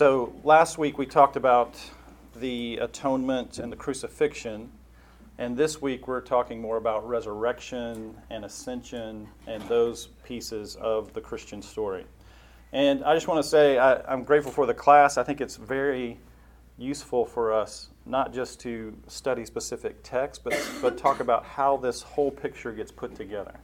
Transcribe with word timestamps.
So 0.00 0.32
last 0.44 0.78
week 0.78 0.96
we 0.96 1.04
talked 1.04 1.36
about 1.36 1.78
the 2.34 2.78
atonement 2.78 3.58
and 3.58 3.70
the 3.70 3.76
crucifixion. 3.76 4.72
And 5.36 5.54
this 5.54 5.82
week 5.82 6.08
we're 6.08 6.22
talking 6.22 6.58
more 6.58 6.78
about 6.78 7.06
resurrection 7.06 8.16
and 8.30 8.46
ascension 8.46 9.28
and 9.46 9.62
those 9.64 10.06
pieces 10.24 10.76
of 10.76 11.12
the 11.12 11.20
Christian 11.20 11.60
story. 11.60 12.06
And 12.72 13.04
I 13.04 13.12
just 13.12 13.28
want 13.28 13.44
to 13.44 13.46
say 13.50 13.76
I, 13.76 14.10
am 14.10 14.24
grateful 14.24 14.50
for 14.50 14.64
the 14.64 14.72
class. 14.72 15.18
I 15.18 15.22
think 15.22 15.42
it's 15.42 15.56
very 15.56 16.18
useful 16.78 17.26
for 17.26 17.52
us 17.52 17.90
not 18.06 18.32
just 18.32 18.58
to 18.60 18.96
study 19.06 19.44
specific 19.44 20.02
texts, 20.02 20.42
but, 20.42 20.58
but 20.80 20.96
talk 20.96 21.20
about 21.20 21.44
how 21.44 21.76
this 21.76 22.00
whole 22.00 22.30
picture 22.30 22.72
gets 22.72 22.90
put 22.90 23.14
together. 23.14 23.60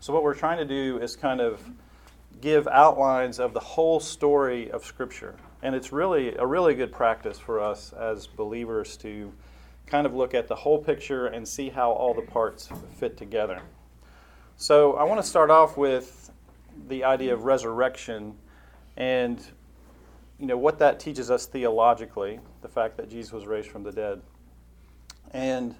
So, 0.00 0.12
what 0.12 0.24
we're 0.24 0.34
trying 0.34 0.58
to 0.58 0.64
do 0.64 0.98
is 0.98 1.14
kind 1.14 1.40
of 1.40 1.62
give 2.40 2.66
outlines 2.66 3.38
of 3.38 3.52
the 3.52 3.60
whole 3.60 4.00
story 4.00 4.68
of 4.72 4.84
Scripture. 4.84 5.36
And 5.62 5.74
it's 5.74 5.92
really 5.92 6.34
a 6.36 6.46
really 6.46 6.74
good 6.74 6.92
practice 6.92 7.38
for 7.38 7.60
us 7.60 7.92
as 7.92 8.26
believers 8.26 8.96
to 8.98 9.32
kind 9.86 10.06
of 10.06 10.14
look 10.14 10.34
at 10.34 10.48
the 10.48 10.54
whole 10.54 10.78
picture 10.78 11.26
and 11.26 11.46
see 11.46 11.70
how 11.70 11.90
all 11.92 12.14
the 12.14 12.22
parts 12.22 12.68
fit 12.98 13.16
together. 13.16 13.60
So, 14.56 14.94
I 14.94 15.04
want 15.04 15.20
to 15.20 15.26
start 15.26 15.50
off 15.50 15.76
with 15.76 16.30
the 16.88 17.04
idea 17.04 17.34
of 17.34 17.44
resurrection 17.44 18.34
and 18.96 19.44
you 20.38 20.46
know 20.46 20.56
what 20.56 20.78
that 20.78 21.00
teaches 21.00 21.30
us 21.30 21.46
theologically, 21.46 22.40
the 22.62 22.68
fact 22.68 22.96
that 22.98 23.08
Jesus 23.08 23.32
was 23.32 23.46
raised 23.46 23.70
from 23.70 23.82
the 23.82 23.92
dead. 23.92 24.20
And 25.30 25.74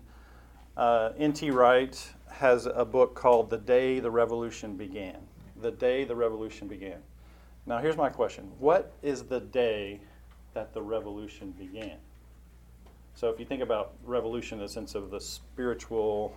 uh, 0.76 1.12
N.T. 1.18 1.50
Wright 1.50 2.12
has 2.30 2.66
a 2.66 2.84
book 2.84 3.14
called 3.14 3.50
The 3.50 3.58
Day 3.58 4.00
the 4.00 4.10
Revolution 4.10 4.76
Began. 4.76 5.18
The 5.60 5.70
Day 5.70 6.04
the 6.04 6.16
Revolution 6.16 6.68
Began. 6.68 7.02
Now, 7.66 7.78
here's 7.78 7.96
my 7.96 8.08
question 8.08 8.50
What 8.58 8.92
is 9.02 9.24
the 9.24 9.40
day 9.40 10.00
that 10.54 10.72
the 10.72 10.82
revolution 10.82 11.50
began? 11.52 11.98
So, 13.14 13.30
if 13.30 13.40
you 13.40 13.46
think 13.46 13.62
about 13.62 13.94
revolution 14.04 14.58
in 14.58 14.64
the 14.64 14.70
sense 14.70 14.94
of 14.94 15.10
the 15.10 15.20
spiritual, 15.20 16.34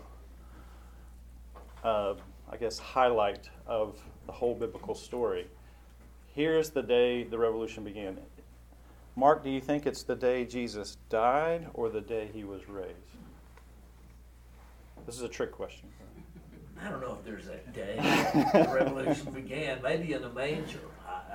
uh, 1.84 2.16
I 2.52 2.58
guess, 2.58 2.80
highlight 2.80 3.50
of 3.68 4.02
the 4.26 4.32
whole 4.32 4.56
biblical 4.56 4.96
story, 4.96 5.48
here's 6.34 6.72
the 6.72 6.82
day 6.82 7.24
the 7.24 7.38
revolution 7.38 7.84
began. 7.84 8.18
Mark, 9.16 9.44
do 9.44 9.50
you 9.50 9.60
think 9.60 9.86
it's 9.86 10.04
the 10.04 10.16
day 10.16 10.46
Jesus 10.46 10.98
died 11.10 11.68
or 11.74 11.90
the 11.90 12.02
day 12.02 12.30
he 12.34 12.44
was 12.44 12.68
raised? 12.70 12.96
This 15.06 15.16
is 15.16 15.24
a 15.24 15.30
trick 15.30 15.52
question. 15.52 15.90
I 16.82 16.90
don't 16.90 17.02
know 17.02 17.18
if 17.20 17.26
there's 17.26 17.48
a 17.48 17.58
day 17.72 17.98
the 18.54 18.72
revolution 18.74 19.32
began. 19.34 19.82
Maybe 19.82 20.14
in 20.14 20.22
the 20.22 20.30
manger. 20.30 20.80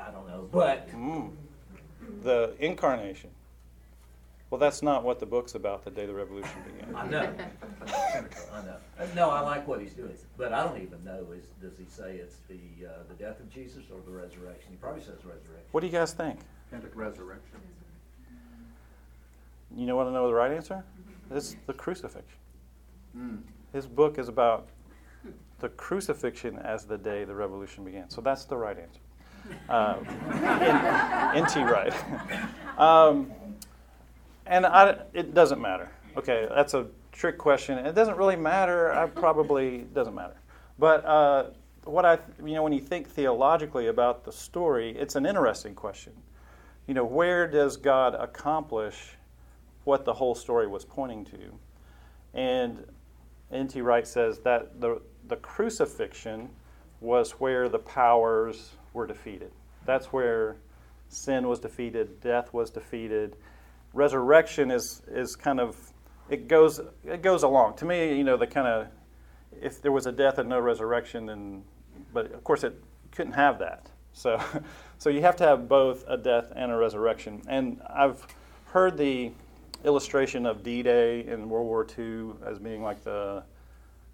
I, 0.05 0.09
I 0.09 0.13
don't 0.13 0.27
know. 0.27 0.49
But 0.53 0.91
mm. 0.91 1.31
the 2.23 2.55
incarnation. 2.59 3.31
Well, 4.51 4.59
that's 4.61 4.83
not 4.83 5.03
what 5.03 5.19
the 5.19 5.27
book's 5.27 5.57
about. 5.57 5.85
The 5.85 5.91
day 5.91 6.07
the 6.07 6.15
revolution 6.15 6.53
began. 6.65 6.95
I 6.95 7.09
know. 7.09 7.35
I 7.89 8.63
know. 8.63 8.77
No, 9.17 9.31
I 9.31 9.41
like 9.41 9.67
what 9.67 9.81
he's 9.81 9.95
doing, 9.95 10.17
but 10.37 10.53
I 10.53 10.63
don't 10.63 10.81
even 10.81 11.03
know. 11.05 11.27
Is 11.37 11.47
does 11.61 11.77
he 11.77 11.85
say 11.89 12.17
it's 12.17 12.37
the 12.49 12.87
uh, 12.87 12.91
the 13.09 13.15
death 13.15 13.41
of 13.41 13.53
Jesus 13.53 13.83
or 13.93 13.99
the 14.07 14.13
resurrection? 14.17 14.71
He 14.71 14.77
probably 14.77 15.01
says 15.01 15.17
resurrection. 15.25 15.67
What 15.73 15.81
do 15.81 15.87
you 15.87 15.93
guys 15.93 16.13
think? 16.13 16.39
resurrection. 16.95 17.61
You 19.77 19.87
know 19.87 19.97
what 19.97 20.07
I 20.07 20.13
know 20.13 20.27
the 20.29 20.35
right 20.35 20.53
answer? 20.53 20.85
It's 21.31 21.57
the 21.67 21.73
crucifixion. 21.73 22.39
Mm. 23.17 23.39
His 23.73 23.87
book 23.87 24.19
is 24.19 24.29
about 24.29 24.69
the 25.61 25.69
crucifixion 25.71 26.59
as 26.59 26.85
the 26.85 26.99
day 26.99 27.25
the 27.25 27.35
revolution 27.35 27.85
began. 27.85 28.11
So 28.11 28.21
that's 28.21 28.45
the 28.45 28.57
right 28.57 28.79
answer. 28.79 29.01
Uh, 29.69 29.97
N.T. 31.35 31.63
Wright. 31.63 31.95
um, 32.79 33.33
and 34.47 34.67
I, 34.67 34.99
it 35.13 35.35
doesn't 35.35 35.61
matter. 35.61 35.91
Okay, 36.17 36.47
that's 36.55 36.75
a 36.75 36.87
trick 37.13 37.39
question. 37.39 37.79
It 37.79 37.95
doesn't 37.95 38.17
really 38.17 38.37
matter. 38.37 38.93
I 38.93 39.07
probably 39.07 39.87
doesn't 39.95 40.15
matter. 40.15 40.37
But 40.79 41.05
uh, 41.05 41.51
what 41.85 42.05
I, 42.05 42.19
you 42.45 42.55
know, 42.55 42.63
when 42.63 42.73
you 42.73 42.81
think 42.81 43.09
theologically 43.09 43.89
about 43.89 44.25
the 44.25 44.33
story, 44.33 44.97
it's 44.97 45.17
an 45.17 45.27
interesting 45.27 45.75
question. 45.75 46.13
You 46.87 46.95
know, 46.95 47.05
where 47.05 47.47
does 47.47 47.77
God 47.77 48.15
accomplish 48.15 49.17
what 49.85 50.05
the 50.05 50.13
whole 50.13 50.35
story 50.35 50.67
was 50.67 50.85
pointing 50.85 51.25
to? 51.27 51.39
And 52.35 52.85
N.T. 53.51 53.81
Wright 53.81 54.07
says 54.07 54.41
that 54.41 54.81
the 54.81 55.01
the 55.29 55.37
crucifixion 55.37 56.51
was 57.01 57.33
where 57.33 57.69
the 57.69 57.79
powers 57.79 58.73
were 58.95 59.07
defeated. 59.07 59.51
That's 59.85 60.07
where 60.07 60.57
sin 61.09 61.47
was 61.47 61.61
defeated, 61.61 62.21
death 62.21 62.55
was 62.55 62.71
defeated. 62.71 63.37
Resurrection 63.93 64.71
is 64.71 65.03
is 65.09 65.37
kind 65.37 65.61
of 65.61 65.77
it 66.31 66.49
goes 66.49 66.81
it 67.05 67.21
goes 67.21 67.43
along. 67.43 67.77
To 67.77 67.85
me, 67.85 68.17
you 68.17 68.25
know, 68.25 68.39
the 68.39 68.47
kind 68.47 68.67
of 68.67 68.87
if 69.61 69.83
there 69.83 69.93
was 69.93 70.07
a 70.07 70.13
death 70.13 70.39
and 70.39 70.49
no 70.49 70.59
resurrection, 70.59 71.27
then 71.27 71.65
but 72.13 72.33
of 72.33 72.43
course 72.43 72.65
it 72.65 72.83
couldn't 73.11 73.35
have 73.35 73.59
that. 73.59 73.91
So 74.15 74.41
so 74.99 75.11
you 75.11 75.21
have 75.21 75.37
to 75.37 75.45
have 75.45 75.69
both 75.69 76.05
a 76.09 76.17
death 76.17 76.53
and 76.57 76.73
a 76.73 76.77
resurrection. 76.77 77.43
And 77.47 77.81
I've 77.89 78.27
heard 78.67 78.97
the 78.97 79.33
illustration 79.85 80.47
of 80.47 80.63
D-Day 80.63 81.27
in 81.27 81.49
World 81.49 81.67
War 81.67 81.87
II 81.99 82.33
as 82.47 82.59
being 82.59 82.83
like 82.83 83.05
the 83.05 83.45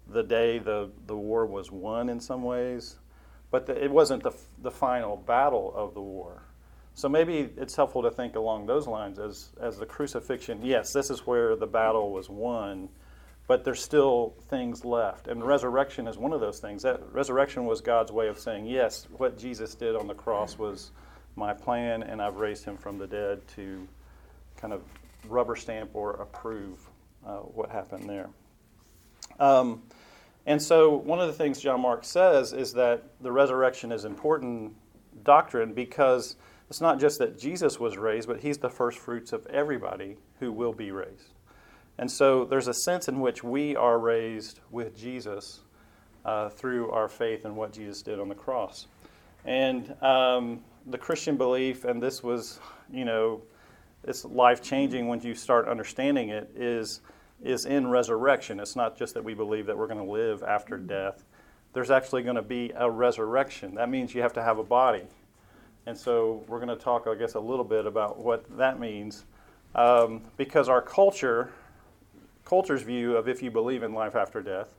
the 0.09 0.23
day 0.23 0.59
the, 0.59 0.89
the 1.07 1.15
war 1.15 1.45
was 1.45 1.71
won 1.71 2.09
in 2.09 2.19
some 2.19 2.43
ways, 2.43 2.97
but 3.51 3.65
the, 3.67 3.83
it 3.83 3.91
wasn't 3.91 4.23
the, 4.23 4.31
the 4.61 4.71
final 4.71 5.17
battle 5.17 5.73
of 5.75 5.93
the 5.93 6.01
war. 6.01 6.41
So 6.93 7.07
maybe 7.07 7.49
it's 7.57 7.75
helpful 7.75 8.01
to 8.03 8.11
think 8.11 8.35
along 8.35 8.65
those 8.65 8.87
lines 8.87 9.19
as, 9.19 9.49
as 9.61 9.77
the 9.77 9.85
crucifixion. 9.85 10.59
Yes, 10.63 10.91
this 10.91 11.09
is 11.09 11.25
where 11.25 11.55
the 11.55 11.67
battle 11.67 12.11
was 12.11 12.29
won, 12.29 12.89
but 13.47 13.63
there's 13.63 13.81
still 13.81 14.33
things 14.49 14.83
left. 14.83 15.27
And 15.27 15.43
resurrection 15.43 16.07
is 16.07 16.17
one 16.17 16.33
of 16.33 16.41
those 16.41 16.59
things. 16.59 16.83
That 16.83 17.01
resurrection 17.11 17.65
was 17.65 17.81
God's 17.81 18.11
way 18.11 18.27
of 18.27 18.39
saying, 18.39 18.65
yes, 18.65 19.07
what 19.17 19.37
Jesus 19.37 19.75
did 19.75 19.95
on 19.95 20.07
the 20.07 20.13
cross 20.13 20.57
was 20.57 20.91
my 21.35 21.53
plan, 21.53 22.03
and 22.03 22.21
I've 22.21 22.35
raised 22.35 22.65
him 22.65 22.77
from 22.77 22.97
the 22.97 23.07
dead 23.07 23.47
to 23.55 23.87
kind 24.57 24.73
of 24.73 24.83
rubber 25.27 25.55
stamp 25.55 25.91
or 25.93 26.11
approve 26.13 26.77
uh, 27.25 27.37
what 27.37 27.69
happened 27.69 28.09
there. 28.09 28.29
Um, 29.39 29.81
and 30.45 30.61
so, 30.61 30.95
one 30.95 31.19
of 31.19 31.27
the 31.27 31.33
things 31.33 31.59
John 31.59 31.81
Mark 31.81 32.03
says 32.03 32.51
is 32.53 32.73
that 32.73 33.03
the 33.21 33.31
resurrection 33.31 33.91
is 33.91 34.05
important 34.05 34.73
doctrine 35.23 35.73
because 35.73 36.35
it's 36.69 36.81
not 36.81 36.99
just 36.99 37.19
that 37.19 37.37
Jesus 37.37 37.79
was 37.79 37.97
raised, 37.97 38.27
but 38.27 38.39
he's 38.39 38.57
the 38.57 38.69
first 38.69 38.97
fruits 38.97 39.33
of 39.33 39.45
everybody 39.47 40.17
who 40.39 40.51
will 40.51 40.73
be 40.73 40.91
raised. 40.91 41.33
And 41.97 42.09
so, 42.09 42.45
there's 42.45 42.67
a 42.67 42.73
sense 42.73 43.07
in 43.07 43.19
which 43.19 43.43
we 43.43 43.75
are 43.75 43.99
raised 43.99 44.59
with 44.71 44.97
Jesus 44.97 45.61
uh, 46.25 46.49
through 46.49 46.89
our 46.91 47.07
faith 47.07 47.45
in 47.45 47.55
what 47.55 47.73
Jesus 47.73 48.01
did 48.01 48.19
on 48.19 48.29
the 48.29 48.35
cross. 48.35 48.87
And 49.45 49.95
um, 50.01 50.61
the 50.87 50.97
Christian 50.97 51.37
belief, 51.37 51.85
and 51.85 52.01
this 52.01 52.23
was, 52.23 52.59
you 52.91 53.05
know, 53.05 53.41
it's 54.03 54.25
life 54.25 54.63
changing 54.63 55.07
when 55.07 55.21
you 55.21 55.35
start 55.35 55.67
understanding 55.67 56.29
it, 56.29 56.49
is 56.55 57.01
is 57.43 57.65
in 57.65 57.87
resurrection. 57.87 58.59
It's 58.59 58.75
not 58.75 58.97
just 58.97 59.13
that 59.13 59.23
we 59.23 59.33
believe 59.33 59.65
that 59.65 59.77
we're 59.77 59.87
going 59.87 60.05
to 60.05 60.11
live 60.11 60.43
after 60.43 60.77
death. 60.77 61.23
There's 61.73 61.91
actually 61.91 62.23
going 62.23 62.35
to 62.35 62.41
be 62.41 62.71
a 62.75 62.89
resurrection. 62.89 63.75
That 63.75 63.89
means 63.89 64.13
you 64.13 64.21
have 64.21 64.33
to 64.33 64.43
have 64.43 64.57
a 64.57 64.63
body. 64.63 65.03
And 65.85 65.97
so 65.97 66.43
we're 66.47 66.59
going 66.59 66.77
to 66.77 66.83
talk, 66.83 67.07
I 67.07 67.15
guess, 67.15 67.33
a 67.35 67.39
little 67.39 67.65
bit 67.65 67.85
about 67.85 68.19
what 68.19 68.45
that 68.57 68.79
means. 68.79 69.25
Um, 69.73 70.21
because 70.37 70.69
our 70.69 70.81
culture, 70.81 71.49
culture's 72.45 72.81
view 72.81 73.15
of 73.15 73.27
if 73.27 73.41
you 73.41 73.49
believe 73.49 73.83
in 73.83 73.93
life 73.93 74.15
after 74.15 74.41
death, 74.41 74.75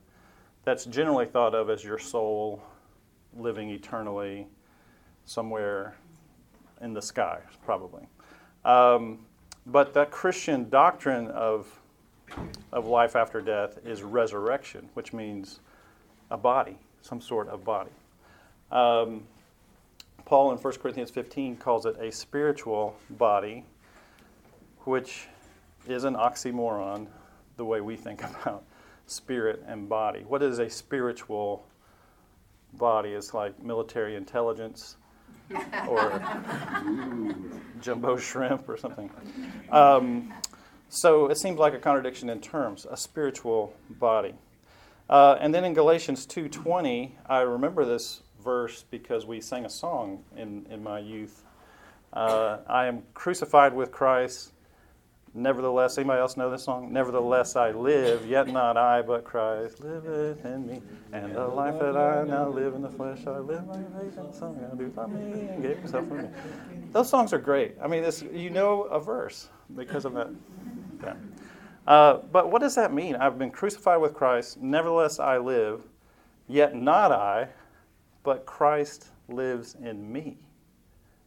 that's 0.63 0.85
generally 0.85 1.25
thought 1.25 1.53
of 1.53 1.69
as 1.69 1.83
your 1.83 1.99
soul 1.99 2.63
living 3.35 3.69
eternally 3.69 4.47
somewhere 5.25 5.95
in 6.81 6.93
the 6.93 7.01
sky, 7.01 7.39
probably. 7.65 8.07
Um, 8.63 9.25
but 9.65 9.93
that 9.93 10.11
Christian 10.11 10.69
doctrine 10.69 11.27
of 11.27 11.67
of 12.71 12.87
life 12.87 13.15
after 13.15 13.41
death 13.41 13.79
is 13.85 14.03
resurrection, 14.03 14.89
which 14.93 15.13
means 15.13 15.59
a 16.31 16.37
body, 16.37 16.77
some 17.01 17.21
sort 17.21 17.47
of 17.47 17.63
body. 17.63 17.91
Um, 18.71 19.23
Paul 20.25 20.51
in 20.51 20.57
1 20.57 20.73
Corinthians 20.75 21.11
15 21.11 21.57
calls 21.57 21.85
it 21.85 21.95
a 21.99 22.11
spiritual 22.11 22.95
body, 23.09 23.65
which 24.85 25.27
is 25.87 26.05
an 26.05 26.15
oxymoron 26.15 27.07
the 27.57 27.65
way 27.65 27.81
we 27.81 27.95
think 27.95 28.23
about 28.41 28.63
spirit 29.05 29.63
and 29.67 29.87
body. 29.87 30.23
What 30.27 30.41
is 30.41 30.59
a 30.59 30.69
spiritual 30.69 31.65
body? 32.73 33.09
It's 33.09 33.33
like 33.33 33.61
military 33.61 34.15
intelligence 34.15 34.97
or 35.87 36.21
jumbo 37.81 38.17
shrimp 38.17 38.67
or 38.67 38.77
something. 38.77 39.11
Um, 39.71 40.33
so 40.93 41.27
it 41.27 41.37
seems 41.37 41.59
like 41.59 41.73
a 41.73 41.79
contradiction 41.79 42.29
in 42.29 42.39
terms, 42.41 42.85
a 42.89 42.97
spiritual 42.97 43.73
body. 43.89 44.35
Uh, 45.09 45.37
and 45.41 45.53
then 45.53 45.63
in 45.65 45.73
Galatians 45.73 46.25
2.20, 46.27 47.11
I 47.27 47.41
remember 47.41 47.85
this 47.85 48.21
verse 48.43 48.85
because 48.91 49.25
we 49.25 49.41
sang 49.41 49.65
a 49.65 49.69
song 49.69 50.23
in, 50.37 50.65
in 50.69 50.83
my 50.83 50.99
youth 50.99 51.43
Uh, 52.13 52.59
I 52.67 52.85
am 52.87 53.03
crucified 53.15 53.73
with 53.73 53.91
Christ. 53.91 54.51
Nevertheless, 55.33 55.97
anybody 55.97 56.21
else 56.21 56.37
know 56.37 56.51
this 56.51 56.63
song? 56.63 56.93
Nevertheless, 56.93 57.55
I 57.55 57.71
live, 57.71 58.27
yet 58.27 58.47
not 58.47 58.77
I, 58.77 59.01
but 59.01 59.23
Christ 59.23 59.81
liveth 59.81 60.45
in 60.45 60.67
me. 60.67 60.81
And 61.11 61.35
the 61.35 61.47
life 61.47 61.79
that 61.79 61.97
I 61.97 62.23
now 62.23 62.49
live 62.49 62.75
in 62.75 62.83
the 62.83 62.89
flesh, 62.89 63.25
I 63.25 63.39
live 63.39 63.67
by 63.67 63.79
faith 63.99 64.17
in 64.17 64.27
the 64.27 64.33
Son 64.33 64.53
God 64.59 64.79
who 64.79 64.91
loved 64.95 65.13
me 65.13 65.47
and 65.49 65.63
gave 65.63 65.77
himself 65.79 66.07
for 66.07 66.15
me. 66.21 66.29
Those 66.91 67.09
songs 67.09 67.33
are 67.33 67.39
great. 67.39 67.75
I 67.81 67.87
mean, 67.87 68.03
this, 68.03 68.21
you 68.31 68.51
know 68.51 68.83
a 68.83 68.99
verse 68.99 69.49
because 69.75 70.05
of 70.05 70.13
that. 70.13 70.29
Yeah. 71.05 71.15
Uh, 71.85 72.19
but 72.31 72.49
what 72.49 72.61
does 72.61 72.75
that 72.75 72.93
mean? 72.93 73.15
I've 73.15 73.37
been 73.37 73.51
crucified 73.51 73.99
with 73.99 74.13
Christ. 74.13 74.61
Nevertheless, 74.61 75.19
I 75.19 75.37
live, 75.37 75.83
yet 76.47 76.75
not 76.75 77.11
I, 77.11 77.49
but 78.23 78.45
Christ 78.45 79.09
lives 79.27 79.75
in 79.83 80.11
me. 80.11 80.37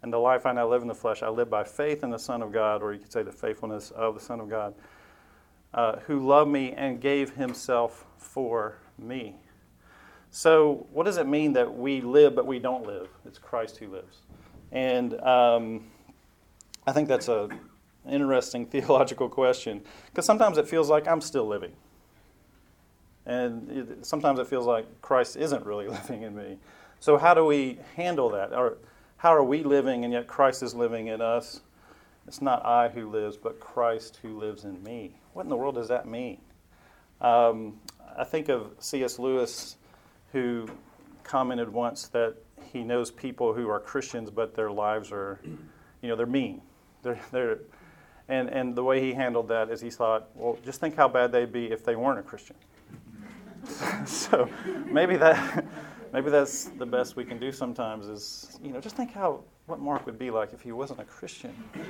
And 0.03 0.13
the 0.13 0.19
life 0.19 0.47
I 0.47 0.53
now 0.53 0.69
live 0.69 0.83
in 0.83 0.89
the 0.89 0.95
flesh, 0.95 1.23
I 1.23 1.29
live 1.29 1.51
by 1.51 1.65
faith 1.65 2.03
in 2.05 2.11
the 2.11 2.19
Son 2.19 2.43
of 2.43 2.53
God, 2.53 2.83
or 2.83 2.93
you 2.93 2.99
could 2.99 3.13
say 3.13 3.23
the 3.23 3.33
faithfulness 3.33 3.91
of 3.91 4.15
the 4.15 4.21
Son 4.21 4.41
of 4.41 4.49
God, 4.49 4.75
uh, 5.75 5.97
who 6.07 6.27
loved 6.27 6.51
me 6.51 6.73
and 6.73 7.01
gave 7.01 7.35
himself 7.35 8.07
for 8.17 8.77
me. 8.99 9.37
So, 10.31 10.87
what 10.93 11.05
does 11.05 11.17
it 11.17 11.27
mean 11.27 11.53
that 11.55 11.75
we 11.77 12.01
live 12.01 12.35
but 12.35 12.47
we 12.47 12.59
don't 12.59 12.87
live? 12.87 13.09
It's 13.25 13.39
Christ 13.39 13.79
who 13.79 13.89
lives. 13.89 14.23
And 14.73 15.19
um, 15.21 15.87
I 16.87 16.93
think 16.93 17.09
that's 17.09 17.29
a 17.29 17.49
interesting 18.09 18.67
theological 18.77 19.29
question 19.29 19.83
because 20.07 20.25
sometimes 20.25 20.59
it 20.59 20.69
feels 20.69 20.89
like 20.89 21.07
I'm 21.09 21.21
still 21.21 21.47
living. 21.47 21.73
And 23.25 23.71
it, 23.71 24.07
sometimes 24.07 24.39
it 24.39 24.47
feels 24.47 24.67
like 24.67 25.03
Christ 25.03 25.37
isn't 25.37 25.67
really 25.67 25.89
living 25.99 26.23
in 26.23 26.37
me. 26.37 26.59
So, 27.01 27.19
how 27.19 27.35
do 27.35 27.45
we 27.45 27.79
handle 27.97 28.31
that? 28.31 28.53
Or, 28.53 28.79
how 29.19 29.35
are 29.35 29.43
we 29.43 29.63
living 29.63 30.05
and 30.05 30.13
yet 30.13 30.27
Christ 30.27 30.63
is 30.63 30.75
living 30.75 31.09
in 31.09 31.21
us? 31.21 31.61
It's 32.27 32.43
not 32.43 32.65
I 32.65 32.89
who 32.89 33.09
lives, 33.09 33.37
but 33.37 33.61
Christ 33.61 34.19
who 34.23 34.39
lives 34.39 34.65
in 34.65 34.83
me. 34.83 35.15
What 35.33 35.43
in 35.43 35.49
the 35.49 35.57
world 35.57 35.77
does 35.77 35.89
that 35.89 36.07
mean? 36.07 36.41
Um, 37.21 37.81
I 38.17 38.25
think 38.25 38.49
of 38.49 38.73
C.S. 38.79 39.19
Lewis, 39.19 39.77
who 40.33 40.69
commented 41.23 41.69
once 41.73 42.09
that 42.09 42.35
he 42.73 42.83
knows 42.83 43.11
people 43.11 43.53
who 43.55 43.69
are 43.69 43.81
Christians, 43.81 44.31
but 44.31 44.55
their 44.55 44.71
lives 44.71 45.13
are, 45.13 45.41
you 46.03 46.09
know, 46.09 46.17
they're 46.17 46.27
mean. 46.27 46.63
They're, 47.03 47.21
they're, 47.31 47.59
and, 48.29 48.49
and 48.49 48.75
the 48.75 48.83
way 48.83 49.01
he 49.01 49.13
handled 49.13 49.49
that 49.49 49.71
is 49.71 49.81
he 49.81 49.91
thought, 49.91 50.29
well, 50.35 50.59
just 50.65 50.81
think 50.81 50.97
how 50.97 51.09
bad 51.09 51.33
they'd 51.33 51.53
be 51.53 51.67
if 51.67 51.85
they 51.85 51.97
weren't 51.97 52.19
a 52.19 52.23
Christian. 52.23 52.57
so 54.07 54.49
maybe 54.87 55.17
that 55.17 55.65
maybe 56.13 56.31
that's 56.31 56.65
the 56.79 56.87
best 56.87 57.17
we 57.17 57.25
can 57.25 57.39
do 57.39 57.51
sometimes 57.51 58.07
is 58.07 58.59
you 58.63 58.73
know 58.73 58.81
just 58.81 58.97
think 58.97 59.13
how 59.13 59.43
what 59.67 59.81
Mark 59.81 60.07
would 60.07 60.19
be 60.19 60.31
like 60.31 60.53
if 60.53 60.61
he 60.61 60.71
wasn't 60.73 61.01
a 61.01 61.05
Christian. 61.05 61.55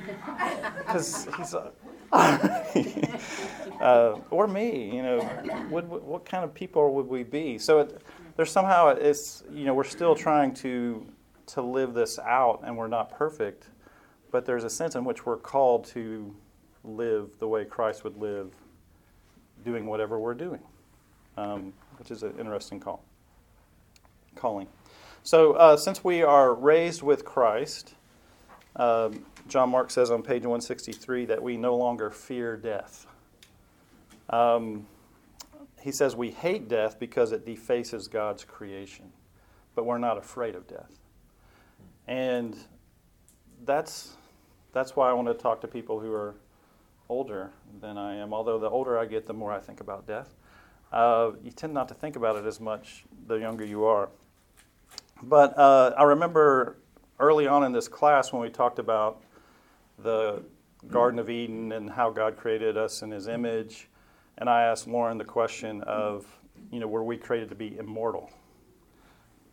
Because 0.78 1.28
he's 1.36 1.52
a 1.52 1.72
uh, 3.80 4.18
or 4.30 4.46
me 4.46 4.94
you 4.94 5.02
know 5.02 5.20
what, 5.68 5.84
what 5.84 6.24
kind 6.24 6.44
of 6.44 6.54
people 6.54 6.94
would 6.94 7.06
we 7.06 7.24
be? 7.24 7.58
So 7.58 7.80
it, 7.80 8.02
there's 8.36 8.50
somehow 8.50 8.88
it's 8.88 9.42
you 9.52 9.64
know 9.64 9.74
we're 9.74 9.84
still 9.84 10.14
trying 10.14 10.54
to 10.54 11.06
to 11.46 11.62
live 11.62 11.92
this 11.92 12.18
out 12.18 12.62
and 12.64 12.76
we're 12.76 12.88
not 12.88 13.10
perfect 13.10 13.68
but 14.30 14.44
there's 14.44 14.64
a 14.64 14.70
sense 14.70 14.94
in 14.94 15.04
which 15.04 15.26
we're 15.26 15.36
called 15.36 15.84
to 15.86 16.34
live 16.84 17.38
the 17.38 17.48
way 17.48 17.64
Christ 17.64 18.04
would 18.04 18.16
live 18.16 18.54
doing 19.64 19.86
whatever 19.86 20.18
we're 20.18 20.34
doing 20.34 20.60
um, 21.36 21.72
which 21.98 22.10
is 22.10 22.22
an 22.22 22.34
interesting 22.38 22.80
call 22.80 23.02
calling. 24.34 24.68
So, 25.22 25.52
uh, 25.54 25.76
since 25.76 26.04
we 26.04 26.22
are 26.22 26.54
raised 26.54 27.02
with 27.02 27.24
Christ, 27.24 27.94
um, 28.76 29.24
John 29.48 29.70
Mark 29.70 29.90
says 29.90 30.10
on 30.10 30.22
page 30.22 30.42
163 30.42 31.24
that 31.26 31.42
we 31.42 31.56
no 31.56 31.74
longer 31.76 32.10
fear 32.10 32.56
death. 32.56 33.06
Um, 34.30 34.86
he 35.80 35.92
says 35.92 36.16
we 36.16 36.30
hate 36.30 36.68
death 36.68 36.98
because 36.98 37.32
it 37.32 37.46
defaces 37.46 38.08
God's 38.08 38.44
creation, 38.44 39.12
but 39.74 39.84
we're 39.84 39.98
not 39.98 40.18
afraid 40.18 40.54
of 40.54 40.66
death. 40.66 40.90
And 42.06 42.56
that's, 43.66 44.14
that's 44.72 44.96
why 44.96 45.10
I 45.10 45.12
want 45.12 45.28
to 45.28 45.34
talk 45.34 45.60
to 45.62 45.68
people 45.68 46.00
who 46.00 46.12
are 46.12 46.34
older 47.08 47.50
than 47.80 47.98
I 47.98 48.16
am. 48.16 48.32
Although 48.32 48.58
the 48.58 48.70
older 48.70 48.98
I 48.98 49.04
get, 49.04 49.26
the 49.26 49.32
more 49.32 49.52
I 49.52 49.60
think 49.60 49.80
about 49.80 50.06
death. 50.06 50.34
Uh, 50.92 51.32
you 51.42 51.50
tend 51.50 51.74
not 51.74 51.88
to 51.88 51.94
think 51.94 52.16
about 52.16 52.36
it 52.36 52.46
as 52.46 52.60
much 52.60 53.04
the 53.26 53.34
younger 53.34 53.64
you 53.64 53.84
are. 53.84 54.08
But 55.22 55.58
uh, 55.58 55.94
I 55.96 56.04
remember 56.04 56.76
early 57.18 57.46
on 57.46 57.64
in 57.64 57.72
this 57.72 57.88
class 57.88 58.32
when 58.32 58.42
we 58.42 58.50
talked 58.50 58.78
about 58.78 59.22
the 59.98 60.42
Garden 60.88 61.18
of 61.18 61.30
Eden 61.30 61.72
and 61.72 61.90
how 61.90 62.10
God 62.10 62.36
created 62.36 62.76
us 62.76 63.02
in 63.02 63.10
His 63.10 63.26
image, 63.26 63.88
and 64.38 64.48
I 64.48 64.62
asked 64.62 64.86
Lauren 64.86 65.18
the 65.18 65.24
question 65.24 65.82
of, 65.82 66.26
you 66.70 66.78
know, 66.78 66.86
were 66.86 67.02
we 67.02 67.16
created 67.16 67.48
to 67.48 67.54
be 67.54 67.76
immortal? 67.78 68.30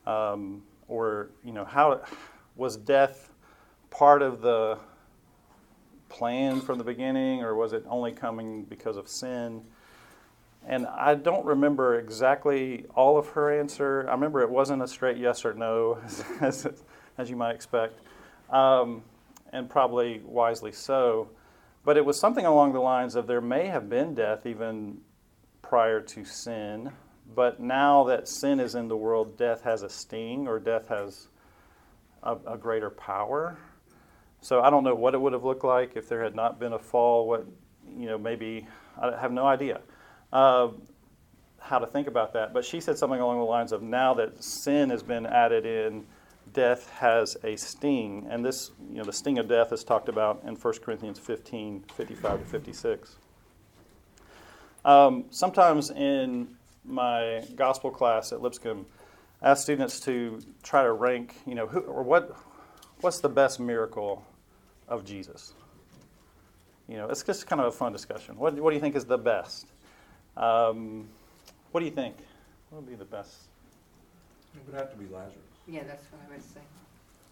Um, 0.05 0.63
or, 0.87 1.29
you 1.43 1.53
know, 1.53 1.65
how 1.65 2.01
was 2.55 2.75
death 2.75 3.29
part 3.93 4.23
of 4.23 4.41
the 4.41 4.79
plan 6.09 6.59
from 6.61 6.79
the 6.79 6.83
beginning, 6.83 7.43
or 7.43 7.55
was 7.55 7.73
it 7.73 7.85
only 7.87 8.11
coming 8.11 8.63
because 8.63 8.97
of 8.97 9.07
sin? 9.07 9.61
And 10.65 10.87
I 10.87 11.13
don't 11.13 11.45
remember 11.45 11.99
exactly 11.99 12.85
all 12.95 13.17
of 13.17 13.27
her 13.29 13.59
answer. 13.59 14.05
I 14.07 14.13
remember 14.13 14.41
it 14.41 14.49
wasn't 14.49 14.81
a 14.81 14.87
straight 14.87 15.17
yes 15.17 15.45
or 15.45 15.53
no, 15.53 15.99
as, 16.41 16.67
as 17.19 17.29
you 17.29 17.35
might 17.35 17.53
expect, 17.53 17.99
um, 18.49 19.03
and 19.51 19.69
probably 19.69 20.21
wisely 20.25 20.71
so. 20.71 21.29
But 21.85 21.95
it 21.95 22.03
was 22.03 22.19
something 22.19 22.45
along 22.45 22.73
the 22.73 22.79
lines 22.79 23.13
of 23.15 23.27
there 23.27 23.41
may 23.41 23.67
have 23.67 23.89
been 23.89 24.15
death 24.15 24.47
even 24.47 25.01
prior 25.61 26.01
to 26.01 26.25
sin, 26.25 26.91
but 27.35 27.59
now 27.59 28.05
that 28.05 28.27
sin 28.27 28.59
is 28.59 28.73
in 28.73 28.87
the 28.87 28.97
world, 28.97 29.37
death 29.37 29.61
has 29.61 29.83
a 29.83 29.89
sting 29.89 30.47
or 30.47 30.59
death 30.59 30.87
has 30.87 31.27
a, 32.23 32.37
a 32.47 32.57
greater 32.57 32.89
power. 32.89 33.59
So 34.43 34.61
I 34.61 34.69
don't 34.69 34.83
know 34.83 34.93
what 34.93 35.13
it 35.13 35.21
would 35.21 35.31
have 35.31 35.45
looked 35.45 35.63
like 35.63 35.95
if 35.95 36.09
there 36.09 36.21
had 36.21 36.35
not 36.35 36.59
been 36.59 36.73
a 36.73 36.79
fall. 36.79 37.29
What, 37.29 37.47
you 37.97 38.07
know, 38.07 38.17
maybe, 38.17 38.67
I 39.01 39.17
have 39.17 39.31
no 39.31 39.47
idea 39.47 39.79
uh, 40.33 40.67
how 41.59 41.79
to 41.79 41.87
think 41.87 42.07
about 42.07 42.33
that. 42.33 42.53
But 42.53 42.65
she 42.65 42.81
said 42.81 42.97
something 42.97 43.21
along 43.21 43.37
the 43.37 43.45
lines 43.45 43.71
of 43.71 43.81
now 43.81 44.13
that 44.15 44.43
sin 44.43 44.89
has 44.89 45.01
been 45.01 45.25
added 45.25 45.65
in, 45.65 46.05
death 46.51 46.89
has 46.89 47.37
a 47.45 47.55
sting. 47.55 48.27
And 48.29 48.43
this, 48.43 48.71
you 48.91 48.97
know, 48.97 49.05
the 49.05 49.13
sting 49.13 49.39
of 49.39 49.47
death 49.47 49.71
is 49.71 49.81
talked 49.85 50.09
about 50.09 50.41
in 50.45 50.55
1 50.55 50.73
Corinthians 50.83 51.19
15 51.19 51.85
55 51.95 52.39
to 52.39 52.45
56. 52.45 53.15
Um, 54.83 55.23
sometimes 55.29 55.89
in 55.89 56.49
my 56.83 57.45
gospel 57.55 57.91
class 57.91 58.33
at 58.33 58.41
Lipscomb, 58.41 58.85
I 59.41 59.51
ask 59.51 59.63
students 59.63 60.01
to 60.01 60.41
try 60.63 60.83
to 60.83 60.91
rank, 60.91 61.37
you 61.47 61.55
know, 61.55 61.65
who, 61.65 61.79
or 61.79 62.03
what, 62.03 62.35
what's 62.99 63.21
the 63.21 63.29
best 63.29 63.61
miracle 63.61 64.25
of 64.87 65.05
Jesus? 65.05 65.53
You 66.87 66.97
know, 66.97 67.07
it's 67.09 67.23
just 67.23 67.47
kind 67.47 67.61
of 67.61 67.67
a 67.67 67.71
fun 67.71 67.93
discussion. 67.93 68.37
What, 68.37 68.55
what 68.55 68.69
do 68.71 68.75
you 68.75 68.81
think 68.81 68.95
is 68.95 69.05
the 69.05 69.17
best? 69.17 69.67
Um, 70.35 71.07
what 71.71 71.79
do 71.79 71.85
you 71.85 71.91
think? 71.91 72.17
What 72.69 72.81
would 72.81 72.89
be 72.89 72.95
the 72.95 73.05
best? 73.05 73.35
It 74.55 74.61
would 74.67 74.75
have 74.79 74.91
to 74.91 74.97
be 74.97 75.05
Lazarus. 75.05 75.37
Yeah, 75.67 75.83
that's 75.87 76.05
what 76.11 76.21
I 76.29 76.35
was 76.35 76.43
saying. 76.45 76.65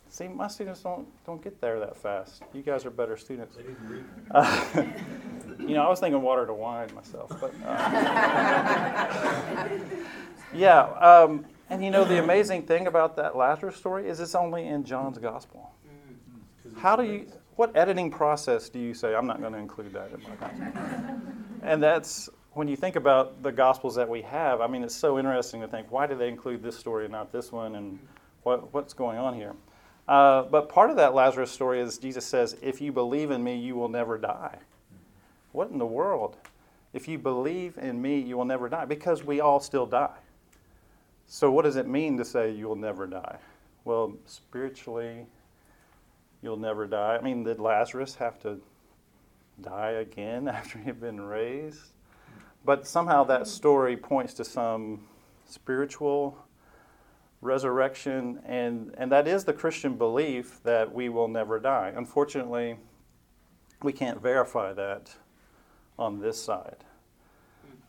See, 0.09 0.27
my 0.27 0.49
students 0.49 0.81
don't 0.81 1.07
don't 1.25 1.41
get 1.41 1.61
there 1.61 1.79
that 1.79 1.95
fast. 1.95 2.43
You 2.53 2.61
guys 2.61 2.85
are 2.85 2.89
better 2.89 3.15
students. 3.15 3.55
They 3.55 3.63
didn't 3.63 3.87
read. 3.87 4.03
Uh, 4.29 4.83
you 5.59 5.73
know, 5.73 5.83
I 5.83 5.89
was 5.89 6.01
thinking 6.01 6.21
water 6.21 6.45
to 6.45 6.53
wine 6.53 6.89
myself, 6.93 7.31
but 7.39 7.53
uh, 7.65 7.69
yeah. 10.53 10.81
Um, 10.81 11.45
and 11.69 11.81
you 11.81 11.91
know, 11.91 12.03
the 12.03 12.21
amazing 12.21 12.63
thing 12.63 12.87
about 12.87 13.15
that 13.15 13.37
Lazarus 13.37 13.77
story 13.77 14.09
is 14.09 14.19
it's 14.19 14.35
only 14.35 14.67
in 14.67 14.83
John's 14.83 15.17
gospel. 15.17 15.71
How 16.77 16.97
do 16.97 17.03
you? 17.03 17.27
What 17.61 17.77
editing 17.77 18.09
process 18.09 18.69
do 18.69 18.79
you 18.79 18.95
say? 18.95 19.13
I'm 19.13 19.27
not 19.27 19.39
going 19.39 19.53
to 19.53 19.59
include 19.59 19.93
that 19.93 20.09
in 20.11 20.23
my 20.23 20.35
gospel. 20.35 21.21
And 21.61 21.83
that's 21.83 22.27
when 22.53 22.67
you 22.67 22.75
think 22.75 22.95
about 22.95 23.43
the 23.43 23.51
gospels 23.51 23.93
that 23.93 24.09
we 24.09 24.23
have, 24.23 24.61
I 24.61 24.65
mean, 24.65 24.83
it's 24.83 24.95
so 24.95 25.19
interesting 25.19 25.61
to 25.61 25.67
think 25.67 25.91
why 25.91 26.07
did 26.07 26.17
they 26.17 26.27
include 26.27 26.63
this 26.63 26.75
story 26.75 27.05
and 27.05 27.11
not 27.11 27.31
this 27.31 27.51
one, 27.51 27.75
and 27.75 27.99
what, 28.41 28.73
what's 28.73 28.95
going 28.95 29.19
on 29.19 29.35
here? 29.35 29.53
Uh, 30.07 30.41
but 30.41 30.69
part 30.69 30.89
of 30.89 30.95
that 30.95 31.13
Lazarus 31.13 31.51
story 31.51 31.79
is 31.79 31.99
Jesus 31.99 32.25
says, 32.25 32.57
If 32.63 32.81
you 32.81 32.91
believe 32.91 33.29
in 33.29 33.43
me, 33.43 33.55
you 33.57 33.75
will 33.75 33.89
never 33.89 34.17
die. 34.17 34.57
What 35.51 35.69
in 35.69 35.77
the 35.77 35.85
world? 35.85 36.37
If 36.93 37.07
you 37.07 37.19
believe 37.19 37.77
in 37.77 38.01
me, 38.01 38.19
you 38.19 38.37
will 38.37 38.45
never 38.45 38.69
die, 38.69 38.85
because 38.85 39.23
we 39.23 39.39
all 39.39 39.59
still 39.59 39.85
die. 39.85 40.17
So, 41.27 41.51
what 41.51 41.65
does 41.65 41.75
it 41.75 41.87
mean 41.87 42.17
to 42.17 42.25
say 42.25 42.49
you 42.49 42.67
will 42.67 42.75
never 42.75 43.05
die? 43.05 43.37
Well, 43.85 44.15
spiritually, 44.25 45.27
you'll 46.41 46.57
never 46.57 46.87
die. 46.87 47.17
I 47.17 47.21
mean, 47.21 47.43
did 47.43 47.59
Lazarus 47.59 48.15
have 48.15 48.39
to 48.41 48.59
die 49.61 49.91
again 49.91 50.47
after 50.47 50.79
he 50.79 50.85
had 50.85 50.99
been 50.99 51.21
raised? 51.21 51.91
But 52.63 52.85
somehow 52.85 53.23
that 53.25 53.47
story 53.47 53.97
points 53.97 54.33
to 54.35 54.45
some 54.45 55.07
spiritual 55.47 56.37
resurrection, 57.41 58.39
and, 58.45 58.93
and 58.97 59.11
that 59.11 59.27
is 59.27 59.43
the 59.43 59.53
Christian 59.53 59.95
belief 59.95 60.61
that 60.63 60.93
we 60.93 61.09
will 61.09 61.27
never 61.27 61.59
die. 61.59 61.91
Unfortunately, 61.95 62.77
we 63.81 63.91
can't 63.91 64.21
verify 64.21 64.73
that 64.73 65.11
on 65.97 66.19
this 66.19 66.41
side. 66.41 66.83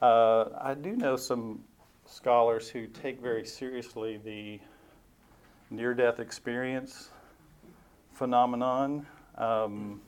Uh, 0.01 0.47
I 0.59 0.75
do 0.75 0.97
know 0.97 1.17
some 1.17 1.65
scholars 2.07 2.69
who 2.69 2.87
take 2.87 3.21
very 3.21 3.45
seriously 3.45 4.19
the 4.25 4.59
near 5.71 5.95
death 5.95 6.19
experience 6.19 7.11
phenomenon. 8.13 9.07
Um, 9.37 10.01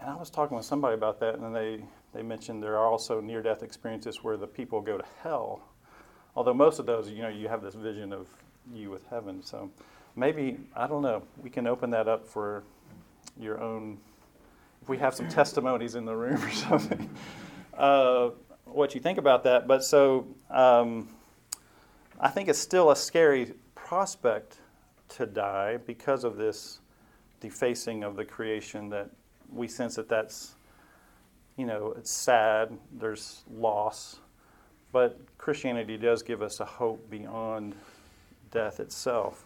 and 0.00 0.10
I 0.10 0.16
was 0.16 0.30
talking 0.30 0.56
with 0.56 0.66
somebody 0.66 0.94
about 0.94 1.20
that, 1.20 1.36
and 1.36 1.54
they, 1.54 1.84
they 2.12 2.22
mentioned 2.22 2.62
there 2.62 2.76
are 2.76 2.86
also 2.86 3.20
near 3.20 3.42
death 3.42 3.62
experiences 3.62 4.24
where 4.24 4.36
the 4.36 4.46
people 4.46 4.80
go 4.80 4.98
to 4.98 5.04
hell. 5.22 5.62
Although 6.34 6.54
most 6.54 6.78
of 6.78 6.86
those, 6.86 7.08
you 7.08 7.22
know, 7.22 7.28
you 7.28 7.48
have 7.48 7.62
this 7.62 7.74
vision 7.74 8.12
of 8.12 8.26
you 8.72 8.90
with 8.90 9.06
heaven. 9.08 9.42
So 9.44 9.70
maybe, 10.16 10.58
I 10.74 10.86
don't 10.86 11.02
know, 11.02 11.22
we 11.42 11.50
can 11.50 11.66
open 11.66 11.90
that 11.90 12.08
up 12.08 12.26
for 12.26 12.64
your 13.38 13.60
own, 13.60 13.98
if 14.80 14.88
we 14.88 14.98
have 14.98 15.14
some 15.14 15.28
testimonies 15.28 15.94
in 15.94 16.04
the 16.04 16.16
room 16.16 16.42
or 16.42 16.50
something, 16.50 17.10
uh, 17.74 18.30
what 18.64 18.94
you 18.94 19.00
think 19.00 19.18
about 19.18 19.44
that. 19.44 19.66
But 19.66 19.84
so 19.84 20.26
um, 20.50 21.08
I 22.18 22.28
think 22.28 22.48
it's 22.48 22.58
still 22.58 22.90
a 22.90 22.96
scary 22.96 23.52
prospect 23.74 24.58
to 25.10 25.26
die 25.26 25.76
because 25.76 26.24
of 26.24 26.36
this 26.36 26.80
defacing 27.42 28.04
of 28.04 28.16
the 28.16 28.24
creation 28.24 28.88
that 28.88 29.10
we 29.52 29.68
sense 29.68 29.96
that 29.96 30.08
that's, 30.08 30.54
you 31.56 31.66
know, 31.66 31.92
it's 31.98 32.10
sad, 32.10 32.78
there's 32.92 33.42
loss. 33.52 34.20
But 34.92 35.18
Christianity 35.36 35.98
does 35.98 36.22
give 36.22 36.40
us 36.40 36.60
a 36.60 36.64
hope 36.64 37.10
beyond 37.10 37.74
death 38.50 38.80
itself. 38.80 39.44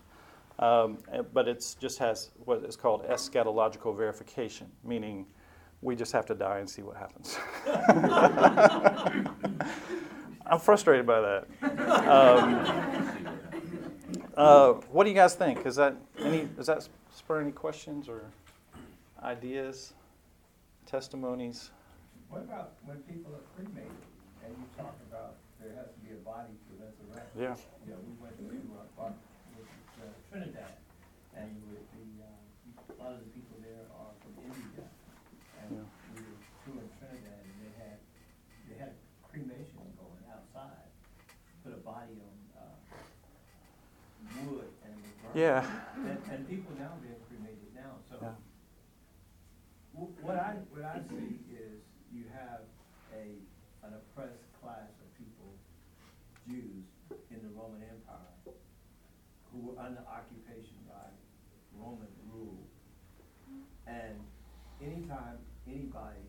Um, 0.58 0.98
but 1.32 1.48
it 1.48 1.76
just 1.80 1.98
has 1.98 2.30
what 2.44 2.62
is 2.64 2.76
called 2.76 3.06
eschatological 3.08 3.96
verification, 3.96 4.68
meaning 4.84 5.26
we 5.82 5.96
just 5.96 6.12
have 6.12 6.26
to 6.26 6.34
die 6.34 6.58
and 6.58 6.68
see 6.68 6.82
what 6.82 6.96
happens. 6.96 7.38
I'm 10.46 10.60
frustrated 10.60 11.06
by 11.06 11.20
that. 11.20 11.46
Um, 12.08 13.26
uh, 14.36 14.72
what 14.90 15.04
do 15.04 15.10
you 15.10 15.16
guys 15.16 15.34
think? 15.34 15.66
Is 15.66 15.76
that 15.76 15.96
any? 16.18 16.48
Does 16.56 16.66
that 16.66 16.88
spur 17.26 17.40
any 17.42 17.50
questions 17.50 18.08
or 18.08 18.22
ideas, 19.20 19.94
testimonies? 20.86 21.70
What 22.30 22.42
about 22.46 22.78
when 22.86 23.02
people 23.02 23.34
are 23.34 23.42
cremated 23.58 23.90
and 24.46 24.54
you 24.54 24.66
talk 24.78 24.94
about 25.10 25.34
there 25.58 25.74
has 25.74 25.90
to 25.90 25.98
be 26.06 26.14
a 26.14 26.22
body 26.22 26.54
to 26.54 26.70
resurrect? 26.78 27.34
Yeah. 27.34 27.58
You 27.82 27.98
know, 27.98 28.00
we 28.06 28.14
went 28.22 28.38
to 28.38 28.46
uh, 28.46 29.10
uh, 29.10 29.10
with, 29.58 29.66
uh, 29.98 30.06
Trinidad 30.30 30.78
and 31.34 31.50
with 31.66 31.82
the, 31.98 32.06
uh, 32.22 32.30
a 32.30 32.96
lot 33.02 33.18
of 33.18 33.26
the 33.26 33.30
people 33.34 33.58
there 33.58 33.90
are 33.90 34.14
from 34.22 34.46
India. 34.46 34.86
And 35.66 35.82
Yeah. 35.82 36.14
we 36.14 36.22
were 36.30 36.38
touring 36.62 36.90
Trinidad 37.02 37.42
and 37.42 37.58
they 37.58 37.74
had, 37.74 37.98
they 38.70 38.78
had 38.78 38.94
cremation 39.26 39.82
going 39.98 40.22
outside. 40.30 40.94
Put 41.66 41.74
a 41.74 41.82
body 41.82 42.22
on, 42.22 42.38
uh, 42.54 42.70
wood 44.44 44.68
and 44.84 44.92
it 44.98 45.22
burned. 45.22 45.36
Yeah. 45.36 45.64
And, 45.96 46.18
and 46.30 46.48
people 46.48 46.74
now 46.78 46.92
being 47.02 47.18
cremated 47.28 47.70
now, 47.74 47.98
so. 48.10 48.16
Yeah. 48.20 48.34
Wh- 49.96 50.12
What 50.26 50.42
I, 50.42 50.58
what 50.74 50.82
I 50.82 50.98
see 51.06 51.38
is 51.54 51.78
you 52.10 52.24
have 52.34 52.66
a, 53.14 53.38
an 53.86 53.94
oppressed 53.94 54.42
class 54.60 54.90
of 54.98 55.06
people, 55.14 55.54
Jews, 56.50 56.82
in 57.30 57.38
the 57.46 57.54
Roman 57.54 57.78
Empire, 57.86 58.34
who 59.52 59.70
were 59.70 59.78
under 59.78 60.02
occupation 60.10 60.74
by 60.90 61.06
Roman 61.78 62.10
rule. 62.34 62.58
And 63.86 64.18
anytime 64.82 65.38
anybody 65.68 66.26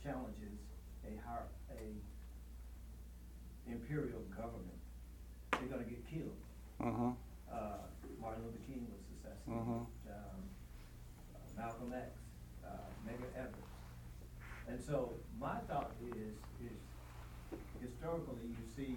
challenges 0.00 0.62
a 1.02 1.18
higher, 1.26 1.50
a 1.74 1.98
imperial 3.68 4.22
government, 4.30 4.78
they're 5.50 5.66
gonna 5.66 5.82
get 5.82 6.06
killed. 6.06 6.38
Mm-hmm. 6.80 7.10
Uh, 7.50 7.90
Martin 8.20 8.44
Luther 8.44 8.62
King 8.70 8.86
was 8.86 9.02
assassinated, 9.18 9.66
Mhm. 9.66 9.82
um, 9.82 10.40
uh, 11.34 11.38
Malcolm 11.56 11.92
X, 11.92 12.10
uh, 12.64 12.68
Medgar 13.06 13.30
Evers. 13.36 13.70
And 14.66 14.80
so 14.80 15.12
my 15.38 15.58
thought 15.68 15.92
is, 16.02 16.34
is 16.60 16.78
historically 18.04 18.52
you 18.52 18.64
see 18.76 18.96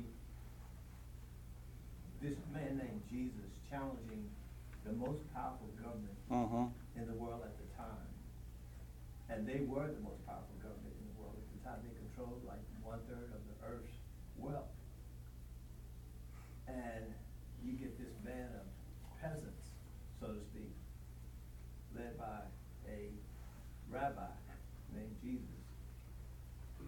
this 2.21 2.35
man 2.51 2.75
named 2.75 3.01
Jesus 3.09 3.55
challenging 3.71 4.27
the 4.83 4.91
most 4.91 5.23
powerful 5.33 5.71
government 5.79 6.11
Mm-hmm. 6.27 6.99
in 6.99 7.07
the 7.07 7.15
world 7.15 7.39
at 7.47 7.55
the 7.55 7.63
time. 7.79 8.03
And 9.31 9.47
they 9.47 9.63
were 9.63 9.87
the 9.87 10.03
most 10.03 10.19
powerful 10.27 10.59
government 10.59 10.91
in 10.99 11.07
the 11.07 11.15
world 11.23 11.39
at 11.39 11.47
the 11.55 11.59
time. 11.63 11.79
They 11.87 11.95
controlled 12.03 12.43
like 12.43 12.59
one-third 12.83 13.31
of 13.31 13.39
the 13.47 13.55
earth's 13.63 13.95
wealth. 14.35 14.75
And 16.67 17.15
you 17.63 17.79
get 17.79 17.95
this 17.95 18.11
band 18.27 18.59
of 18.59 18.67
peasants, 19.23 19.71
so 20.19 20.35
to 20.35 20.41
speak, 20.51 20.75
led 21.95 22.19
by 22.19 22.43
a 22.91 23.07
rabbi 23.87 24.27
named 24.91 25.15
Jesus. 25.23 25.63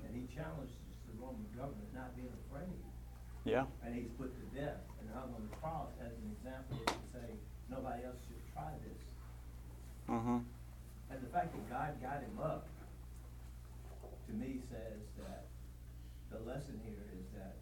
And 0.03 0.11
he 0.11 0.27
challenges 0.35 0.75
the 1.07 1.15
Roman 1.15 1.47
government 1.55 1.95
not 1.95 2.11
being 2.19 2.27
afraid. 2.43 2.75
Yeah. 3.49 3.65
And 3.85 3.95
he's 3.95 4.09
put 4.17 4.29
to 4.35 4.45
death 4.59 4.77
and 5.01 5.09
hung 5.13 5.33
on 5.33 5.41
the 5.49 5.55
cross 5.57 5.89
as 6.01 6.11
an 6.11 6.27
example 6.37 6.77
to 6.85 6.93
say, 7.13 7.33
nobody 7.69 8.03
else 8.05 8.17
should 8.27 8.41
try 8.53 8.71
this. 8.85 9.01
Mm-hmm. 10.09 10.37
And 11.11 11.17
the 11.21 11.27
fact 11.33 11.53
that 11.53 11.69
God 11.69 12.01
got 12.01 12.21
him 12.21 12.37
up, 12.41 12.67
to 14.27 14.33
me 14.33 14.59
says 14.69 15.01
that 15.17 15.45
the 16.31 16.39
lesson 16.49 16.79
here 16.85 17.01
is 17.17 17.25
that 17.37 17.55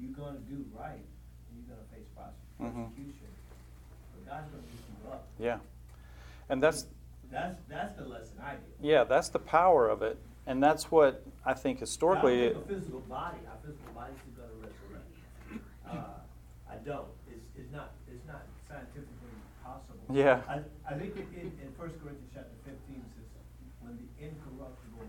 you're 0.00 0.10
gonna 0.16 0.38
do 0.48 0.64
right, 0.76 0.98
and 0.98 1.52
you're 1.54 1.70
gonna 1.76 1.86
face 1.94 2.08
pros- 2.16 2.34
Mhm. 2.58 2.88
persecution. 2.90 3.28
But 4.14 4.26
God's 4.26 4.50
gonna 4.50 4.62
lift 4.62 4.88
you 5.04 5.10
up. 5.12 5.26
Yeah. 5.38 5.58
And 6.48 6.60
that's 6.62 6.86
That's, 7.30 7.60
that's 7.68 7.96
the 7.96 8.06
lesson 8.06 8.34
I 8.42 8.54
get. 8.54 8.62
yeah, 8.80 9.04
that's 9.04 9.28
the 9.28 9.38
power 9.38 9.88
of 9.88 10.02
it, 10.02 10.18
and 10.46 10.60
that's 10.60 10.90
what 10.90 11.22
I 11.46 11.54
think 11.54 11.78
historically. 11.78 12.50
I 12.50 12.54
physical 12.66 13.00
body, 13.00 13.38
our 13.48 13.56
physical 13.64 13.92
body's 13.94 14.16
gonna 14.36 14.48
resurrect. 14.58 15.64
Uh, 15.86 16.18
I 16.68 16.69
don't, 16.84 17.08
it's, 17.28 17.46
it's 17.56 17.72
not, 17.72 17.92
it's 18.10 18.26
not 18.26 18.42
scientifically 18.68 19.36
possible. 19.64 20.00
Yeah. 20.12 20.40
I, 20.48 20.60
I 20.88 20.98
think 20.98 21.16
in, 21.16 21.26
in, 21.38 21.46
in 21.62 21.68
First 21.78 22.00
Corinthians 22.02 22.30
chapter 22.34 22.56
fifteen 22.64 23.02
says, 23.14 23.28
when 23.82 23.96
the 23.96 24.08
incorruptible, 24.24 25.06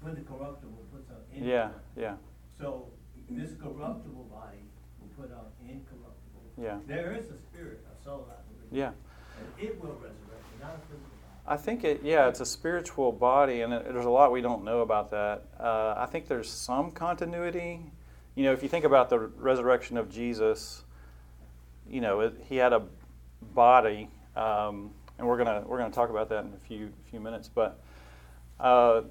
when 0.00 0.14
the 0.14 0.22
corruptible 0.22 0.82
puts 0.92 1.10
on 1.10 1.16
yeah, 1.32 1.70
incorruptible. 1.70 2.02
yeah, 2.02 2.14
So 2.58 2.86
this 3.30 3.50
corruptible 3.62 4.26
body 4.32 4.62
will 5.00 5.12
put 5.16 5.32
on 5.32 5.46
incorruptible. 5.62 6.44
Yeah. 6.60 6.78
There 6.86 7.12
is 7.12 7.26
a 7.30 7.38
spirit, 7.50 7.84
a 7.86 8.04
soul, 8.04 8.28
I 8.30 8.40
believe. 8.48 8.72
yeah. 8.72 8.92
And 9.38 9.46
it 9.68 9.80
will 9.82 9.94
resurrect, 10.00 10.44
not 10.60 10.74
a 10.74 10.80
physical. 10.88 11.10
I 11.48 11.56
think 11.56 11.84
it, 11.84 12.00
yeah, 12.02 12.28
it's 12.28 12.40
a 12.40 12.46
spiritual 12.46 13.12
body, 13.12 13.60
and 13.60 13.72
it, 13.72 13.92
there's 13.92 14.06
a 14.06 14.10
lot 14.10 14.32
we 14.32 14.40
don't 14.40 14.64
know 14.64 14.80
about 14.80 15.10
that. 15.10 15.44
Uh, 15.60 15.94
I 15.96 16.06
think 16.06 16.26
there's 16.26 16.48
some 16.50 16.90
continuity. 16.90 17.80
You 18.34 18.44
know, 18.44 18.52
if 18.52 18.62
you 18.64 18.68
think 18.68 18.84
about 18.84 19.10
the 19.10 19.18
resurrection 19.18 19.96
of 19.96 20.10
Jesus, 20.10 20.82
you 21.90 22.00
know, 22.00 22.20
it, 22.20 22.34
he 22.48 22.56
had 22.56 22.72
a 22.72 22.82
body, 23.54 24.08
um, 24.36 24.90
and 25.18 25.26
we're 25.26 25.38
gonna 25.38 25.62
we're 25.66 25.78
gonna 25.78 25.92
talk 25.92 26.10
about 26.10 26.28
that 26.28 26.44
in 26.44 26.52
a 26.52 26.66
few 26.66 26.92
few 27.10 27.20
minutes. 27.20 27.48
But 27.52 27.80
uh, 28.60 29.02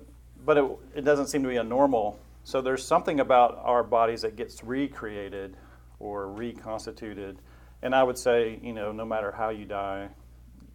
but 0.46 0.58
it, 0.58 0.66
it 0.96 1.02
doesn't 1.02 1.28
seem 1.28 1.44
to 1.44 1.50
be 1.50 1.58
a 1.58 1.64
normal. 1.64 2.20
So 2.44 2.62
there's 2.62 2.86
something 2.86 3.20
about 3.20 3.60
our 3.64 3.84
bodies 3.84 4.22
that 4.22 4.36
gets 4.36 4.64
recreated 4.64 5.58
or 6.00 6.30
reconstituted, 6.30 7.40
and 7.82 7.96
I 7.96 8.04
would 8.04 8.18
say, 8.18 8.60
you 8.62 8.74
know, 8.74 8.92
no 8.92 9.06
matter 9.06 9.32
how 9.32 9.50
you 9.50 9.66
die, 9.66 10.10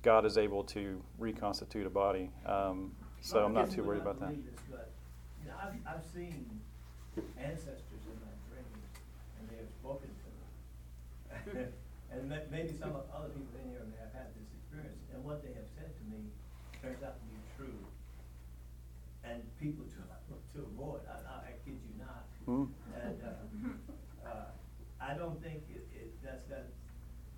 God 0.02 0.24
is 0.24 0.36
able 0.38 0.64
to 0.64 1.00
reconstitute 1.18 1.86
a 1.86 1.90
body. 1.90 2.30
Um, 2.46 2.92
so 3.20 3.40
I 3.40 3.44
I'm 3.44 3.52
not 3.52 3.70
too 3.70 3.84
worried 3.84 4.00
about 4.00 4.18
that. 4.20 4.30
this, 4.30 4.60
But, 4.70 4.90
you 5.42 5.50
know, 5.50 5.54
I've, 5.62 5.74
I've 5.86 6.04
seen 6.14 6.46
ancestors 7.38 8.02
in 8.06 8.16
my 8.20 8.32
dreams, 8.48 8.86
and 9.38 9.48
they 9.50 9.56
have 9.56 9.70
spoken 9.78 10.08
to 11.54 11.58
me. 11.58 11.66
And 12.20 12.28
ma- 12.28 12.44
maybe 12.52 12.76
some 12.76 12.92
of 12.92 13.08
other 13.08 13.32
people 13.32 13.56
in 13.64 13.72
here 13.72 13.80
may 13.88 13.96
have 13.96 14.12
had 14.12 14.28
this 14.36 14.44
experience, 14.60 15.00
and 15.08 15.24
what 15.24 15.40
they 15.40 15.56
have 15.56 15.64
said 15.72 15.88
to 15.88 16.04
me 16.12 16.28
turns 16.84 17.00
out 17.00 17.16
to 17.16 17.24
be 17.32 17.40
true. 17.56 17.80
And 19.24 19.40
people 19.56 19.88
to, 19.88 20.00
to 20.36 20.58
avoid, 20.68 21.00
I, 21.08 21.16
I 21.16 21.36
I 21.48 21.52
kid 21.64 21.80
you 21.80 21.96
not. 21.96 22.28
Hmm. 22.44 22.68
And, 22.92 23.16
uh, 23.24 24.28
uh, 24.28 24.52
I 25.00 25.16
don't 25.16 25.40
think 25.40 25.64
it, 25.72 25.88
it, 25.96 26.12
that's, 26.20 26.44
that, 26.52 26.68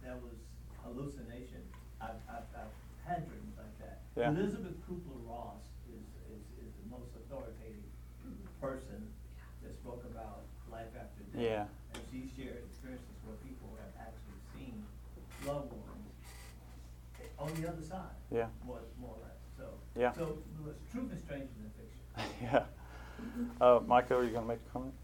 that 0.02 0.18
was 0.18 0.34
hallucination. 0.82 1.62
I've, 2.02 2.18
I've, 2.26 2.50
I've 2.58 2.74
had 3.06 3.22
dreams 3.30 3.54
like 3.54 3.74
that. 3.86 4.02
Yeah. 4.18 4.34
Elizabeth 4.34 4.74
Kubler-Ross 4.90 5.62
is, 5.94 6.06
is, 6.26 6.42
is 6.58 6.70
the 6.82 6.86
most 6.90 7.14
authoritative 7.22 7.86
person 8.58 9.06
that 9.62 9.74
spoke 9.78 10.02
about 10.10 10.42
life 10.74 10.90
after 10.98 11.22
death. 11.30 11.38
Yeah. 11.38 11.70
And 11.94 12.02
she 12.10 12.26
shared 12.34 12.66
experiences 12.66 13.14
where 13.22 13.38
people 13.46 13.70
have 13.78 13.94
actually 14.10 14.18
loved 15.46 15.74
ones 15.74 16.14
on 17.38 17.50
the 17.62 17.68
other 17.68 17.82
side. 17.82 18.00
Yeah. 18.30 18.46
More, 18.66 18.80
more 19.00 19.14
or 19.14 19.22
less, 19.22 19.38
so. 19.56 19.64
Yeah. 19.98 20.12
So, 20.12 20.38
truth 20.90 21.12
is 21.12 21.20
stranger 21.20 21.48
than 21.60 21.70
fiction. 21.76 22.36
yeah. 22.42 22.64
Uh, 23.60 23.80
Michael, 23.86 24.18
are 24.18 24.24
you 24.24 24.30
going 24.30 24.42
to 24.42 24.48
make 24.48 24.58
a 24.68 24.72
comment? 24.72 24.94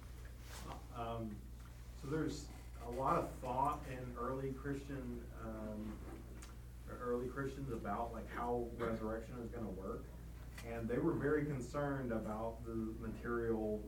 Um, 0.99 1.31
so 2.03 2.09
there's 2.11 2.47
a 2.87 2.91
lot 3.01 3.17
of 3.17 3.29
thought 3.43 3.81
in 3.91 4.05
early 4.21 4.51
Christian, 4.51 5.21
um, 5.45 5.93
early 7.01 7.29
Christians 7.29 7.73
about 7.73 8.13
like 8.13 8.27
how 8.35 8.65
resurrection 8.79 9.35
is 9.45 9.51
gonna 9.51 9.69
work. 9.69 10.05
And 10.71 10.89
they 10.89 10.99
were 10.99 11.13
very 11.13 11.45
concerned 11.45 12.13
about 12.13 12.65
the 12.67 12.93
material 13.01 13.81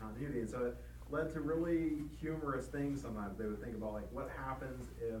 continuity. 0.00 0.40
And 0.40 0.50
so 0.50 0.66
it 0.66 0.76
led 1.10 1.32
to 1.32 1.40
really 1.40 2.02
humorous 2.20 2.66
things 2.66 3.02
sometimes. 3.02 3.36
They 3.38 3.46
would 3.46 3.62
think 3.62 3.76
about 3.76 3.94
like 3.94 4.10
what 4.12 4.30
happens 4.44 4.88
if 5.00 5.20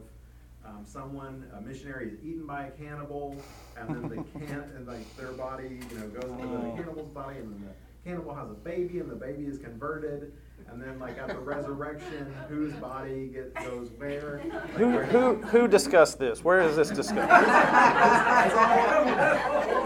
um, 0.66 0.84
someone, 0.84 1.44
a 1.56 1.60
missionary 1.60 2.08
is 2.08 2.14
eaten 2.24 2.46
by 2.46 2.66
a 2.66 2.70
cannibal 2.70 3.36
and 3.78 3.88
then 3.88 4.02
the 4.08 4.38
can, 4.46 4.64
and 4.76 4.86
like 4.86 5.16
their 5.16 5.32
body, 5.32 5.78
you 5.90 5.98
know, 5.98 6.08
goes 6.08 6.30
into 6.30 6.46
the 6.46 6.56
Oh. 6.56 6.74
cannibal's 6.76 7.12
body 7.12 7.38
and 7.38 7.52
then 7.52 7.68
the 7.68 8.08
cannibal 8.10 8.34
has 8.34 8.50
a 8.50 8.54
baby 8.54 8.98
and 9.00 9.10
the 9.10 9.14
baby 9.14 9.44
is 9.44 9.58
converted. 9.58 10.32
And 10.70 10.82
then 10.82 10.98
like 10.98 11.18
at 11.18 11.28
the 11.28 11.38
resurrection, 11.38 12.32
whose 12.48 12.72
body 12.74 13.28
get, 13.32 13.54
goes 13.54 13.90
where? 13.98 14.40
Like, 14.48 14.70
Who, 14.70 14.88
where- 14.90 15.04
who, 15.04 15.34
who 15.42 15.68
discussed 15.68 16.18
this? 16.18 16.42
Where 16.42 16.60
is 16.60 16.76
this 16.76 16.88
discussed? 16.90 17.14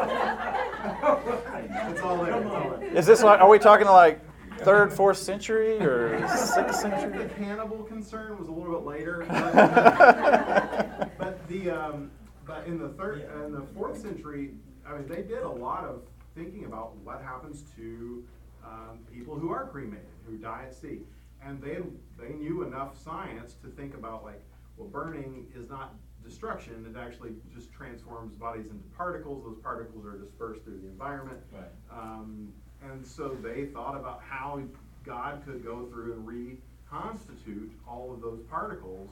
It's 1.90 2.00
all 2.02 2.24
there, 2.24 2.40
it's 2.40 2.50
all 2.50 2.70
there. 2.78 2.96
Is 2.96 3.06
this 3.06 3.22
like, 3.22 3.40
are 3.40 3.48
we 3.48 3.58
talking 3.58 3.86
to 3.86 3.92
like 3.92 4.20
third, 4.58 4.92
fourth 4.92 5.18
century 5.18 5.78
or 5.78 6.18
sixth 6.28 6.56
I 6.56 6.62
think 6.64 7.00
century? 7.00 7.24
the 7.24 7.34
cannibal 7.34 7.82
concern 7.84 8.38
was 8.38 8.48
a 8.48 8.52
little 8.52 8.78
bit 8.78 8.86
later. 8.86 9.24
But, 9.28 11.10
but 11.18 11.48
the, 11.48 11.70
um, 11.70 12.10
but 12.46 12.66
in 12.66 12.78
the 12.78 12.88
third, 12.90 13.28
in 13.44 13.52
the 13.52 13.62
fourth 13.74 14.00
century, 14.00 14.52
I 14.86 14.94
mean, 14.96 15.06
they 15.06 15.22
did 15.22 15.42
a 15.42 15.48
lot 15.48 15.84
of 15.84 16.02
thinking 16.34 16.64
about 16.64 16.96
what 16.98 17.20
happens 17.22 17.64
to, 17.76 18.24
um, 18.64 18.98
people 19.12 19.36
who 19.38 19.50
are 19.50 19.66
cremated, 19.66 20.06
who 20.26 20.36
die 20.36 20.64
at 20.66 20.74
sea. 20.74 21.00
And 21.42 21.62
they, 21.62 21.78
they 22.18 22.34
knew 22.34 22.62
enough 22.62 23.00
science 23.00 23.54
to 23.62 23.68
think 23.68 23.94
about 23.94 24.24
like, 24.24 24.42
well, 24.76 24.88
burning 24.88 25.46
is 25.54 25.68
not 25.68 25.94
destruction, 26.24 26.84
it 26.88 26.98
actually 26.98 27.30
just 27.54 27.72
transforms 27.72 28.34
bodies 28.34 28.70
into 28.70 28.84
particles, 28.96 29.44
those 29.44 29.56
particles 29.62 30.04
are 30.04 30.18
dispersed 30.18 30.62
through 30.64 30.78
the 30.80 30.88
environment. 30.88 31.38
Right. 31.52 31.64
Um, 31.90 32.52
and 32.82 33.06
so 33.06 33.36
they 33.42 33.66
thought 33.66 33.96
about 33.96 34.20
how 34.28 34.60
God 35.04 35.42
could 35.44 35.64
go 35.64 35.86
through 35.86 36.12
and 36.14 36.26
reconstitute 36.26 37.72
all 37.88 38.12
of 38.12 38.20
those 38.20 38.40
particles 38.50 39.10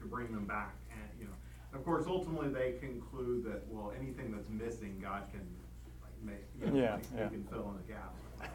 to 0.00 0.06
bring 0.06 0.32
them 0.32 0.44
back. 0.46 0.74
And, 0.92 1.02
you 1.20 1.26
know, 1.26 1.32
and 1.72 1.78
of 1.80 1.84
course, 1.84 2.04
ultimately 2.06 2.48
they 2.48 2.72
conclude 2.80 3.44
that, 3.44 3.62
well, 3.70 3.92
anything 3.98 4.32
that's 4.32 4.48
missing, 4.48 4.98
God 5.00 5.22
can 5.32 5.46
like 6.02 6.12
make, 6.24 6.44
you 6.60 6.66
know, 6.66 6.80
Yeah, 6.86 6.94
like, 6.94 7.04
yeah. 7.16 7.24
he 7.24 7.30
can 7.36 7.44
fill 7.44 7.70
in 7.70 7.76
the 7.86 7.92
gaps. 7.92 8.50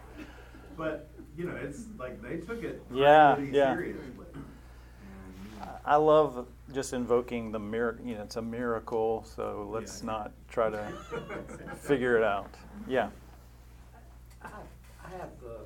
But, 0.78 1.10
you 1.36 1.46
know, 1.46 1.56
it's 1.56 1.86
like 1.98 2.22
they 2.22 2.38
took 2.38 2.64
it 2.64 2.84
Yeah, 2.92 3.36
pretty 3.36 3.52
yeah. 3.52 3.74
seriously. 3.74 4.26
And, 4.34 4.44
you 5.54 5.60
know, 5.60 5.72
I 5.86 5.96
love 5.96 6.48
just 6.74 6.94
invoking 6.94 7.52
the 7.52 7.60
miracle. 7.60 8.06
You 8.06 8.16
know, 8.16 8.24
it's 8.24 8.36
a 8.36 8.42
miracle, 8.42 9.24
so 9.36 9.68
let's 9.72 10.02
Yeah. 10.02 10.06
not 10.08 10.32
try 10.50 10.70
to 10.70 10.88
figure 11.78 12.18
it 12.18 12.24
out. 12.24 12.50
Yeah. 12.88 13.10
I, 15.08 15.10
have, 15.18 15.32
uh, 15.46 15.64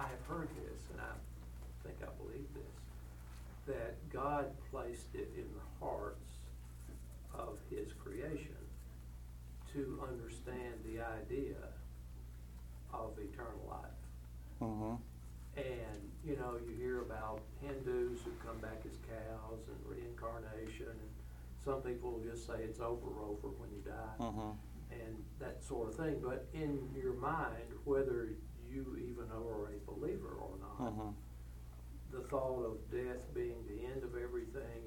I 0.00 0.08
have 0.08 0.26
heard 0.28 0.48
this, 0.56 0.82
and 0.90 1.00
I 1.00 1.86
think 1.86 1.96
I 2.02 2.10
believe 2.22 2.46
this, 2.54 3.74
that 3.74 3.94
God 4.12 4.46
placed 4.70 5.14
it 5.14 5.30
in 5.36 5.46
the 5.54 5.84
hearts 5.86 6.34
of 7.34 7.58
His 7.70 7.92
creation 7.92 8.56
to 9.74 10.02
understand 10.10 10.74
the 10.84 11.00
idea 11.00 11.54
of 12.92 13.12
eternal 13.18 13.62
life. 13.70 14.58
hmm 14.58 14.94
And, 15.56 16.00
you 16.24 16.36
know, 16.36 16.56
you 16.66 16.74
hear 16.76 17.02
about 17.02 17.40
Hindus 17.60 18.18
who 18.24 18.32
come 18.44 18.58
back 18.60 18.82
as 18.84 18.96
cows 19.06 19.60
and 19.68 19.78
reincarnation, 19.86 20.88
and 20.88 21.10
some 21.64 21.80
people 21.82 22.12
will 22.12 22.24
just 22.28 22.46
say 22.46 22.54
it's 22.64 22.80
over, 22.80 23.06
over 23.22 23.54
when 23.58 23.70
you 23.70 23.82
die 23.86 24.26
hmm 24.26 24.50
and 24.90 25.22
that 25.38 25.62
sort 25.62 25.88
of 25.88 25.94
thing. 25.94 26.16
But 26.20 26.46
in 26.52 26.80
your 27.00 27.12
mind, 27.12 27.70
whether 27.84 28.30
you 28.72 28.96
even 28.98 29.24
are 29.32 29.66
a 29.72 29.90
believer 29.90 30.34
or 30.40 30.50
not, 30.60 30.90
hmm 30.92 31.08
the 32.12 32.22
thought 32.22 32.64
of 32.64 32.76
death 32.90 33.22
being 33.34 33.54
the 33.68 33.84
end 33.86 34.02
of 34.02 34.16
everything 34.20 34.82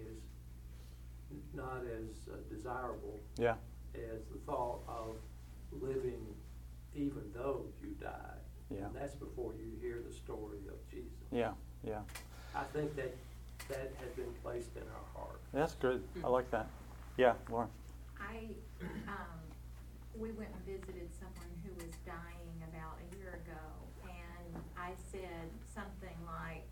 is 1.32 1.44
not 1.54 1.82
as 1.86 2.28
uh, 2.30 2.36
desirable 2.54 3.18
Yeah. 3.38 3.56
as 3.96 4.26
the 4.30 4.40
thought 4.46 4.82
of 4.90 5.16
living 5.82 6.20
even 6.94 7.24
though 7.34 7.62
you 7.82 7.92
die. 8.02 8.36
Yeah. 8.70 8.88
And 8.88 8.96
that's 8.96 9.16
before 9.16 9.54
you 9.54 9.72
hear 9.82 10.02
the 10.06 10.14
story 10.14 10.60
of 10.68 10.76
Jesus. 10.92 11.14
Yeah. 11.32 11.54
Yeah. 11.88 12.02
I 12.54 12.66
think 12.74 12.94
that 12.98 13.16
that 13.70 13.94
has 14.02 14.12
been 14.18 14.34
placed 14.44 14.76
in 14.76 14.84
our 14.84 15.22
heart. 15.22 15.40
That's 15.54 15.76
good. 15.76 16.04
I 16.26 16.28
like 16.28 16.52
that. 16.52 16.68
Yeah, 17.18 17.36
Lauren. 17.50 17.70
I, 18.20 18.48
um, 19.08 19.40
we 20.20 20.32
went 20.32 20.50
and 20.54 20.66
visited 20.66 21.08
someone 21.18 21.52
who 21.64 21.72
was 21.76 21.94
dying 22.06 22.58
about 22.68 23.00
a 23.00 23.16
year 23.16 23.40
ago, 23.46 23.64
and 24.04 24.62
I 24.78 24.92
said 25.10 25.48
something 25.74 26.18
like, 26.28 26.68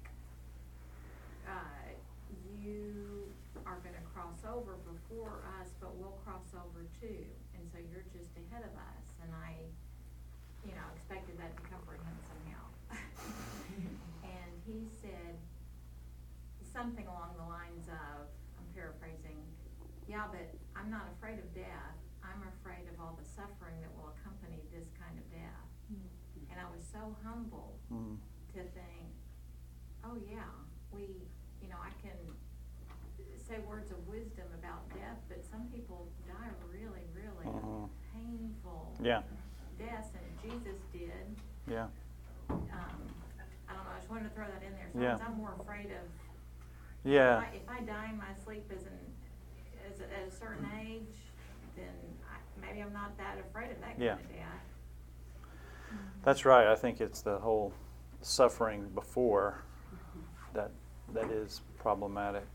uh, 1.48 1.90
you 2.62 3.26
are 3.66 3.78
gonna 3.84 4.04
cross 4.14 4.41
over 4.52 4.76
before 4.84 5.40
us, 5.60 5.72
but 5.80 5.96
we'll 5.96 6.20
cross 6.28 6.52
over 6.54 6.84
too, 7.00 7.24
and 7.56 7.64
so 7.72 7.80
you're 7.80 8.06
just 8.12 8.36
ahead 8.36 8.64
of 8.68 8.74
us, 8.76 9.08
and 9.24 9.32
I, 9.32 9.56
you 10.68 10.76
know, 10.76 10.88
expected 10.96 11.40
that 11.40 11.56
to 11.56 11.64
comfort 11.72 12.00
him 12.04 12.18
somehow. 12.28 12.64
And 14.22 14.52
he 14.68 14.86
said 15.02 15.36
something 16.62 17.08
along 17.08 17.36
the 17.40 17.48
lines 17.48 17.88
of, 17.90 18.28
I'm 18.60 18.68
paraphrasing, 18.76 19.42
yeah, 20.08 20.28
but 20.30 20.46
I'm 20.76 20.90
not 20.92 21.08
afraid 21.18 21.40
of 21.40 21.48
death. 21.56 21.98
I'm 22.24 22.44
afraid 22.60 22.86
of 22.92 23.00
all 23.02 23.18
the 23.18 23.26
suffering 23.28 23.80
that 23.82 23.92
will 23.98 24.14
accompany 24.14 24.62
this 24.72 24.88
kind 25.00 25.18
of 25.18 25.26
death. 25.32 25.68
And 26.52 26.60
I 26.60 26.68
was 26.70 26.84
so 26.86 27.16
humbled 27.24 27.80
Mm. 27.92 28.16
to 28.56 28.62
think, 28.76 29.10
oh 30.04 30.16
yeah, 30.30 30.48
we, 30.92 31.28
you 31.62 31.68
know, 31.68 31.80
I 31.82 31.92
can 32.02 32.16
say 33.40 33.60
words 33.68 33.92
of 33.92 34.00
wisdom 34.08 34.48
about 34.56 34.88
death, 34.94 35.20
but 35.28 35.44
some 35.44 35.68
people 35.74 36.08
die 36.28 36.52
really, 36.72 37.04
really 37.12 37.48
Mhm. 37.52 37.90
painful 38.14 38.91
Yeah. 39.02 39.22
deaths, 39.78 40.10
and 40.14 40.52
Jesus 40.52 40.80
did. 40.94 41.10
Yeah. 41.68 41.88
Um, 42.50 42.60
I 43.68 43.74
don't 43.74 43.84
know, 43.84 43.92
I 43.96 44.00
just 44.00 44.10
wanted 44.10 44.30
to 44.30 44.36
throw 44.36 44.46
that 44.46 44.62
in 44.64 44.74
there. 44.74 44.90
Yeah. 45.02 45.18
I'm 45.26 45.38
more 45.38 45.54
afraid 45.60 45.88
of 45.88 46.08
Yeah. 47.04 47.40
if 47.40 47.44
I, 47.44 47.56
if 47.56 47.82
I 47.82 47.84
die 47.86 48.10
in 48.12 48.18
my 48.18 48.34
sleep 48.46 48.72
as 48.76 48.84
an, 48.84 49.00
as 49.92 50.00
a, 50.02 50.04
at 50.04 50.28
a 50.28 50.32
certain 50.32 50.68
age, 50.80 51.16
then 51.76 51.88
I, 52.30 52.66
maybe 52.66 52.82
I'm 52.82 52.94
not 52.94 53.18
that 53.18 53.38
afraid 53.50 53.72
of 53.72 53.80
that 53.80 53.92
kind 53.92 54.02
Yeah. 54.02 54.14
of 54.14 54.30
death. 54.30 55.98
That's 56.24 56.46
right. 56.46 56.68
I 56.68 56.76
think 56.76 57.02
it's 57.02 57.22
the 57.22 57.40
whole 57.40 57.74
suffering 58.22 58.88
before 58.94 59.64
that 60.54 60.72
that 61.14 61.32
is 61.32 61.62
problematic. 61.80 62.48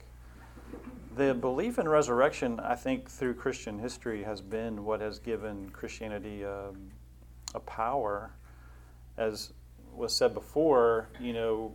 The 1.17 1.33
belief 1.33 1.79
in 1.79 1.89
resurrection, 1.89 2.61
I 2.61 2.75
think, 2.75 3.09
through 3.09 3.35
Christian 3.35 3.79
history, 3.79 4.23
has 4.25 4.43
been 4.43 4.85
what 4.85 5.01
has 5.01 5.19
given 5.19 5.71
Christianity 5.71 6.45
um, 6.45 6.91
a 7.55 7.61
power. 7.61 8.33
As 9.17 9.53
was 9.95 10.15
said 10.15 10.35
before, 10.35 11.09
you 11.19 11.33
know, 11.33 11.73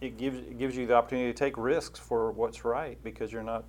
it 0.00 0.18
gives 0.18 0.38
it 0.38 0.58
gives 0.58 0.76
you 0.76 0.86
the 0.86 0.94
opportunity 0.94 1.32
to 1.32 1.38
take 1.38 1.56
risks 1.56 1.98
for 1.98 2.30
what's 2.32 2.64
right 2.64 3.02
because 3.02 3.32
you're 3.32 3.42
not, 3.42 3.64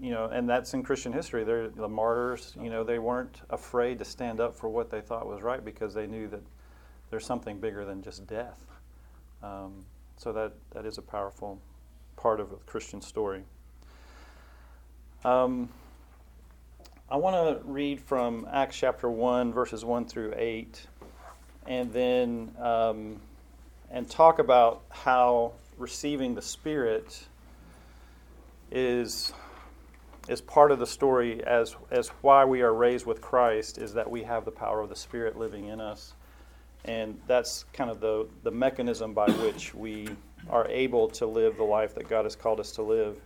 you 0.00 0.10
know, 0.10 0.26
and 0.26 0.48
that's 0.48 0.72
in 0.72 0.82
Christian 0.82 1.12
history. 1.12 1.44
They're 1.44 1.68
the 1.68 1.88
martyrs. 1.88 2.54
You 2.60 2.70
know, 2.70 2.84
they 2.84 2.98
weren't 2.98 3.42
afraid 3.50 3.98
to 3.98 4.04
stand 4.04 4.40
up 4.40 4.54
for 4.54 4.70
what 4.70 4.90
they 4.90 5.00
thought 5.00 5.26
was 5.26 5.42
right 5.42 5.62
because 5.62 5.92
they 5.92 6.06
knew 6.06 6.28
that 6.28 6.42
there's 7.10 7.26
something 7.26 7.58
bigger 7.58 7.84
than 7.84 8.02
just 8.02 8.26
death. 8.26 8.60
Um, 9.42 9.84
so 10.16 10.32
that 10.32 10.52
that 10.70 10.86
is 10.86 10.96
a 10.96 11.02
powerful 11.02 11.60
part 12.22 12.38
of 12.38 12.50
the 12.50 12.56
Christian 12.66 13.02
story. 13.02 13.42
Um, 15.24 15.68
I 17.10 17.16
want 17.16 17.34
to 17.34 17.64
read 17.66 18.00
from 18.00 18.46
Acts 18.50 18.76
chapter 18.76 19.10
one, 19.10 19.52
verses 19.52 19.84
one 19.84 20.04
through 20.06 20.32
eight, 20.36 20.86
and 21.66 21.92
then 21.92 22.52
um, 22.60 23.20
and 23.90 24.08
talk 24.08 24.38
about 24.38 24.82
how 24.88 25.52
receiving 25.78 26.36
the 26.36 26.42
Spirit 26.42 27.24
is 28.70 29.32
is 30.28 30.40
part 30.40 30.70
of 30.70 30.78
the 30.78 30.86
story 30.86 31.44
as 31.44 31.74
as 31.90 32.08
why 32.22 32.44
we 32.44 32.62
are 32.62 32.72
raised 32.72 33.04
with 33.04 33.20
Christ 33.20 33.78
is 33.78 33.94
that 33.94 34.08
we 34.08 34.22
have 34.22 34.44
the 34.44 34.52
power 34.52 34.80
of 34.80 34.88
the 34.88 34.96
Spirit 34.96 35.36
living 35.36 35.66
in 35.66 35.80
us, 35.80 36.14
and 36.84 37.20
that's 37.26 37.64
kind 37.72 37.90
of 37.90 38.00
the 38.00 38.28
the 38.44 38.52
mechanism 38.52 39.12
by 39.12 39.28
which 39.28 39.74
we 39.74 40.08
are 40.48 40.66
able 40.68 41.08
to 41.08 41.26
live 41.26 41.56
the 41.56 41.64
life 41.64 41.94
that 41.94 42.08
God 42.08 42.24
has 42.24 42.36
called 42.36 42.60
us 42.60 42.72
to 42.72 42.82
live. 42.82 43.16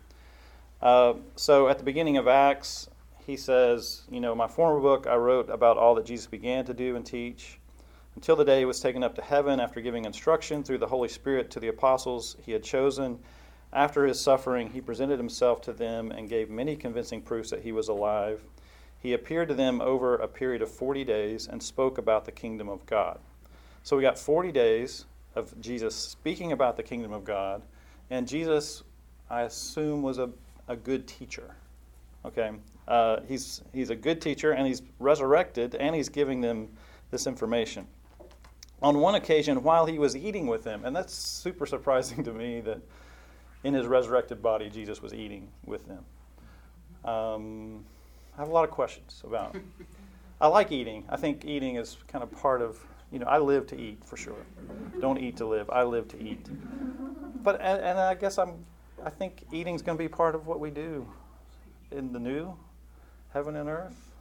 Uh, 0.82 1.14
so 1.36 1.68
at 1.68 1.78
the 1.78 1.84
beginning 1.84 2.16
of 2.16 2.28
Acts, 2.28 2.88
he 3.26 3.36
says, 3.36 4.02
You 4.10 4.20
know, 4.20 4.34
my 4.34 4.46
former 4.46 4.80
book 4.80 5.06
I 5.06 5.16
wrote 5.16 5.50
about 5.50 5.76
all 5.76 5.94
that 5.96 6.06
Jesus 6.06 6.26
began 6.26 6.64
to 6.66 6.74
do 6.74 6.96
and 6.96 7.04
teach 7.04 7.58
until 8.14 8.36
the 8.36 8.44
day 8.44 8.60
he 8.60 8.64
was 8.64 8.80
taken 8.80 9.02
up 9.02 9.14
to 9.14 9.22
heaven 9.22 9.60
after 9.60 9.80
giving 9.80 10.04
instruction 10.04 10.62
through 10.62 10.78
the 10.78 10.86
Holy 10.86 11.08
Spirit 11.08 11.50
to 11.50 11.60
the 11.60 11.68
apostles 11.68 12.36
he 12.44 12.52
had 12.52 12.62
chosen. 12.62 13.18
After 13.72 14.06
his 14.06 14.20
suffering, 14.20 14.70
he 14.70 14.80
presented 14.80 15.18
himself 15.18 15.60
to 15.62 15.72
them 15.72 16.10
and 16.10 16.28
gave 16.28 16.48
many 16.48 16.76
convincing 16.76 17.20
proofs 17.20 17.50
that 17.50 17.62
he 17.62 17.72
was 17.72 17.88
alive. 17.88 18.42
He 18.98 19.12
appeared 19.12 19.48
to 19.48 19.54
them 19.54 19.80
over 19.80 20.14
a 20.16 20.28
period 20.28 20.62
of 20.62 20.70
40 20.70 21.04
days 21.04 21.46
and 21.46 21.62
spoke 21.62 21.98
about 21.98 22.24
the 22.24 22.32
kingdom 22.32 22.68
of 22.68 22.86
God. 22.86 23.18
So 23.82 23.96
we 23.96 24.02
got 24.02 24.18
40 24.18 24.50
days 24.50 25.04
of 25.36 25.58
Jesus 25.60 25.94
speaking 25.94 26.52
about 26.52 26.76
the 26.76 26.82
kingdom 26.82 27.12
of 27.12 27.24
God, 27.24 27.62
and 28.10 28.26
Jesus, 28.26 28.82
I 29.30 29.42
assume, 29.42 30.02
was 30.02 30.18
a, 30.18 30.30
a 30.68 30.76
good 30.76 31.06
teacher. 31.06 31.54
Okay? 32.24 32.50
Uh, 32.88 33.20
he's, 33.28 33.62
he's 33.72 33.90
a 33.90 33.96
good 33.96 34.20
teacher, 34.20 34.52
and 34.52 34.66
he's 34.66 34.82
resurrected, 34.98 35.74
and 35.76 35.94
he's 35.94 36.08
giving 36.08 36.40
them 36.40 36.68
this 37.10 37.26
information. 37.26 37.86
On 38.82 38.98
one 38.98 39.14
occasion, 39.14 39.62
while 39.62 39.86
he 39.86 39.98
was 39.98 40.16
eating 40.16 40.46
with 40.46 40.64
them, 40.64 40.84
and 40.84 40.94
that's 40.94 41.14
super 41.14 41.66
surprising 41.66 42.24
to 42.24 42.32
me 42.32 42.60
that 42.62 42.80
in 43.64 43.74
his 43.74 43.86
resurrected 43.86 44.42
body, 44.42 44.68
Jesus 44.68 45.00
was 45.00 45.14
eating 45.14 45.48
with 45.64 45.86
them. 45.86 46.04
Um, 47.04 47.84
I 48.36 48.40
have 48.40 48.48
a 48.48 48.52
lot 48.52 48.64
of 48.64 48.70
questions 48.70 49.22
about. 49.24 49.56
I 50.40 50.48
like 50.48 50.70
eating. 50.72 51.04
I 51.08 51.16
think 51.16 51.44
eating 51.44 51.76
is 51.76 51.96
kind 52.06 52.22
of 52.22 52.30
part 52.30 52.60
of. 52.60 52.78
You 53.12 53.20
know, 53.20 53.26
I 53.26 53.38
live 53.38 53.66
to 53.68 53.80
eat 53.80 54.04
for 54.04 54.16
sure. 54.16 54.44
Don't 55.00 55.18
eat 55.18 55.36
to 55.38 55.46
live. 55.46 55.70
I 55.70 55.84
live 55.84 56.08
to 56.08 56.22
eat. 56.22 56.48
But 57.42 57.60
and, 57.60 57.80
and 57.80 57.98
I 57.98 58.14
guess 58.14 58.38
I'm. 58.38 58.64
I 59.04 59.10
think 59.10 59.44
eating's 59.52 59.82
going 59.82 59.96
to 59.96 60.02
be 60.02 60.08
part 60.08 60.34
of 60.34 60.46
what 60.46 60.58
we 60.58 60.70
do 60.70 61.06
in 61.92 62.12
the 62.12 62.18
new 62.18 62.56
heaven 63.32 63.56
and 63.56 63.68
earth. 63.68 64.12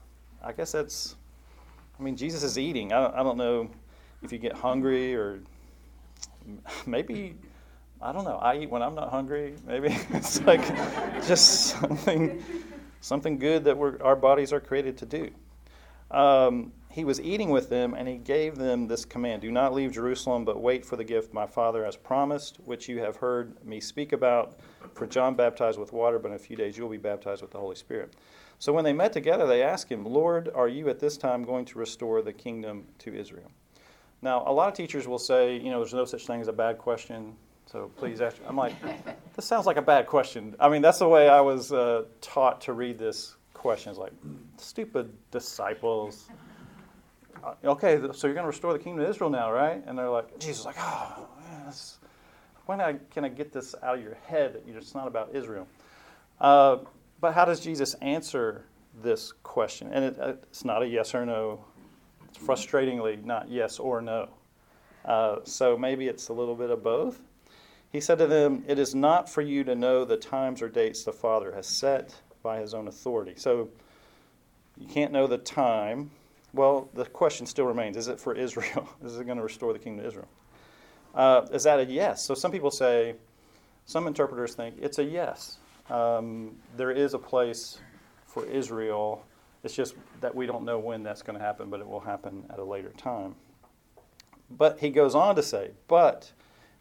I 0.43 0.51
guess 0.51 0.71
that's. 0.71 1.15
I 1.99 2.03
mean, 2.03 2.15
Jesus 2.15 2.43
is 2.43 2.59
eating. 2.59 2.93
I 2.93 3.01
don't, 3.01 3.15
I 3.15 3.23
don't 3.23 3.37
know 3.37 3.69
if 4.21 4.31
you 4.31 4.37
get 4.37 4.53
hungry 4.53 5.15
or 5.15 5.39
maybe 6.85 7.35
I 8.01 8.11
don't 8.11 8.23
know. 8.23 8.37
I 8.37 8.57
eat 8.57 8.69
when 8.69 8.81
I'm 8.81 8.95
not 8.95 9.09
hungry. 9.09 9.55
Maybe 9.65 9.87
it's 10.11 10.41
like 10.43 10.65
just 11.25 11.79
something, 11.79 12.43
something 13.01 13.37
good 13.37 13.63
that 13.65 13.77
our 14.01 14.15
bodies 14.15 14.53
are 14.53 14.59
created 14.59 14.97
to 14.99 15.05
do. 15.05 15.31
Um, 16.11 16.71
he 16.95 17.03
was 17.03 17.19
eating 17.19 17.49
with 17.49 17.69
them, 17.69 17.93
and 17.93 18.07
he 18.07 18.15
gave 18.15 18.55
them 18.55 18.87
this 18.87 19.03
command: 19.03 19.41
Do 19.41 19.51
not 19.51 19.73
leave 19.73 19.91
Jerusalem, 19.91 20.45
but 20.45 20.61
wait 20.61 20.85
for 20.85 20.95
the 20.95 21.03
gift 21.03 21.33
my 21.33 21.45
Father 21.45 21.83
has 21.83 21.97
promised, 21.97 22.55
which 22.63 22.87
you 22.87 22.99
have 22.99 23.17
heard 23.17 23.53
me 23.65 23.81
speak 23.81 24.13
about. 24.13 24.61
For 24.93 25.05
John 25.05 25.35
baptized 25.35 25.77
with 25.77 25.91
water, 25.91 26.19
but 26.19 26.29
in 26.29 26.35
a 26.35 26.39
few 26.39 26.55
days 26.55 26.77
you'll 26.77 26.87
be 26.87 26.95
baptized 26.95 27.41
with 27.41 27.51
the 27.51 27.59
Holy 27.59 27.75
Spirit. 27.75 28.13
So 28.59 28.71
when 28.71 28.85
they 28.85 28.93
met 28.93 29.11
together, 29.11 29.45
they 29.45 29.61
asked 29.61 29.91
him, 29.91 30.05
Lord, 30.05 30.49
are 30.55 30.69
you 30.69 30.87
at 30.87 31.01
this 31.01 31.17
time 31.17 31.43
going 31.43 31.65
to 31.65 31.79
restore 31.79 32.21
the 32.21 32.31
kingdom 32.31 32.85
to 32.99 33.13
Israel? 33.13 33.51
Now, 34.21 34.45
a 34.47 34.53
lot 34.53 34.69
of 34.69 34.73
teachers 34.73 35.05
will 35.05 35.19
say, 35.19 35.57
you 35.57 35.71
know, 35.71 35.79
there's 35.79 35.93
no 35.93 36.05
such 36.05 36.25
thing 36.25 36.39
as 36.39 36.47
a 36.47 36.53
bad 36.53 36.77
question. 36.77 37.35
So 37.65 37.91
please 37.97 38.21
ask. 38.21 38.37
I'm 38.47 38.55
like, 38.55 38.73
this 39.35 39.43
sounds 39.43 39.65
like 39.65 39.75
a 39.75 39.81
bad 39.81 40.07
question. 40.07 40.55
I 40.61 40.69
mean, 40.69 40.81
that's 40.81 40.99
the 40.99 41.09
way 41.09 41.27
I 41.27 41.41
was 41.41 41.73
uh, 41.73 42.05
taught 42.21 42.61
to 42.61 42.71
read 42.71 42.97
this 42.97 43.35
question. 43.53 43.89
It's 43.89 43.99
like, 43.99 44.13
stupid 44.55 45.11
disciples. 45.31 46.29
Uh, 47.45 47.53
okay, 47.63 47.99
so 48.13 48.25
you're 48.25 48.33
going 48.33 48.43
to 48.43 48.47
restore 48.47 48.73
the 48.73 48.79
kingdom 48.79 49.03
of 49.03 49.09
Israel 49.09 49.29
now, 49.29 49.51
right? 49.51 49.83
And 49.85 49.97
they're 49.97 50.09
like, 50.09 50.39
Jesus, 50.39 50.65
like, 50.65 50.77
oh, 50.79 51.27
yes. 51.63 51.99
when 52.65 52.81
I, 52.81 52.95
can 53.11 53.23
I 53.23 53.29
get 53.29 53.53
this 53.53 53.75
out 53.83 53.97
of 53.99 54.03
your 54.03 54.17
head 54.25 54.53
that 54.53 54.63
it's 54.67 54.95
not 54.95 55.07
about 55.07 55.35
Israel? 55.35 55.67
Uh, 56.41 56.77
but 57.21 57.33
how 57.33 57.45
does 57.45 57.59
Jesus 57.59 57.93
answer 57.95 58.65
this 59.03 59.31
question? 59.43 59.91
And 59.93 60.05
it, 60.05 60.17
it's 60.49 60.65
not 60.65 60.81
a 60.81 60.87
yes 60.87 61.13
or 61.13 61.25
no. 61.25 61.63
It's 62.29 62.39
frustratingly 62.39 63.23
not 63.23 63.49
yes 63.49 63.77
or 63.77 64.01
no. 64.01 64.29
Uh, 65.03 65.37
so 65.43 65.77
maybe 65.77 66.07
it's 66.07 66.29
a 66.29 66.33
little 66.33 66.55
bit 66.55 66.71
of 66.71 66.83
both. 66.83 67.21
He 67.91 68.01
said 68.01 68.17
to 68.17 68.27
them, 68.27 68.63
It 68.67 68.79
is 68.79 68.95
not 68.95 69.29
for 69.29 69.41
you 69.41 69.63
to 69.65 69.75
know 69.75 70.03
the 70.03 70.17
times 70.17 70.63
or 70.63 70.69
dates 70.69 71.03
the 71.03 71.13
Father 71.13 71.53
has 71.53 71.67
set 71.67 72.15
by 72.41 72.59
his 72.59 72.73
own 72.73 72.87
authority. 72.87 73.33
So 73.37 73.69
you 74.77 74.87
can't 74.87 75.11
know 75.11 75.27
the 75.27 75.37
time. 75.37 76.09
Well, 76.55 76.89
the 76.93 77.03
question 77.03 77.45
still 77.45 77.65
remains 77.65 77.97
is 77.97 78.07
it 78.07 78.17
for 78.17 78.33
Israel? 78.33 78.89
is 79.05 79.19
it 79.19 79.25
going 79.25 79.37
to 79.37 79.43
restore 79.43 79.73
the 79.73 79.79
kingdom 79.79 80.05
of 80.05 80.07
Israel? 80.07 80.27
Uh, 81.13 81.45
is 81.51 81.63
that 81.63 81.79
a 81.79 81.85
yes? 81.85 82.23
So 82.23 82.33
some 82.33 82.51
people 82.51 82.71
say, 82.71 83.15
some 83.85 84.07
interpreters 84.07 84.55
think 84.55 84.75
it's 84.81 84.97
a 84.97 85.03
yes. 85.03 85.57
Um, 85.89 86.55
there 86.77 86.91
is 86.91 87.13
a 87.13 87.19
place 87.19 87.79
for 88.25 88.45
Israel. 88.45 89.25
It's 89.63 89.75
just 89.75 89.95
that 90.21 90.33
we 90.33 90.45
don't 90.45 90.63
know 90.63 90.79
when 90.79 91.03
that's 91.03 91.21
going 91.21 91.37
to 91.37 91.43
happen, 91.43 91.69
but 91.69 91.81
it 91.81 91.87
will 91.87 91.99
happen 91.99 92.45
at 92.49 92.57
a 92.57 92.63
later 92.63 92.91
time. 92.97 93.35
But 94.49 94.79
he 94.79 94.91
goes 94.91 95.13
on 95.13 95.35
to 95.35 95.43
say, 95.43 95.71
but 95.89 96.31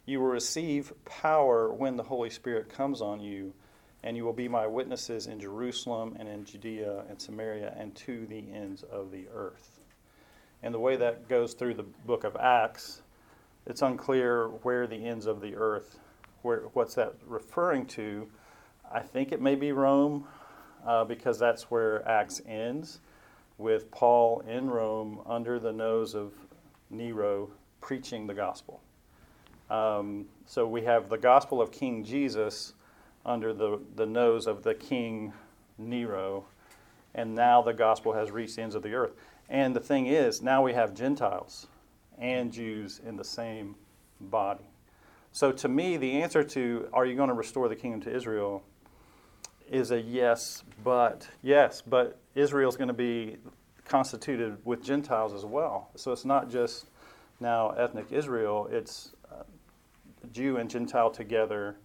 you 0.05 0.21
will 0.21 0.27
receive 0.27 0.93
power 1.03 1.73
when 1.73 1.97
the 1.97 2.03
Holy 2.03 2.29
Spirit 2.29 2.69
comes 2.69 3.01
on 3.01 3.19
you, 3.19 3.53
and 4.05 4.15
you 4.15 4.23
will 4.23 4.33
be 4.33 4.47
my 4.47 4.67
witnesses 4.67 5.25
in 5.25 5.39
Jerusalem 5.39 6.15
and 6.19 6.29
in 6.29 6.45
Judea 6.45 7.05
and 7.09 7.19
Samaria 7.19 7.75
and 7.75 7.93
to 7.95 8.27
the 8.27 8.45
ends 8.53 8.83
of 8.83 9.11
the 9.11 9.25
earth. 9.33 9.79
And 10.61 10.71
the 10.71 10.79
way 10.79 10.95
that 10.95 11.27
goes 11.27 11.55
through 11.55 11.73
the 11.73 11.83
book 11.83 12.23
of 12.23 12.35
Acts, 12.35 13.01
it's 13.65 13.81
unclear 13.81 14.47
where 14.61 14.85
the 14.85 15.07
ends 15.07 15.25
of 15.25 15.41
the 15.41 15.55
earth, 15.55 15.97
where 16.43 16.61
what's 16.73 16.93
that 16.95 17.15
referring 17.25 17.87
to. 17.87 18.27
I 18.93 18.99
think 18.99 19.31
it 19.31 19.41
may 19.41 19.55
be 19.55 19.71
Rome, 19.71 20.27
uh, 20.85 21.03
because 21.03 21.39
that's 21.39 21.63
where 21.71 22.07
Acts 22.07 22.43
ends, 22.47 22.99
with 23.57 23.89
Paul 23.89 24.43
in 24.47 24.69
Rome 24.69 25.21
under 25.25 25.57
the 25.57 25.73
nose 25.73 26.13
of 26.13 26.31
Nero 26.91 27.49
preaching 27.81 28.27
the 28.27 28.35
gospel. 28.35 28.81
Um, 29.71 30.27
so 30.45 30.67
we 30.67 30.83
have 30.83 31.09
the 31.09 31.17
gospel 31.17 31.59
of 31.59 31.71
King 31.71 32.03
Jesus 32.03 32.73
under 33.25 33.53
the, 33.53 33.79
the 33.95 34.05
nose 34.05 34.47
of 34.47 34.63
the 34.63 34.73
King 34.73 35.33
Nero, 35.77 36.45
and 37.13 37.33
now 37.33 37.61
the 37.61 37.73
gospel 37.73 38.13
has 38.13 38.31
reached 38.31 38.55
the 38.55 38.61
ends 38.61 38.75
of 38.75 38.83
the 38.83 38.93
earth. 38.93 39.13
And 39.49 39.75
the 39.75 39.79
thing 39.79 40.07
is, 40.07 40.41
now 40.41 40.63
we 40.63 40.73
have 40.73 40.93
Gentiles 40.93 41.67
and 42.17 42.51
Jews 42.51 43.01
in 43.05 43.15
the 43.15 43.23
same 43.23 43.75
body. 44.19 44.65
So 45.31 45.51
to 45.51 45.67
me, 45.67 45.97
the 45.97 46.21
answer 46.21 46.43
to 46.43 46.87
are 46.93 47.05
you 47.05 47.15
going 47.15 47.29
to 47.29 47.35
restore 47.35 47.67
the 47.67 47.75
kingdom 47.75 48.01
to 48.01 48.15
Israel 48.15 48.63
is 49.69 49.91
a 49.91 49.99
yes, 49.99 50.63
but 50.83 51.27
yes, 51.41 51.81
but 51.81 52.17
Israel's 52.35 52.77
going 52.77 52.87
to 52.87 52.93
be 52.93 53.37
constituted 53.85 54.57
with 54.63 54.83
Gentiles 54.83 55.33
as 55.33 55.45
well. 55.45 55.89
So 55.95 56.11
it's 56.11 56.25
not 56.25 56.49
just 56.49 56.85
now 57.39 57.71
ethnic 57.71 58.11
Israel, 58.11 58.67
it's 58.71 59.13
uh, 59.31 59.43
Jew 60.31 60.57
and 60.57 60.69
Gentile 60.69 61.09
together. 61.09 61.77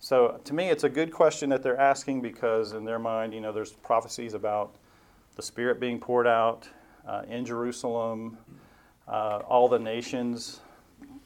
So 0.00 0.40
to 0.44 0.54
me, 0.54 0.70
it's 0.70 0.84
a 0.84 0.88
good 0.88 1.12
question 1.12 1.50
that 1.50 1.62
they're 1.62 1.78
asking 1.78 2.22
because 2.22 2.72
in 2.72 2.84
their 2.84 3.00
mind, 3.00 3.34
you 3.34 3.40
know, 3.40 3.52
there's 3.52 3.72
prophecies 3.72 4.34
about 4.34 4.76
the 5.34 5.42
Spirit 5.42 5.80
being 5.80 5.98
poured 5.98 6.26
out 6.26 6.68
uh, 7.06 7.22
in 7.28 7.44
Jerusalem, 7.44 8.38
uh, 9.08 9.40
all 9.48 9.68
the 9.68 9.78
nations 9.78 10.60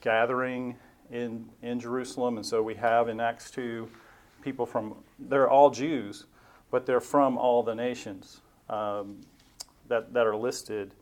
gathering 0.01 0.77
in 1.11 1.49
in 1.61 1.79
Jerusalem, 1.79 2.37
and 2.37 2.47
so 2.47 2.63
we 2.63 2.75
have 2.75 3.09
in 3.09 3.21
Acts 3.21 3.51
two 3.51 3.89
people 4.41 4.65
from 4.65 4.97
they're 5.19 5.51
all 5.51 5.71
Jews, 5.71 6.25
but 6.71 6.87
they're 6.87 7.01
from 7.01 7.37
all 7.37 7.63
the 7.63 7.75
nations 7.75 8.41
um, 8.71 9.21
that 9.89 10.13
that 10.15 10.27
are 10.27 10.37
listed. 10.37 10.95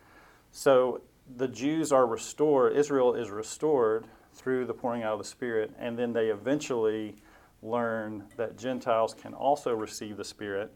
So 0.51 1.03
the 1.37 1.47
Jews 1.47 1.93
are 1.93 2.07
restored. 2.07 2.77
Israel 2.77 3.15
is 3.15 3.31
restored 3.31 4.07
through 4.35 4.67
the 4.67 4.75
pouring 4.75 5.05
out 5.05 5.13
of 5.13 5.19
the 5.19 5.25
Spirit, 5.25 5.73
and 5.79 5.97
then 5.97 6.13
they 6.13 6.29
eventually 6.29 7.17
learn 7.63 8.25
that 8.37 8.57
Gentiles 8.59 9.15
can 9.15 9.35
also 9.35 9.75
receive 9.75 10.17
the 10.17 10.25
Spirit. 10.25 10.73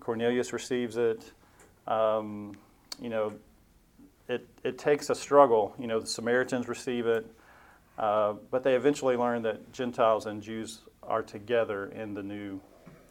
Cornelius 0.00 0.52
receives 0.52 0.96
it. 0.96 1.32
Um, 1.86 2.56
you 3.00 3.08
know, 3.08 3.32
it, 4.28 4.46
it 4.62 4.78
takes 4.78 5.10
a 5.10 5.14
struggle. 5.14 5.74
You 5.78 5.86
know, 5.86 6.00
the 6.00 6.06
Samaritans 6.06 6.68
receive 6.68 7.06
it, 7.06 7.26
uh, 7.98 8.34
but 8.50 8.62
they 8.62 8.74
eventually 8.74 9.16
learn 9.16 9.42
that 9.42 9.72
Gentiles 9.72 10.26
and 10.26 10.42
Jews 10.42 10.80
are 11.02 11.22
together 11.22 11.86
in 11.86 12.14
the 12.14 12.22
new 12.22 12.60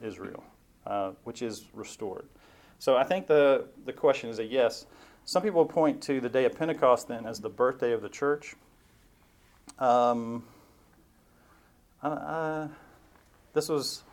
Israel, 0.01 0.43
uh, 0.85 1.11
which 1.23 1.41
is 1.41 1.65
restored. 1.73 2.25
So 2.79 2.97
I 2.97 3.03
think 3.03 3.27
the, 3.27 3.65
the 3.85 3.93
question 3.93 4.29
is 4.29 4.39
a 4.39 4.43
yes. 4.43 4.85
Some 5.25 5.41
people 5.41 5.65
point 5.65 6.01
to 6.03 6.19
the 6.19 6.27
day 6.27 6.43
of 6.45 6.57
Pentecost 6.57 7.07
then 7.07 7.25
as 7.25 7.39
the 7.39 7.49
birthday 7.49 7.93
of 7.93 8.01
the 8.01 8.09
church. 8.09 8.55
Um, 9.79 10.43
uh, 12.01 12.67
this 13.53 13.69
was, 13.69 14.03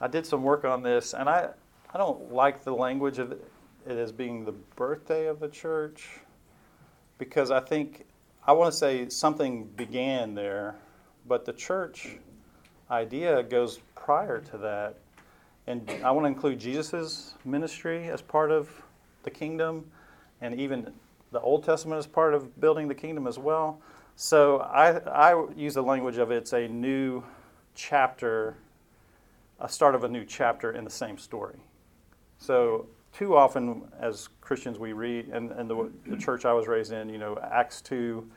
I 0.00 0.08
did 0.08 0.26
some 0.26 0.42
work 0.42 0.64
on 0.64 0.82
this, 0.82 1.14
and 1.14 1.28
I, 1.28 1.50
I 1.92 1.98
don't 1.98 2.32
like 2.32 2.64
the 2.64 2.74
language 2.74 3.18
of 3.18 3.32
it 3.32 3.42
as 3.86 4.12
being 4.12 4.44
the 4.44 4.52
birthday 4.52 5.26
of 5.26 5.38
the 5.40 5.48
church 5.48 6.20
because 7.18 7.50
I 7.50 7.60
think 7.60 8.04
I 8.46 8.52
want 8.52 8.72
to 8.72 8.78
say 8.78 9.08
something 9.08 9.64
began 9.76 10.34
there, 10.34 10.76
but 11.26 11.44
the 11.44 11.52
church 11.52 12.16
idea 12.90 13.42
goes 13.42 13.80
prior 13.94 14.40
to 14.40 14.58
that. 14.58 14.96
and 15.66 15.90
I 16.04 16.12
want 16.12 16.24
to 16.24 16.28
include 16.28 16.60
Jesus' 16.60 17.34
ministry 17.44 18.08
as 18.08 18.22
part 18.22 18.52
of 18.52 18.70
the 19.24 19.30
kingdom, 19.30 19.84
and 20.40 20.60
even 20.60 20.92
the 21.32 21.40
Old 21.40 21.64
Testament 21.64 21.98
as 21.98 22.06
part 22.06 22.34
of 22.34 22.60
building 22.60 22.86
the 22.86 22.94
kingdom 22.94 23.26
as 23.26 23.38
well. 23.38 23.80
So 24.14 24.58
I, 24.60 24.98
I 25.08 25.46
use 25.56 25.74
the 25.74 25.82
language 25.82 26.18
of 26.18 26.30
it's 26.30 26.52
a 26.52 26.68
new 26.68 27.24
chapter, 27.74 28.56
a 29.60 29.68
start 29.68 29.94
of 29.94 30.04
a 30.04 30.08
new 30.08 30.24
chapter 30.24 30.72
in 30.72 30.84
the 30.84 30.90
same 30.90 31.18
story. 31.18 31.58
So 32.38 32.86
too 33.12 33.36
often 33.36 33.82
as 33.98 34.28
Christians 34.40 34.78
we 34.78 34.92
read, 34.92 35.28
and, 35.28 35.50
and 35.52 35.70
the, 35.70 35.90
the 36.06 36.16
church 36.16 36.44
I 36.44 36.52
was 36.52 36.66
raised 36.66 36.92
in, 36.92 37.08
you 37.08 37.18
know, 37.18 37.38
Acts 37.42 37.80
2, 37.82 38.28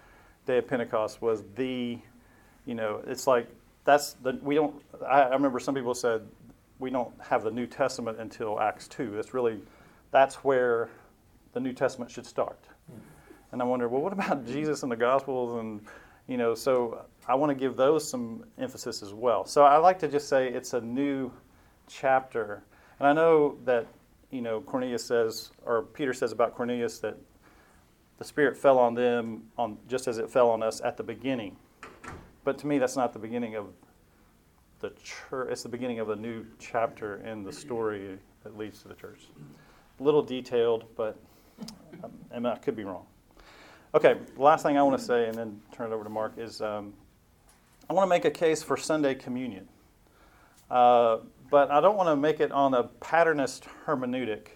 day 0.45 0.58
of 0.60 0.67
Pentecost 0.67 1.21
was 1.21 1.43
the, 1.55 1.99
you 2.65 2.75
know, 2.75 3.01
it's 3.05 3.27
like 3.27 3.47
that's 3.84 4.13
the, 4.13 4.39
we 4.41 4.55
don't, 4.55 4.82
I, 5.05 5.21
I 5.21 5.34
remember 5.34 5.60
some 5.60 5.75
people 5.75 5.93
said 5.93 6.21
we 6.79 6.89
don't 6.89 7.12
have 7.21 7.43
the 7.43 7.51
New 7.51 7.67
Testament 7.67 8.19
until 8.19 8.60
Acts 8.60 8.88
2. 8.88 9.12
That's 9.15 9.34
really, 9.34 9.60
that's 10.12 10.36
where 10.36 10.89
the 11.53 11.60
New 11.60 11.73
Testament 11.73 12.10
should 12.10 12.25
start. 12.25 12.60
Hmm. 12.89 12.99
And 13.51 13.62
I 13.62 13.65
wonder, 13.65 13.88
well, 13.89 14.01
what 14.01 14.13
about 14.13 14.45
Jesus 14.47 14.84
and 14.84 14.91
the 14.91 14.95
Gospels? 14.95 15.60
And, 15.60 15.82
you 16.27 16.38
know, 16.38 16.55
so 16.55 17.05
I 17.27 17.36
want 17.36 17.49
to 17.49 17.55
give 17.55 17.75
those 17.75 18.08
some 18.08 18.43
emphasis 18.58 19.03
as 19.03 19.13
well. 19.13 19.45
So 19.45 19.63
I 19.63 19.77
like 19.77 19.99
to 19.99 20.08
just 20.08 20.27
say 20.27 20.49
it's 20.49 20.73
a 20.73 20.82
new 20.82 21.32
chapter. 21.88 22.63
And 22.99 23.08
I 23.08 23.13
know 23.13 23.58
that, 23.65 23.86
you 24.32 24.41
know, 24.41 24.62
Cornelius 24.62 25.05
says, 25.05 25.51
or 25.65 25.84
Peter 25.84 26.13
says 26.13 26.32
about 26.32 26.55
Cornelius 26.55 26.99
that 26.99 27.17
the 28.17 28.25
Spirit 28.25 28.58
fell 28.58 28.77
on 28.77 28.93
them 28.93 29.43
on, 29.58 29.77
just 29.88 30.08
as 30.08 30.17
it 30.17 30.29
fell 30.29 30.49
on 30.49 30.62
us 30.63 30.82
at 30.82 30.97
the 30.97 31.03
beginning. 31.03 31.55
But 32.43 32.58
to 32.60 32.67
me, 32.67 32.77
that's 32.77 32.95
not 32.95 33.13
the 33.13 33.19
beginning 33.19 33.55
of 33.55 33.67
the 34.79 34.91
church. 35.03 35.49
It's 35.51 35.63
the 35.63 35.69
beginning 35.69 35.99
of 35.99 36.10
a 36.10 36.15
new 36.15 36.45
chapter 36.58 37.17
in 37.25 37.43
the 37.43 37.51
story 37.53 38.17
that 38.43 38.58
leads 38.58 38.82
to 38.82 38.88
the 38.88 38.93
church. 38.93 39.27
A 39.99 40.03
little 40.03 40.21
detailed, 40.21 40.86
but 40.95 41.17
um, 42.03 42.12
and 42.32 42.47
I 42.47 42.58
could 42.58 42.75
be 42.75 42.84
wrong. 42.84 43.05
Okay, 43.93 44.17
last 44.38 44.63
thing 44.63 44.77
I 44.77 44.84
want 44.84 44.99
to 44.99 45.03
say, 45.03 45.27
and 45.27 45.36
then 45.36 45.60
turn 45.71 45.91
it 45.91 45.95
over 45.95 46.03
to 46.03 46.10
Mark, 46.10 46.34
is 46.38 46.62
um, 46.62 46.93
I 47.89 47.93
want 47.93 48.06
to 48.06 48.10
make 48.10 48.25
a 48.25 48.32
case 48.32 48.62
for 48.62 48.78
Sunday 48.78 49.15
communion. 49.15 49.67
Uh, 50.69 51.19
but 51.49 51.71
I 51.71 51.82
don't 51.82 51.97
want 51.97 52.10
to 52.10 52.15
make 52.15 52.39
it 52.39 52.52
on 52.52 52.73
a 52.73 52.84
patternist 52.84 53.63
hermeneutic. 53.86 54.47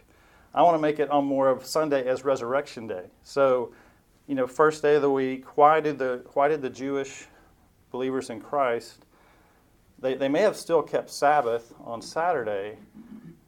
I 0.53 0.61
want 0.61 0.75
to 0.75 0.81
make 0.81 0.99
it 0.99 1.09
on 1.09 1.25
more 1.25 1.49
of 1.49 1.65
Sunday 1.65 2.07
as 2.07 2.23
Resurrection 2.23 2.85
Day. 2.85 3.05
So, 3.23 3.73
you 4.27 4.35
know, 4.35 4.45
first 4.45 4.83
day 4.83 4.95
of 4.95 5.01
the 5.01 5.09
week. 5.09 5.57
Why 5.57 5.79
did 5.79 5.97
the 5.97 6.23
why 6.33 6.47
did 6.47 6.61
the 6.61 6.69
Jewish 6.69 7.25
believers 7.91 8.29
in 8.29 8.39
Christ 8.39 9.05
they, 10.03 10.15
they 10.15 10.27
may 10.27 10.41
have 10.41 10.57
still 10.57 10.83
kept 10.83 11.09
Sabbath 11.09 11.73
on 11.83 12.01
Saturday, 12.01 12.77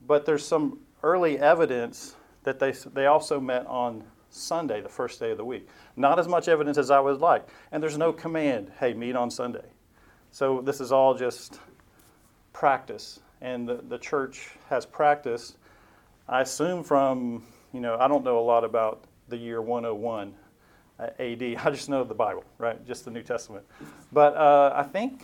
but 0.07 0.25
there's 0.25 0.45
some 0.47 0.79
early 1.03 1.37
evidence 1.37 2.15
that 2.43 2.59
they, 2.59 2.71
they 2.71 3.07
also 3.07 3.41
met 3.41 3.67
on 3.67 4.03
Sunday, 4.29 4.79
the 4.79 4.89
first 4.89 5.19
day 5.19 5.31
of 5.31 5.37
the 5.37 5.45
week. 5.45 5.67
Not 5.97 6.17
as 6.17 6.29
much 6.29 6.47
evidence 6.47 6.77
as 6.77 6.91
I 6.91 6.99
would 7.01 7.19
like. 7.19 7.47
And 7.71 7.83
there's 7.83 7.97
no 7.97 8.13
command, 8.13 8.71
hey, 8.79 8.93
meet 8.93 9.17
on 9.17 9.29
Sunday. 9.29 9.65
So 10.35 10.59
this 10.59 10.81
is 10.81 10.91
all 10.91 11.13
just 11.13 11.61
practice. 12.51 13.21
And 13.39 13.65
the, 13.65 13.75
the 13.87 13.97
church 13.97 14.49
has 14.69 14.85
practiced, 14.85 15.55
I 16.27 16.41
assume 16.41 16.83
from, 16.83 17.41
you 17.71 17.79
know, 17.79 17.95
I 17.97 18.09
don't 18.09 18.25
know 18.25 18.37
a 18.37 18.43
lot 18.43 18.65
about 18.65 19.05
the 19.29 19.37
year 19.37 19.61
101 19.61 20.33
uh, 20.99 21.03
AD. 21.03 21.41
I 21.65 21.71
just 21.71 21.87
know 21.87 22.03
the 22.03 22.13
Bible, 22.13 22.43
right? 22.57 22.85
Just 22.85 23.05
the 23.05 23.11
New 23.11 23.23
Testament. 23.23 23.63
But 24.11 24.35
uh, 24.35 24.73
I 24.75 24.83
think 24.83 25.23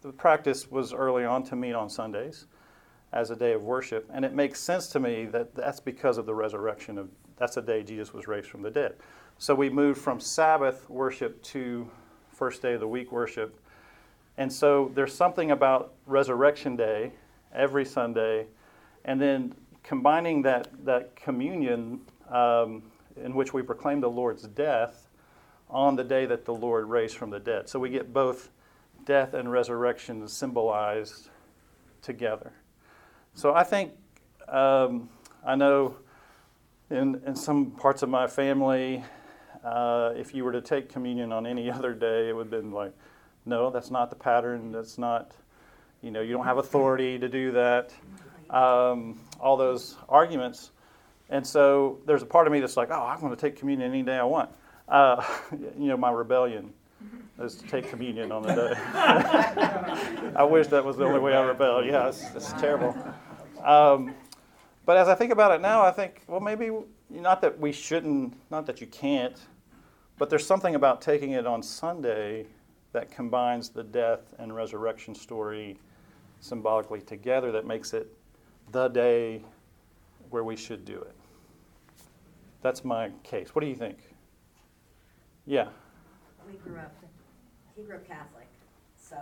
the 0.00 0.12
practice 0.12 0.70
was 0.70 0.92
early 0.92 1.24
on 1.24 1.42
to 1.46 1.56
meet 1.56 1.72
on 1.72 1.90
Sundays 1.90 2.46
as 3.12 3.32
a 3.32 3.36
day 3.36 3.54
of 3.54 3.64
worship, 3.64 4.08
and 4.14 4.24
it 4.24 4.32
makes 4.32 4.60
sense 4.60 4.86
to 4.90 5.00
me 5.00 5.24
that 5.24 5.56
that's 5.56 5.80
because 5.80 6.18
of 6.18 6.26
the 6.26 6.34
resurrection 6.36 6.98
of 6.98 7.08
that's 7.36 7.56
the 7.56 7.62
day 7.62 7.82
Jesus 7.82 8.14
was 8.14 8.28
raised 8.28 8.46
from 8.46 8.62
the 8.62 8.70
dead. 8.70 8.94
So 9.38 9.56
we 9.56 9.70
moved 9.70 10.00
from 10.00 10.20
Sabbath 10.20 10.88
worship 10.88 11.42
to 11.42 11.90
first 12.30 12.62
day 12.62 12.74
of 12.74 12.80
the 12.80 12.86
week 12.86 13.10
worship. 13.10 13.58
And 14.38 14.52
so 14.52 14.90
there's 14.94 15.14
something 15.14 15.50
about 15.50 15.94
Resurrection 16.06 16.76
Day 16.76 17.12
every 17.54 17.84
Sunday, 17.84 18.46
and 19.04 19.20
then 19.20 19.54
combining 19.82 20.42
that, 20.42 20.68
that 20.84 21.14
communion 21.16 22.00
um, 22.30 22.82
in 23.22 23.34
which 23.34 23.52
we 23.52 23.62
proclaim 23.62 24.00
the 24.00 24.10
Lord's 24.10 24.44
death 24.44 25.08
on 25.68 25.96
the 25.96 26.04
day 26.04 26.26
that 26.26 26.44
the 26.44 26.54
Lord 26.54 26.88
raised 26.88 27.16
from 27.16 27.30
the 27.30 27.40
dead. 27.40 27.68
So 27.68 27.78
we 27.78 27.90
get 27.90 28.12
both 28.12 28.50
death 29.04 29.34
and 29.34 29.50
resurrection 29.50 30.26
symbolized 30.28 31.28
together. 32.02 32.52
So 33.34 33.54
I 33.54 33.64
think, 33.64 33.92
um, 34.48 35.08
I 35.44 35.56
know 35.56 35.96
in, 36.90 37.20
in 37.26 37.34
some 37.34 37.70
parts 37.70 38.02
of 38.02 38.08
my 38.08 38.26
family, 38.26 39.02
uh, 39.64 40.12
if 40.16 40.34
you 40.34 40.44
were 40.44 40.52
to 40.52 40.60
take 40.60 40.88
communion 40.88 41.32
on 41.32 41.46
any 41.46 41.70
other 41.70 41.94
day, 41.94 42.28
it 42.28 42.36
would 42.36 42.52
have 42.52 42.62
been 42.62 42.70
like, 42.70 42.92
no, 43.44 43.70
that's 43.70 43.90
not 43.90 44.10
the 44.10 44.16
pattern. 44.16 44.72
That's 44.72 44.98
not, 44.98 45.32
you 46.02 46.10
know, 46.10 46.20
you 46.20 46.32
don't 46.32 46.44
have 46.44 46.58
authority 46.58 47.18
to 47.18 47.28
do 47.28 47.50
that. 47.52 47.92
Um, 48.50 49.20
all 49.40 49.56
those 49.56 49.96
arguments. 50.08 50.70
And 51.30 51.46
so 51.46 51.98
there's 52.06 52.22
a 52.22 52.26
part 52.26 52.46
of 52.46 52.52
me 52.52 52.60
that's 52.60 52.76
like, 52.76 52.90
oh, 52.90 53.02
I'm 53.02 53.20
going 53.20 53.34
to 53.34 53.40
take 53.40 53.56
communion 53.56 53.90
any 53.90 54.02
day 54.02 54.16
I 54.16 54.24
want. 54.24 54.50
Uh, 54.88 55.24
you 55.52 55.88
know, 55.88 55.96
my 55.96 56.10
rebellion 56.10 56.72
is 57.40 57.56
to 57.56 57.66
take 57.66 57.88
communion 57.88 58.30
on 58.30 58.42
the 58.42 58.54
day. 58.54 58.74
I 60.36 60.44
wish 60.44 60.68
that 60.68 60.84
was 60.84 60.96
the 60.96 61.04
only 61.04 61.20
way 61.20 61.34
I 61.34 61.42
rebel. 61.42 61.84
Yeah, 61.84 62.08
it's, 62.08 62.22
it's 62.34 62.52
terrible. 62.54 62.96
Um, 63.64 64.14
but 64.84 64.96
as 64.96 65.08
I 65.08 65.14
think 65.14 65.32
about 65.32 65.52
it 65.52 65.60
now, 65.60 65.82
I 65.82 65.90
think, 65.90 66.22
well, 66.26 66.40
maybe 66.40 66.70
not 67.08 67.40
that 67.40 67.58
we 67.58 67.72
shouldn't, 67.72 68.34
not 68.50 68.66
that 68.66 68.80
you 68.80 68.86
can't, 68.86 69.36
but 70.18 70.28
there's 70.30 70.46
something 70.46 70.74
about 70.74 71.00
taking 71.00 71.32
it 71.32 71.46
on 71.46 71.62
Sunday 71.62 72.46
that 72.92 73.10
combines 73.10 73.70
the 73.70 73.82
death 73.82 74.34
and 74.38 74.54
resurrection 74.54 75.14
story 75.14 75.78
symbolically 76.40 77.00
together 77.00 77.52
that 77.52 77.66
makes 77.66 77.94
it 77.94 78.08
the 78.70 78.88
day 78.88 79.42
where 80.30 80.44
we 80.44 80.56
should 80.56 80.84
do 80.84 81.00
it. 81.00 81.14
That's 82.62 82.84
my 82.84 83.10
case. 83.22 83.54
What 83.54 83.62
do 83.62 83.68
you 83.68 83.74
think? 83.74 83.98
Yeah. 85.46 85.68
We 86.46 86.54
grew 86.58 86.78
up, 86.78 86.94
he 87.76 87.82
grew 87.82 87.96
up 87.96 88.06
Catholic, 88.06 88.48
so 88.96 89.16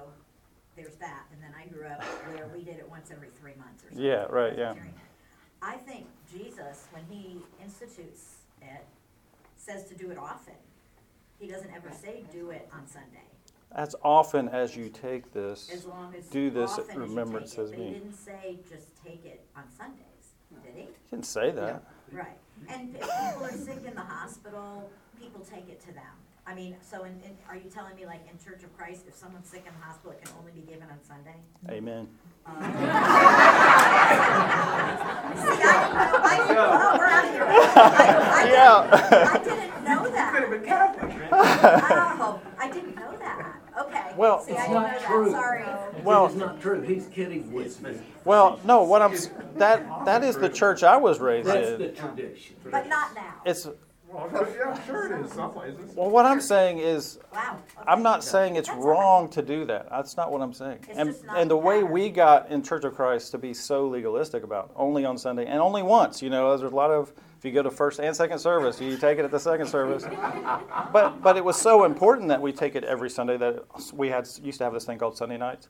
there's 0.77 0.97
that. 0.97 1.25
And 1.33 1.43
then 1.43 1.53
I 1.59 1.67
grew 1.67 1.87
up 1.87 2.03
where 2.35 2.49
we 2.55 2.63
did 2.63 2.77
it 2.77 2.89
once 2.89 3.11
every 3.11 3.29
three 3.41 3.55
months 3.59 3.85
or 3.85 3.89
something. 3.89 4.05
Yeah, 4.05 4.25
right, 4.29 4.57
yeah. 4.57 4.75
I 5.63 5.77
think 5.77 6.07
Jesus, 6.33 6.87
when 6.93 7.05
he 7.11 7.39
institutes 7.63 8.37
it, 8.63 8.85
says 9.57 9.85
to 9.85 9.95
do 9.95 10.11
it 10.11 10.19
often. 10.19 10.55
He 11.39 11.47
doesn't 11.47 11.71
ever 11.75 11.91
say 11.91 12.25
do 12.33 12.51
it 12.51 12.69
on 12.73 12.87
Sunday. 12.87 13.29
As 13.73 13.95
often 14.03 14.49
as 14.49 14.77
you 14.77 14.89
take 14.89 15.33
this, 15.33 15.71
As 15.73 15.87
long 15.87 16.13
as 16.19 16.27
do 16.27 16.51
this 16.51 16.73
often 16.73 16.85
at 16.85 16.91
as 16.91 16.95
you 16.97 17.01
remembrance 17.03 17.51
take 17.53 17.59
it. 17.61 17.63
as 17.63 17.71
But 17.71 17.79
me. 17.79 17.87
he 17.87 17.93
didn't 17.95 18.13
say 18.15 18.59
just 18.69 18.89
take 19.05 19.25
it 19.25 19.45
on 19.57 19.63
Sundays, 19.71 20.35
did 20.65 20.75
he? 20.75 20.81
You 20.83 20.89
didn't 21.11 21.27
say 21.27 21.51
that. 21.53 21.85
Right. 22.11 22.37
And 22.69 22.97
if 22.97 23.03
people 23.03 23.45
are 23.45 23.53
sick 23.53 23.85
in 23.87 23.95
the 23.95 24.01
hospital, 24.01 24.91
people 25.21 25.41
take 25.49 25.69
it 25.69 25.81
to 25.83 25.93
them. 25.93 26.03
I 26.47 26.55
mean, 26.55 26.75
so 26.83 27.05
in, 27.05 27.13
in, 27.23 27.37
are 27.49 27.55
you 27.57 27.71
telling 27.71 27.95
me 27.95 28.07
like 28.07 28.23
in 28.29 28.37
Church 28.45 28.65
of 28.65 28.77
Christ, 28.77 29.05
if 29.07 29.15
someone's 29.15 29.47
sick 29.49 29.65
in 29.69 29.73
the 29.79 29.85
hospital, 29.87 30.11
it 30.13 30.25
can 30.25 30.35
only 30.41 30.51
be 30.51 30.63
given 30.63 30.89
on 30.91 30.99
Sunday? 31.07 31.37
Amen. 31.69 32.09
Uh, 32.45 32.51
See, 32.61 32.67
I, 35.63 35.75
I, 36.25 36.39
oh, 36.59 36.99
we're 36.99 37.07
out 37.07 37.25
of 37.25 37.31
here. 37.31 37.45
I, 37.47 37.49
I 38.35 38.51
Yeah. 38.51 38.81
didn't, 38.91 39.29
I 39.29 39.39
didn't 39.45 39.85
know 39.85 40.11
that. 40.11 40.31
Oh, 41.33 42.41
I 42.59 42.71
didn't 42.71 42.97
know 42.97 43.13
that. 43.19 43.61
Okay. 43.79 44.10
Well- 44.21 44.41
See, 44.41 44.51
It's 44.53 44.61
didn't 44.61 44.75
know 44.75 44.81
not 44.81 44.91
that, 44.91 45.01
true. 45.03 45.31
sorry. 45.31 45.65
Well- 46.05 46.27
It's 46.27 46.35
not 46.35 46.61
true, 46.61 46.83
he's 46.83 47.07
kidding 47.07 47.51
with 47.55 47.81
me. 47.83 47.99
Well, 48.27 48.61
no, 48.65 48.83
what 48.83 49.01
I'm 49.01 49.15
that 49.57 50.05
that 50.05 50.23
is 50.23 50.37
the 50.37 50.51
church 50.51 50.83
I 50.83 50.99
was 50.99 51.21
raised 51.21 51.49
That's 51.49 51.71
the 51.79 51.89
in. 51.89 51.95
tradition. 51.95 52.57
But 52.71 52.87
not 52.89 53.15
now. 53.15 53.33
It's 53.47 53.67
Well, 54.13 54.29
yeah, 54.33 54.73
I'm 54.75 54.87
sure 54.87 55.07
it 55.07 55.25
is 55.25 55.33
some 55.33 55.53
places. 55.53 55.97
well, 55.97 56.11
what 56.11 56.27
I'm 56.27 56.43
saying 56.43 56.79
is 56.81 57.19
Wow. 57.33 57.57
okay. 57.79 57.85
I'm 57.89 58.03
not 58.03 58.23
saying 58.23 58.57
it's 58.57 58.69
That's 58.69 58.79
all 58.79 58.85
right. 58.85 58.99
wrong 58.99 59.29
to 59.31 59.41
do 59.41 59.65
that. 59.65 59.89
That's 59.89 60.19
not 60.19 60.31
what 60.31 60.43
I'm 60.43 60.53
saying. 60.53 60.81
It's 60.87 60.99
And 60.99 61.15
and 61.35 61.51
the 61.51 61.57
way 61.57 61.83
we 61.83 62.11
got 62.11 62.51
in 62.51 62.63
Church 62.63 62.85
of 62.85 62.95
Christ 62.95 63.31
to 63.31 63.39
be 63.39 63.55
so 63.55 63.87
legalistic 63.87 64.43
about 64.45 64.71
only 64.77 65.07
on 65.07 65.17
Sunday 65.17 65.47
and 65.47 65.61
only 65.63 65.83
once, 65.83 66.21
you 66.21 66.29
know, 66.29 66.55
there's 66.55 66.71
a 66.71 66.75
lot 66.77 66.91
of 66.91 67.11
if 67.41 67.45
you 67.47 67.53
go 67.53 67.63
to 67.63 67.71
first 67.71 68.01
and 68.01 68.15
second 68.15 68.39
service, 68.39 68.83
you 68.83 68.99
take 68.99 69.19
it 69.19 69.25
at 69.25 69.31
the 69.31 69.41
second 69.41 69.67
service. 69.67 70.05
But 70.93 71.23
but 71.23 71.39
it 71.39 71.45
was 71.45 71.57
so 71.57 71.85
important 71.85 72.29
that 72.29 72.43
we 72.43 72.53
take 72.53 72.75
it 72.75 72.85
every 72.85 73.09
Sunday 73.09 73.39
that 73.39 73.65
we 73.95 74.09
had 74.11 74.29
used 74.43 74.59
to 74.59 74.65
have 74.65 74.75
this 74.75 74.85
thing 74.85 74.99
called 74.99 75.17
Sunday 75.17 75.39
nights, 75.39 75.69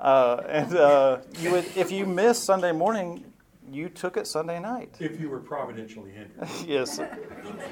uh, 0.00 0.42
and 0.48 0.74
uh, 0.74 1.18
you 1.38 1.52
would 1.52 1.64
if 1.76 1.92
you 1.92 2.06
missed 2.06 2.42
Sunday 2.42 2.72
morning, 2.72 3.24
you 3.70 3.88
took 3.88 4.16
it 4.16 4.26
Sunday 4.26 4.58
night. 4.58 4.96
If 4.98 5.20
you 5.20 5.30
were 5.30 5.38
providentially 5.38 6.10
hindered. 6.10 6.48
yes, 6.66 6.98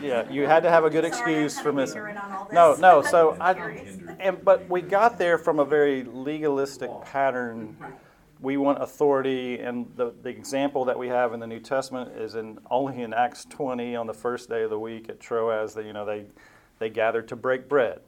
yeah, 0.00 0.30
you 0.30 0.46
had 0.46 0.62
to 0.62 0.70
have 0.70 0.84
a 0.84 0.90
good 0.90 1.02
Sorry, 1.12 1.34
I'm 1.34 1.42
excuse 1.44 1.58
for 1.60 1.72
missing. 1.72 1.96
ignorant 1.96 2.22
on 2.22 2.32
all 2.32 2.48
No, 2.52 2.74
no. 2.76 3.02
So 3.02 3.32
I'm 3.40 3.42
I, 3.42 3.54
curious. 3.54 3.98
and 4.20 4.44
but 4.44 4.70
we 4.70 4.80
got 4.80 5.18
there 5.18 5.38
from 5.38 5.58
a 5.58 5.64
very 5.64 6.04
legalistic 6.04 6.88
pattern 7.02 7.76
we 8.42 8.56
want 8.56 8.82
authority, 8.82 9.58
and 9.58 9.90
the, 9.96 10.12
the 10.22 10.30
example 10.30 10.84
that 10.86 10.98
we 10.98 11.08
have 11.08 11.34
in 11.34 11.40
the 11.40 11.46
New 11.46 11.60
Testament 11.60 12.16
is 12.16 12.34
in 12.34 12.58
only 12.70 13.02
in 13.02 13.12
Acts 13.12 13.44
20 13.44 13.94
on 13.96 14.06
the 14.06 14.14
first 14.14 14.48
day 14.48 14.62
of 14.62 14.70
the 14.70 14.78
week 14.78 15.08
at 15.08 15.20
Troas. 15.20 15.74
That 15.74 15.84
you 15.84 15.92
know 15.92 16.04
they 16.04 16.24
they 16.78 16.88
gathered 16.88 17.28
to 17.28 17.36
break 17.36 17.68
bread, 17.68 18.00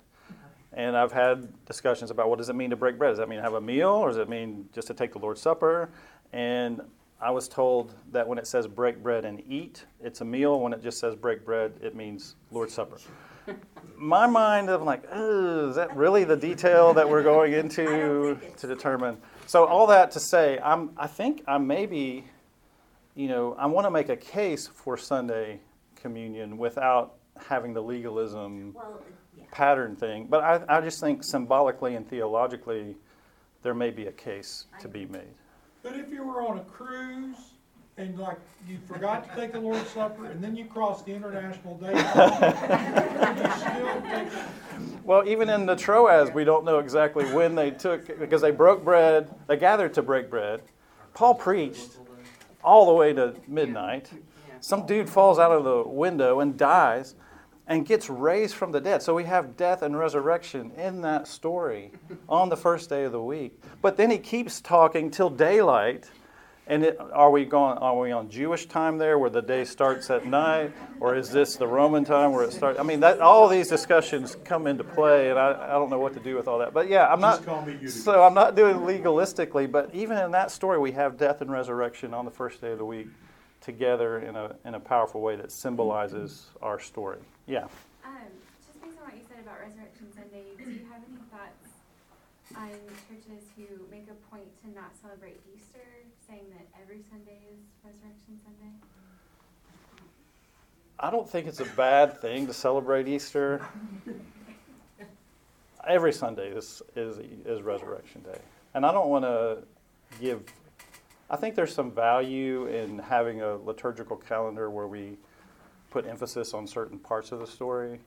and 0.73 0.97
I've 0.97 1.12
had 1.12 1.49
discussions 1.66 2.11
about 2.11 2.31
what 2.31 2.38
does 2.38 2.49
it 2.49 2.55
mean 2.55 2.71
to 2.71 2.77
break 2.77 2.99
bread? 2.99 3.11
Does 3.11 3.18
that 3.18 3.29
mean 3.29 3.40
have 3.40 3.55
a 3.55 3.61
meal, 3.61 3.90
or 3.90 4.09
does 4.09 4.16
it 4.16 4.29
mean 4.29 4.68
just 4.75 4.88
to 4.88 4.95
take 4.95 5.12
the 5.12 5.18
Lord's 5.18 5.40
Supper? 5.40 5.90
And 6.33 6.81
I 7.21 7.31
was 7.31 7.47
told 7.47 7.95
that 8.11 8.27
when 8.27 8.38
it 8.38 8.47
says 8.47 8.66
break 8.66 9.03
bread 9.03 9.27
and 9.27 9.42
eat, 9.47 9.85
it's 10.03 10.23
a 10.23 10.25
meal. 10.25 10.61
When 10.61 10.73
it 10.73 10.83
just 10.83 10.99
says 10.99 11.14
break 11.14 11.45
bread, 11.45 11.75
it 11.83 11.95
means 11.95 12.37
Lord's 12.51 12.73
Supper. 12.73 12.99
My 13.97 14.27
mind, 14.27 14.71
I'm 14.71 14.85
like, 14.85 15.05
"Ugh, 15.12 15.68
is 15.68 15.77
that 15.77 15.95
really 15.95 16.25
the 16.25 16.37
detail 16.37 16.95
that 16.95 17.09
we're 17.09 17.23
going 17.23 17.53
into 17.53 18.38
to 18.57 18.66
determine? 18.66 19.18
So 19.46 19.66
all 19.66 19.87
that 19.88 20.11
to 20.12 20.20
say, 20.20 20.59
I'm, 20.62 20.90
I 20.96 21.07
think 21.07 21.42
I 21.46 21.59
maybe, 21.59 22.24
you 23.14 23.28
know, 23.28 23.55
I 23.59 23.66
want 23.66 23.87
to 23.87 23.90
make 23.90 24.09
a 24.09 24.16
case 24.16 24.66
for 24.66 24.96
Sunday 24.96 25.61
communion 25.96 26.59
without 26.59 27.14
having 27.37 27.72
the 27.74 27.83
legalism 27.83 28.72
Well, 28.74 29.02
yeah. 29.37 29.44
pattern 29.50 29.96
thing. 29.96 30.26
But 30.26 30.42
I, 30.42 30.78
I 30.78 30.81
just 30.81 31.00
think 31.00 31.22
symbolically 31.24 31.96
and 31.96 32.09
theologically, 32.09 32.96
there 33.62 33.74
may 33.74 33.90
be 33.90 34.07
a 34.07 34.12
case 34.12 34.66
to 34.81 34.88
be 34.88 35.07
made. 35.07 35.35
But 35.83 35.96
if 35.96 36.11
you 36.11 36.24
were 36.24 36.42
on 36.42 36.59
a 36.59 36.64
cruise 36.64 37.37
and 37.98 38.18
like 38.18 38.38
you 38.68 38.78
forgot 38.87 39.28
to 39.28 39.40
take 39.40 39.52
the 39.52 39.61
Lord's 39.61 39.88
Supper 39.90 40.26
and 40.26 40.42
then 40.42 40.57
you 40.57 40.64
crossed 40.64 41.05
the 41.07 41.14
international 41.14 41.76
date 41.78 41.94
line, 41.94 42.40
would 43.20 43.38
you 43.38 43.50
still 43.59 44.02
take 44.02 44.26
it? 44.26 44.33
Well, 45.05 45.26
even 45.28 45.48
in 45.48 45.66
the 45.66 45.76
Troas, 45.76 46.31
we 46.33 46.44
don't 46.44 46.64
know 46.64 46.78
exactly 46.78 47.24
when 47.33 47.55
they 47.55 47.70
took, 47.70 48.18
because 48.18 48.40
they 48.40 48.50
broke 48.50 48.85
bread, 48.85 49.28
they 49.46 49.57
gathered 49.57 49.94
to 49.94 50.02
break 50.02 50.31
bread. 50.31 50.62
Paul 51.14 51.35
preached 51.35 51.98
all 52.64 52.87
the 52.87 52.94
way 52.94 53.12
to 53.12 53.35
midnight. 53.48 54.11
Some 54.61 54.87
dude 54.87 55.11
falls 55.11 55.38
out 55.38 55.50
of 55.50 55.64
the 55.64 55.83
window 55.83 56.40
and 56.40 56.57
dies 56.57 57.16
and 57.66 57.85
gets 57.87 58.09
raised 58.09 58.55
from 58.55 58.72
the 58.72 58.81
dead. 58.81 59.02
So 59.02 59.14
we 59.14 59.24
have 59.24 59.57
death 59.57 59.83
and 59.83 59.98
resurrection 59.98 60.70
in 60.72 61.02
that 61.02 61.26
story 61.26 61.90
on 62.28 62.48
the 62.48 62.57
first 62.57 62.88
day 62.88 63.05
of 63.05 63.12
the 63.12 63.22
week. 63.22 63.61
But 63.83 63.96
then 63.96 64.11
he 64.11 64.18
keeps 64.18 64.61
talking 64.61 65.11
till 65.11 65.31
daylight. 65.31 66.09
And 66.68 66.85
it, 66.85 66.98
are 67.12 67.31
we 67.31 67.44
going? 67.44 67.77
Are 67.79 67.98
we 67.98 68.12
on 68.12 68.31
Jewish 68.31 68.66
time 68.66 68.96
there, 68.96 69.18
where 69.18 69.31
the 69.31 69.42
day 69.42 69.64
starts 69.64 70.11
at 70.11 70.27
night, 70.27 70.72
or 71.01 71.16
is 71.16 71.29
this 71.31 71.57
the 71.57 71.66
Roman 71.66 72.05
time 72.05 72.33
where 72.33 72.44
it 72.44 72.53
starts? 72.53 72.79
I 72.79 72.85
mean, 72.85 73.01
that 73.01 73.20
all 73.20 73.48
these 73.48 73.68
discussions 73.68 74.37
come 74.44 74.68
into 74.68 74.85
play, 74.85 75.31
and 75.31 75.38
I, 75.38 75.70
I 75.70 75.72
don't 75.72 75.90
know 75.90 75.98
what 75.98 76.14
to 76.14 76.20
do 76.20 76.37
with 76.37 76.46
all 76.46 76.61
that. 76.61 76.72
But 76.72 76.88
yeah, 76.88 77.09
I'm 77.09 77.20
Just 77.20 77.44
not. 77.44 77.46
call 77.46 77.66
me 77.66 77.72
Judy. 77.75 77.88
So 77.88 78.22
I'm 78.22 78.35
not 78.35 78.55
doing 78.55 78.77
legalistically, 78.77 79.70
but 79.70 79.92
even 79.92 80.16
in 80.18 80.31
that 80.31 80.53
story, 80.53 80.79
we 80.79 80.92
have 80.92 81.18
death 81.18 81.40
and 81.40 81.51
resurrection 81.51 82.14
on 82.14 82.25
the 82.25 82.31
first 82.31 82.61
day 82.61 82.70
of 82.70 82.79
the 82.79 82.85
week, 82.85 83.09
together 83.61 84.20
in 84.20 84.37
a 84.37 84.55
in 84.64 84.75
a 84.75 84.81
powerful 84.81 85.20
way 85.20 85.35
that 85.35 85.51
symbolizes 85.51 86.46
our 86.62 86.79
story. 86.79 87.18
Yeah. 87.46 87.64
Um, 88.05 88.12
just 88.64 88.81
based 88.81 88.98
on 89.01 89.07
what 89.07 89.16
you 89.16 89.22
said 89.29 89.40
about 89.42 89.59
Resurrection 89.61 90.12
Sunday, 90.14 90.44
do 90.57 90.70
you 90.70 90.87
have 90.92 91.03
any 91.09 91.18
thoughts 91.29 91.62
on 92.56 92.70
churches 93.08 93.44
who 93.56 93.64
make 93.90 94.06
a 94.10 94.30
point 94.30 94.46
to 94.62 94.70
not 94.70 94.92
celebrate 95.00 95.40
Easter, 95.54 95.86
saying 96.28 96.44
that 96.50 96.66
every 96.80 97.00
Sunday 97.10 97.38
is 97.52 97.58
Resurrection 97.84 98.38
Sunday? 98.44 98.72
I 100.98 101.10
don't 101.10 101.28
think 101.28 101.46
it's 101.46 101.60
a 101.60 101.64
bad 101.76 102.20
thing 102.20 102.46
to 102.46 102.52
celebrate 102.52 103.08
Easter. 103.08 103.60
Every 105.86 106.12
Sunday 106.12 106.50
is, 106.50 106.80
is, 106.94 107.18
is 107.44 107.60
Resurrection 107.62 108.22
Day. 108.22 108.38
And 108.74 108.86
I 108.86 108.92
don't 108.92 109.08
want 109.08 109.24
to 109.24 109.58
give, 110.20 110.42
I 111.28 111.36
think 111.36 111.56
there's 111.56 111.74
some 111.74 111.90
value 111.90 112.66
in 112.66 112.98
having 113.00 113.42
a 113.42 113.56
liturgical 113.56 114.16
calendar 114.16 114.70
where 114.70 114.86
we 114.86 115.16
put 115.90 116.06
emphasis 116.06 116.54
on 116.54 116.66
certain 116.66 116.98
parts 116.98 117.32
of 117.32 117.40
the 117.40 117.46
story 117.46 117.98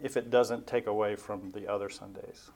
if 0.00 0.16
it 0.16 0.30
doesn't 0.30 0.66
take 0.66 0.86
away 0.86 1.16
from 1.16 1.50
the 1.50 1.68
other 1.70 1.88
Sundays. 1.88 2.50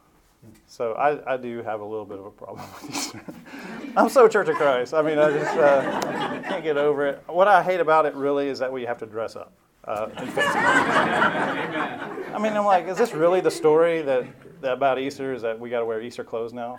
So 0.67 0.93
I, 0.95 1.35
I 1.35 1.37
do 1.37 1.63
have 1.63 1.81
a 1.81 1.85
little 1.85 2.05
bit 2.05 2.19
of 2.19 2.27
a 2.27 2.31
problem 2.31 2.67
with 2.83 2.91
Easter. 2.91 3.21
I'm 3.97 4.09
so 4.09 4.27
Church 4.29 4.49
of 4.49 4.57
Christ. 4.57 4.93
I 4.95 5.03
mean, 5.03 5.19
I 5.19 5.31
just 5.31 5.57
uh, 5.57 6.43
can't 6.43 6.65
get 6.65 6.77
over 6.77 7.07
it. 7.07 7.23
What 7.27 7.49
I 7.49 7.63
hate 7.63 7.81
about 7.81 8.07
it 8.07 8.15
really 8.15 8.49
is 8.49 8.59
that 8.59 8.73
we 8.73 8.85
have 8.85 8.99
to 8.99 9.07
dress 9.07 9.37
up. 9.37 9.53
Uh, 9.87 10.09
I 10.17 10.25
mean, 12.41 12.57
I'm 12.57 12.65
like, 12.65 12.89
is 12.89 12.97
this 12.97 13.13
really 13.13 13.41
the 13.41 13.51
story 13.51 14.01
that, 14.03 14.25
that 14.63 14.73
about 14.73 14.99
Easter? 14.99 15.35
Is 15.35 15.43
that 15.43 15.61
we 15.61 15.69
got 15.69 15.81
to 15.81 15.85
wear 15.85 16.01
Easter 16.01 16.25
clothes 16.25 16.53
now? 16.55 16.79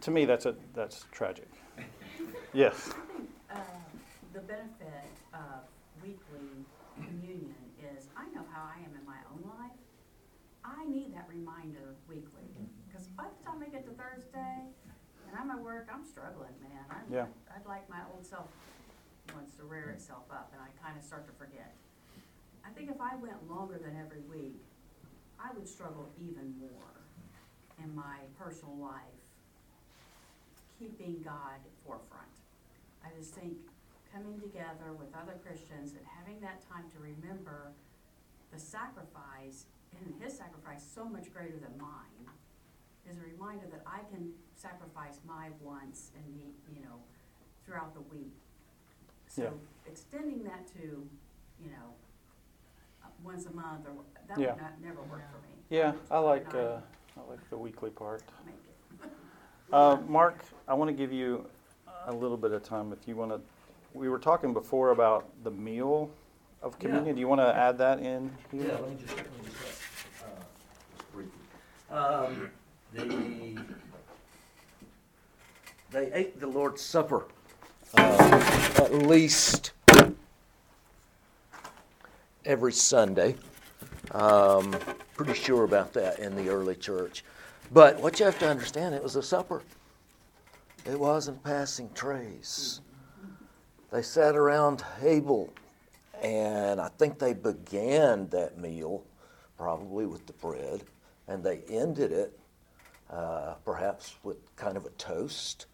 to 0.00 0.10
me, 0.10 0.24
that's 0.24 0.46
a 0.46 0.56
that's 0.74 1.06
tragic. 1.12 1.48
Yes. 2.52 2.90
Uh, 3.50 3.58
The 4.34 4.40
benefit 4.40 5.06
of 5.32 5.60
weekly 6.02 6.66
communion 6.96 7.54
is, 7.78 8.08
I 8.16 8.24
know 8.34 8.44
how 8.52 8.62
I 8.64 8.78
am 8.78 8.90
in 8.98 9.06
my 9.06 9.18
own 9.32 9.48
life. 9.58 9.70
I 10.64 10.84
need 10.84 11.14
that 11.14 11.28
reminder 11.28 11.94
weekly, 12.08 12.50
because 12.88 13.06
by 13.08 13.24
the 13.24 13.44
time 13.46 13.62
I 13.62 13.68
get 13.70 13.84
to 13.86 13.92
Thursday, 13.92 14.64
and 15.48 15.58
I'm 15.58 15.64
work, 15.64 15.88
I'm 15.92 16.04
struggling, 16.04 16.52
man. 16.60 16.84
I'm- 16.90 17.10
Yeah. 17.10 17.26
I'd 17.54 17.64
like 17.64 17.88
my 17.88 18.04
old 18.12 18.24
self 18.26 18.50
wants 19.34 19.56
to 19.56 19.64
rear 19.64 19.90
itself 19.90 20.30
up, 20.30 20.52
and 20.52 20.60
I 20.60 20.68
kind 20.82 20.96
of 20.98 21.04
start 21.04 21.26
to 21.26 21.32
forget. 21.32 21.74
I 22.64 22.70
think 22.70 22.90
if 22.90 23.00
I 23.00 23.16
went 23.16 23.48
longer 23.48 23.78
than 23.78 23.96
every 23.96 24.20
week, 24.20 24.62
I 25.38 25.52
would 25.52 25.66
struggle 25.68 26.10
even 26.18 26.58
more 26.58 26.92
in 27.78 27.94
my 27.94 28.26
personal 28.38 28.76
life, 28.76 29.14
keeping 30.78 31.22
God 31.22 31.60
forefront. 31.84 32.28
I 33.04 33.10
just 33.16 33.34
think 33.34 33.56
coming 34.12 34.40
together 34.40 34.92
with 34.92 35.14
other 35.14 35.34
Christians 35.44 35.92
and 35.92 36.04
having 36.06 36.40
that 36.40 36.62
time 36.68 36.90
to 36.90 36.98
remember 36.98 37.72
the 38.50 38.58
sacrifice, 38.58 39.66
and 39.92 40.14
his 40.22 40.36
sacrifice 40.36 40.82
so 40.82 41.04
much 41.04 41.32
greater 41.32 41.58
than 41.58 41.76
mine, 41.78 42.28
is 43.10 43.16
a 43.18 43.22
reminder 43.22 43.66
that 43.70 43.82
I 43.86 44.00
can 44.12 44.30
sacrifice 44.56 45.20
my 45.26 45.48
wants 45.62 46.10
and 46.16 46.34
me, 46.34 46.52
you 46.74 46.82
know, 46.82 46.96
throughout 47.64 47.94
the 47.94 48.00
week. 48.14 48.32
Yeah. 49.36 49.46
So 49.46 49.52
extending 49.86 50.42
that 50.44 50.66
to, 50.74 51.06
you 51.62 51.70
know, 51.70 51.94
uh, 53.02 53.08
once 53.24 53.46
a 53.46 53.52
month 53.52 53.86
or, 53.86 53.92
that 54.26 54.38
Yeah. 54.38 54.52
would 54.52 54.62
not, 54.62 54.80
never 54.82 55.02
work 55.02 55.22
for 55.30 55.38
me. 55.46 55.54
Yeah, 55.70 55.92
I 56.10 56.18
like 56.18 56.54
uh, 56.54 56.80
I 57.16 57.30
like 57.30 57.50
the 57.50 57.58
weekly 57.58 57.90
part. 57.90 58.22
Uh, 59.70 59.98
Mark, 60.08 60.42
I 60.66 60.72
want 60.72 60.88
to 60.88 60.94
give 60.94 61.12
you 61.12 61.44
a 62.06 62.12
little 62.14 62.38
bit 62.38 62.52
of 62.52 62.62
time 62.62 62.90
if 62.90 63.06
you 63.06 63.14
want 63.14 63.30
to. 63.30 63.40
We 63.92 64.08
were 64.08 64.18
talking 64.18 64.54
before 64.54 64.92
about 64.92 65.28
the 65.44 65.50
meal 65.50 66.08
of 66.62 66.72
Yeah. 66.72 66.86
communion. 66.86 67.16
Do 67.16 67.20
you 67.20 67.28
want 67.28 67.42
to 67.42 67.54
add 67.54 67.76
that 67.76 67.98
in? 67.98 68.34
here? 68.50 68.64
Yeah, 68.64 68.72
let 68.78 68.88
me 68.88 68.96
just, 68.98 69.14
let 69.14 69.26
me 69.26 69.50
just, 69.50 69.82
uh, 70.24 70.26
just 70.96 71.12
briefly. 71.12 71.32
Um, 71.90 72.50
the, 72.92 73.56
they 75.90 76.12
ate 76.12 76.40
the 76.40 76.46
Lord's 76.46 76.82
Supper, 76.82 77.26
uh, 77.94 78.74
at 78.76 78.92
least 78.92 79.72
every 82.44 82.72
Sunday. 82.72 83.36
Um, 84.12 84.74
pretty 85.14 85.34
sure 85.34 85.64
about 85.64 85.92
that 85.92 86.18
in 86.18 86.34
the 86.34 86.48
early 86.48 86.74
church. 86.74 87.24
But 87.72 88.00
what 88.00 88.18
you 88.18 88.24
have 88.24 88.38
to 88.38 88.48
understand, 88.48 88.94
it 88.94 89.02
was 89.02 89.16
a 89.16 89.22
supper. 89.22 89.62
It 90.86 90.98
wasn't 90.98 91.42
passing 91.42 91.90
trays. 91.94 92.80
They 93.90 94.02
sat 94.02 94.36
around 94.36 94.82
table, 95.00 95.52
and 96.22 96.80
I 96.80 96.88
think 96.88 97.18
they 97.18 97.34
began 97.34 98.28
that 98.28 98.58
meal 98.58 99.04
probably 99.58 100.06
with 100.06 100.26
the 100.26 100.32
bread, 100.34 100.84
and 101.26 101.42
they 101.42 101.62
ended 101.68 102.12
it 102.12 102.37
uh, 103.10 103.54
perhaps 103.64 104.14
with 104.22 104.54
kind 104.56 104.76
of 104.76 104.86
a 104.86 104.90
toast. 104.90 105.66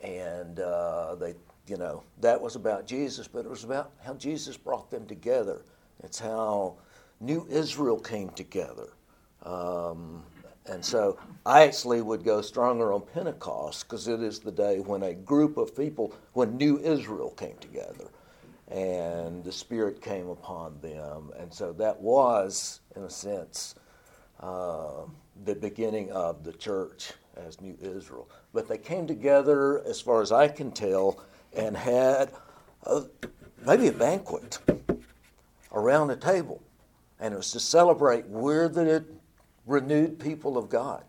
And 0.00 0.60
uh, 0.60 1.16
they, 1.16 1.34
you 1.66 1.76
know, 1.76 2.02
that 2.20 2.40
was 2.40 2.56
about 2.56 2.86
Jesus, 2.86 3.28
but 3.28 3.44
it 3.44 3.50
was 3.50 3.64
about 3.64 3.92
how 4.04 4.14
Jesus 4.14 4.56
brought 4.56 4.90
them 4.90 5.06
together. 5.06 5.62
It's 6.02 6.18
how 6.18 6.76
New 7.20 7.46
Israel 7.50 7.98
came 7.98 8.30
together. 8.30 8.88
Um, 9.42 10.22
and 10.66 10.84
so 10.84 11.18
I 11.46 11.62
actually 11.62 12.02
would 12.02 12.24
go 12.24 12.42
stronger 12.42 12.92
on 12.92 13.02
Pentecost 13.02 13.88
because 13.88 14.06
it 14.06 14.22
is 14.22 14.38
the 14.38 14.52
day 14.52 14.80
when 14.80 15.02
a 15.02 15.14
group 15.14 15.56
of 15.56 15.76
people, 15.76 16.14
when 16.34 16.56
New 16.56 16.78
Israel 16.78 17.30
came 17.30 17.56
together 17.58 18.08
and 18.70 19.42
the 19.44 19.52
Spirit 19.52 20.02
came 20.02 20.28
upon 20.28 20.78
them. 20.80 21.30
And 21.38 21.52
so 21.52 21.72
that 21.74 21.98
was, 22.00 22.80
in 22.96 23.02
a 23.02 23.10
sense, 23.10 23.74
uh, 24.40 25.02
the 25.44 25.54
beginning 25.54 26.10
of 26.12 26.44
the 26.44 26.52
church 26.52 27.12
as 27.36 27.60
New 27.60 27.76
Israel. 27.80 28.28
But 28.52 28.68
they 28.68 28.78
came 28.78 29.06
together, 29.06 29.82
as 29.84 30.00
far 30.00 30.22
as 30.22 30.32
I 30.32 30.48
can 30.48 30.70
tell, 30.70 31.22
and 31.54 31.76
had 31.76 32.30
a, 32.84 33.04
maybe 33.64 33.88
a 33.88 33.92
banquet 33.92 34.58
around 35.72 36.10
a 36.10 36.16
table. 36.16 36.62
And 37.20 37.34
it 37.34 37.36
was 37.36 37.52
to 37.52 37.60
celebrate 37.60 38.26
we're 38.26 38.68
the 38.68 39.04
renewed 39.66 40.18
people 40.18 40.56
of 40.56 40.68
God. 40.68 41.04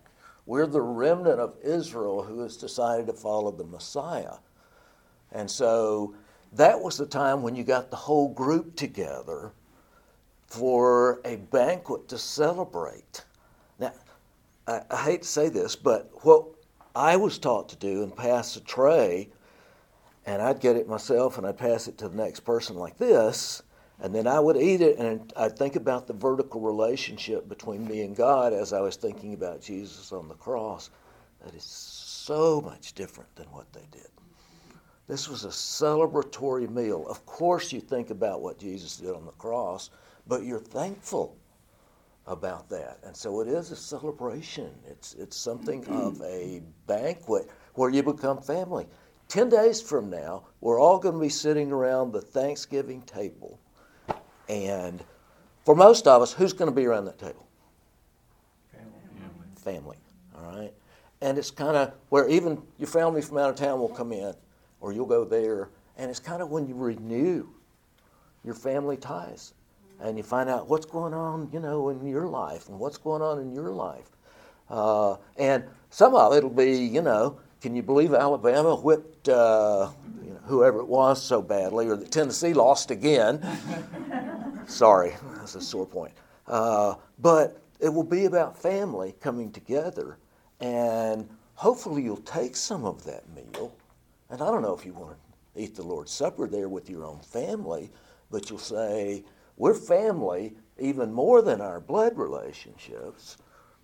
We're 0.46 0.66
the 0.66 0.80
remnant 0.80 1.38
of 1.38 1.54
Israel 1.62 2.22
who 2.22 2.40
has 2.40 2.56
decided 2.56 3.06
to 3.06 3.12
follow 3.12 3.52
the 3.52 3.64
Messiah. 3.64 4.36
And 5.32 5.48
so 5.48 6.14
that 6.52 6.80
was 6.80 6.96
the 6.96 7.06
time 7.06 7.42
when 7.42 7.54
you 7.54 7.62
got 7.62 7.90
the 7.90 7.96
whole 7.96 8.28
group 8.32 8.74
together 8.74 9.52
for 10.50 11.20
a 11.24 11.36
banquet 11.36 12.08
to 12.08 12.18
celebrate. 12.18 13.24
Now, 13.78 13.92
I, 14.66 14.82
I 14.90 14.96
hate 14.96 15.22
to 15.22 15.28
say 15.28 15.48
this, 15.48 15.76
but 15.76 16.10
what 16.24 16.44
I 16.94 17.16
was 17.16 17.38
taught 17.38 17.68
to 17.70 17.76
do 17.76 18.02
and 18.02 18.14
pass 18.14 18.56
a 18.56 18.60
tray, 18.60 19.30
and 20.26 20.42
I'd 20.42 20.60
get 20.60 20.76
it 20.76 20.88
myself 20.88 21.38
and 21.38 21.46
I'd 21.46 21.56
pass 21.56 21.88
it 21.88 21.96
to 21.98 22.08
the 22.08 22.16
next 22.16 22.40
person 22.40 22.76
like 22.76 22.98
this, 22.98 23.62
and 24.00 24.14
then 24.14 24.26
I 24.26 24.40
would 24.40 24.56
eat 24.56 24.80
it 24.80 24.98
and 24.98 25.32
I'd 25.36 25.56
think 25.56 25.76
about 25.76 26.06
the 26.06 26.14
vertical 26.14 26.60
relationship 26.60 27.48
between 27.48 27.86
me 27.86 28.02
and 28.02 28.16
God 28.16 28.52
as 28.52 28.72
I 28.72 28.80
was 28.80 28.96
thinking 28.96 29.34
about 29.34 29.62
Jesus 29.62 30.12
on 30.12 30.28
the 30.28 30.34
cross. 30.34 30.90
That 31.44 31.54
is 31.54 31.64
so 31.64 32.60
much 32.60 32.92
different 32.94 33.34
than 33.36 33.46
what 33.46 33.72
they 33.72 33.86
did. 33.92 34.08
This 35.06 35.28
was 35.28 35.44
a 35.44 35.48
celebratory 35.48 36.68
meal. 36.68 37.06
Of 37.08 37.24
course, 37.26 37.72
you 37.72 37.80
think 37.80 38.10
about 38.10 38.42
what 38.42 38.58
Jesus 38.58 38.96
did 38.96 39.14
on 39.14 39.26
the 39.26 39.32
cross, 39.32 39.90
but 40.30 40.44
you're 40.44 40.60
thankful 40.60 41.36
about 42.28 42.68
that. 42.70 42.98
And 43.02 43.14
so 43.14 43.40
it 43.40 43.48
is 43.48 43.72
a 43.72 43.76
celebration. 43.76 44.70
It's, 44.88 45.14
it's 45.14 45.36
something 45.36 45.84
of 45.88 46.22
a 46.22 46.62
banquet 46.86 47.50
where 47.74 47.90
you 47.90 48.04
become 48.04 48.40
family. 48.40 48.86
Ten 49.26 49.48
days 49.48 49.82
from 49.82 50.08
now, 50.08 50.44
we're 50.60 50.80
all 50.80 51.00
going 51.00 51.16
to 51.16 51.20
be 51.20 51.28
sitting 51.28 51.72
around 51.72 52.12
the 52.12 52.20
Thanksgiving 52.20 53.02
table. 53.02 53.58
And 54.48 55.02
for 55.64 55.74
most 55.74 56.06
of 56.06 56.22
us, 56.22 56.32
who's 56.32 56.52
going 56.52 56.70
to 56.70 56.74
be 56.74 56.86
around 56.86 57.06
that 57.06 57.18
table? 57.18 57.48
Family. 58.72 59.00
Family. 59.56 59.96
All 60.36 60.42
right? 60.42 60.72
And 61.22 61.38
it's 61.38 61.50
kind 61.50 61.76
of 61.76 61.92
where 62.08 62.28
even 62.28 62.62
your 62.78 62.88
family 62.88 63.20
from 63.20 63.38
out 63.38 63.50
of 63.50 63.56
town 63.56 63.80
will 63.80 63.88
come 63.88 64.12
in, 64.12 64.32
or 64.80 64.92
you'll 64.92 65.06
go 65.06 65.24
there. 65.24 65.70
And 65.96 66.08
it's 66.08 66.20
kind 66.20 66.40
of 66.40 66.50
when 66.50 66.68
you 66.68 66.76
renew 66.76 67.48
your 68.44 68.54
family 68.54 68.96
ties 68.96 69.54
and 70.02 70.16
you 70.16 70.22
find 70.22 70.48
out 70.48 70.68
what's 70.68 70.86
going 70.86 71.14
on, 71.14 71.48
you 71.52 71.60
know, 71.60 71.88
in 71.90 72.06
your 72.06 72.26
life 72.26 72.68
and 72.68 72.78
what's 72.78 72.96
going 72.96 73.22
on 73.22 73.38
in 73.38 73.52
your 73.52 73.70
life. 73.70 74.10
Uh, 74.68 75.16
and 75.36 75.64
some 75.90 76.14
of 76.14 76.34
it'll 76.34 76.48
be, 76.48 76.72
you 76.72 77.02
know, 77.02 77.38
can 77.60 77.76
you 77.76 77.82
believe 77.82 78.14
Alabama 78.14 78.74
whipped 78.74 79.28
uh, 79.28 79.90
you 80.24 80.30
know, 80.30 80.40
whoever 80.44 80.78
it 80.80 80.88
was 80.88 81.22
so 81.22 81.42
badly, 81.42 81.88
or 81.88 81.96
that 81.96 82.10
Tennessee 82.10 82.54
lost 82.54 82.90
again? 82.90 83.44
Sorry, 84.66 85.12
that's 85.36 85.56
a 85.56 85.60
sore 85.60 85.86
point. 85.86 86.12
Uh, 86.46 86.94
but 87.18 87.60
it 87.80 87.88
will 87.88 88.04
be 88.04 88.24
about 88.24 88.56
family 88.56 89.14
coming 89.20 89.52
together, 89.52 90.16
and 90.60 91.28
hopefully 91.54 92.02
you'll 92.02 92.16
take 92.18 92.56
some 92.56 92.84
of 92.84 93.04
that 93.04 93.24
meal. 93.34 93.74
And 94.30 94.40
I 94.40 94.46
don't 94.46 94.62
know 94.62 94.74
if 94.74 94.86
you 94.86 94.94
want 94.94 95.16
to 95.54 95.60
eat 95.60 95.74
the 95.74 95.82
Lord's 95.82 96.12
Supper 96.12 96.46
there 96.46 96.68
with 96.68 96.88
your 96.88 97.04
own 97.04 97.18
family, 97.20 97.90
but 98.30 98.48
you'll 98.48 98.58
say, 98.58 99.24
we're 99.60 99.74
family 99.74 100.54
even 100.78 101.12
more 101.12 101.42
than 101.42 101.60
our 101.60 101.80
blood 101.80 102.16
relationships. 102.16 103.36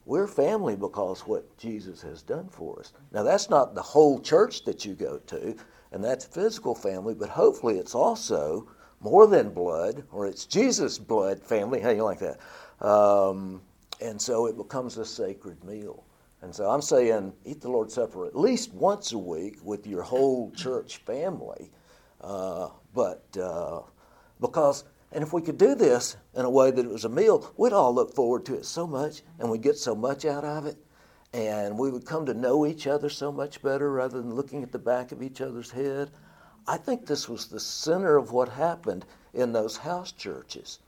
We're 0.06 0.26
family 0.26 0.74
because 0.74 1.26
what 1.26 1.54
Jesus 1.58 2.00
has 2.00 2.22
done 2.22 2.48
for 2.48 2.80
us. 2.80 2.94
Now, 3.12 3.22
that's 3.22 3.50
not 3.50 3.74
the 3.74 3.82
whole 3.82 4.18
church 4.18 4.64
that 4.64 4.86
you 4.86 4.94
go 4.94 5.18
to, 5.26 5.54
and 5.92 6.02
that's 6.02 6.24
physical 6.24 6.74
family, 6.74 7.12
but 7.12 7.28
hopefully 7.28 7.78
it's 7.78 7.94
also 7.94 8.66
more 9.00 9.26
than 9.26 9.50
blood, 9.50 10.02
or 10.12 10.26
it's 10.26 10.46
Jesus' 10.46 10.98
blood 10.98 11.42
family. 11.42 11.80
How 11.80 11.90
do 11.90 11.96
you 11.96 12.04
like 12.04 12.20
that? 12.20 12.38
Um, 12.80 13.60
and 14.00 14.18
so 14.18 14.46
it 14.46 14.56
becomes 14.56 14.96
a 14.96 15.04
sacred 15.04 15.62
meal. 15.62 16.04
And 16.40 16.54
so 16.54 16.70
I'm 16.70 16.80
saying 16.80 17.34
eat 17.44 17.60
the 17.60 17.68
Lord's 17.68 17.92
Supper 17.92 18.24
at 18.24 18.34
least 18.34 18.72
once 18.72 19.12
a 19.12 19.18
week 19.18 19.58
with 19.62 19.86
your 19.86 20.02
whole 20.02 20.52
church 20.52 20.96
family. 21.04 21.70
Uh, 22.22 22.68
but 22.94 23.26
uh, 23.38 23.82
because 24.40 24.84
and 25.12 25.22
if 25.22 25.32
we 25.32 25.42
could 25.42 25.58
do 25.58 25.74
this 25.74 26.16
in 26.34 26.44
a 26.44 26.50
way 26.50 26.70
that 26.70 26.84
it 26.84 26.90
was 26.90 27.04
a 27.04 27.08
meal, 27.08 27.52
we'd 27.56 27.72
all 27.72 27.94
look 27.94 28.14
forward 28.14 28.44
to 28.46 28.54
it 28.54 28.64
so 28.64 28.86
much 28.86 29.22
and 29.38 29.50
we'd 29.50 29.62
get 29.62 29.78
so 29.78 29.94
much 29.94 30.24
out 30.24 30.44
of 30.44 30.66
it. 30.66 30.76
And 31.32 31.78
we 31.78 31.90
would 31.90 32.06
come 32.06 32.26
to 32.26 32.34
know 32.34 32.66
each 32.66 32.86
other 32.86 33.08
so 33.08 33.30
much 33.30 33.62
better 33.62 33.90
rather 33.90 34.20
than 34.20 34.34
looking 34.34 34.62
at 34.62 34.72
the 34.72 34.78
back 34.78 35.12
of 35.12 35.22
each 35.22 35.40
other's 35.40 35.70
head. 35.70 36.10
I 36.66 36.76
think 36.76 37.06
this 37.06 37.28
was 37.28 37.46
the 37.46 37.60
center 37.60 38.16
of 38.16 38.32
what 38.32 38.48
happened 38.48 39.04
in 39.32 39.52
those 39.52 39.76
house 39.76 40.12
churches. 40.12 40.80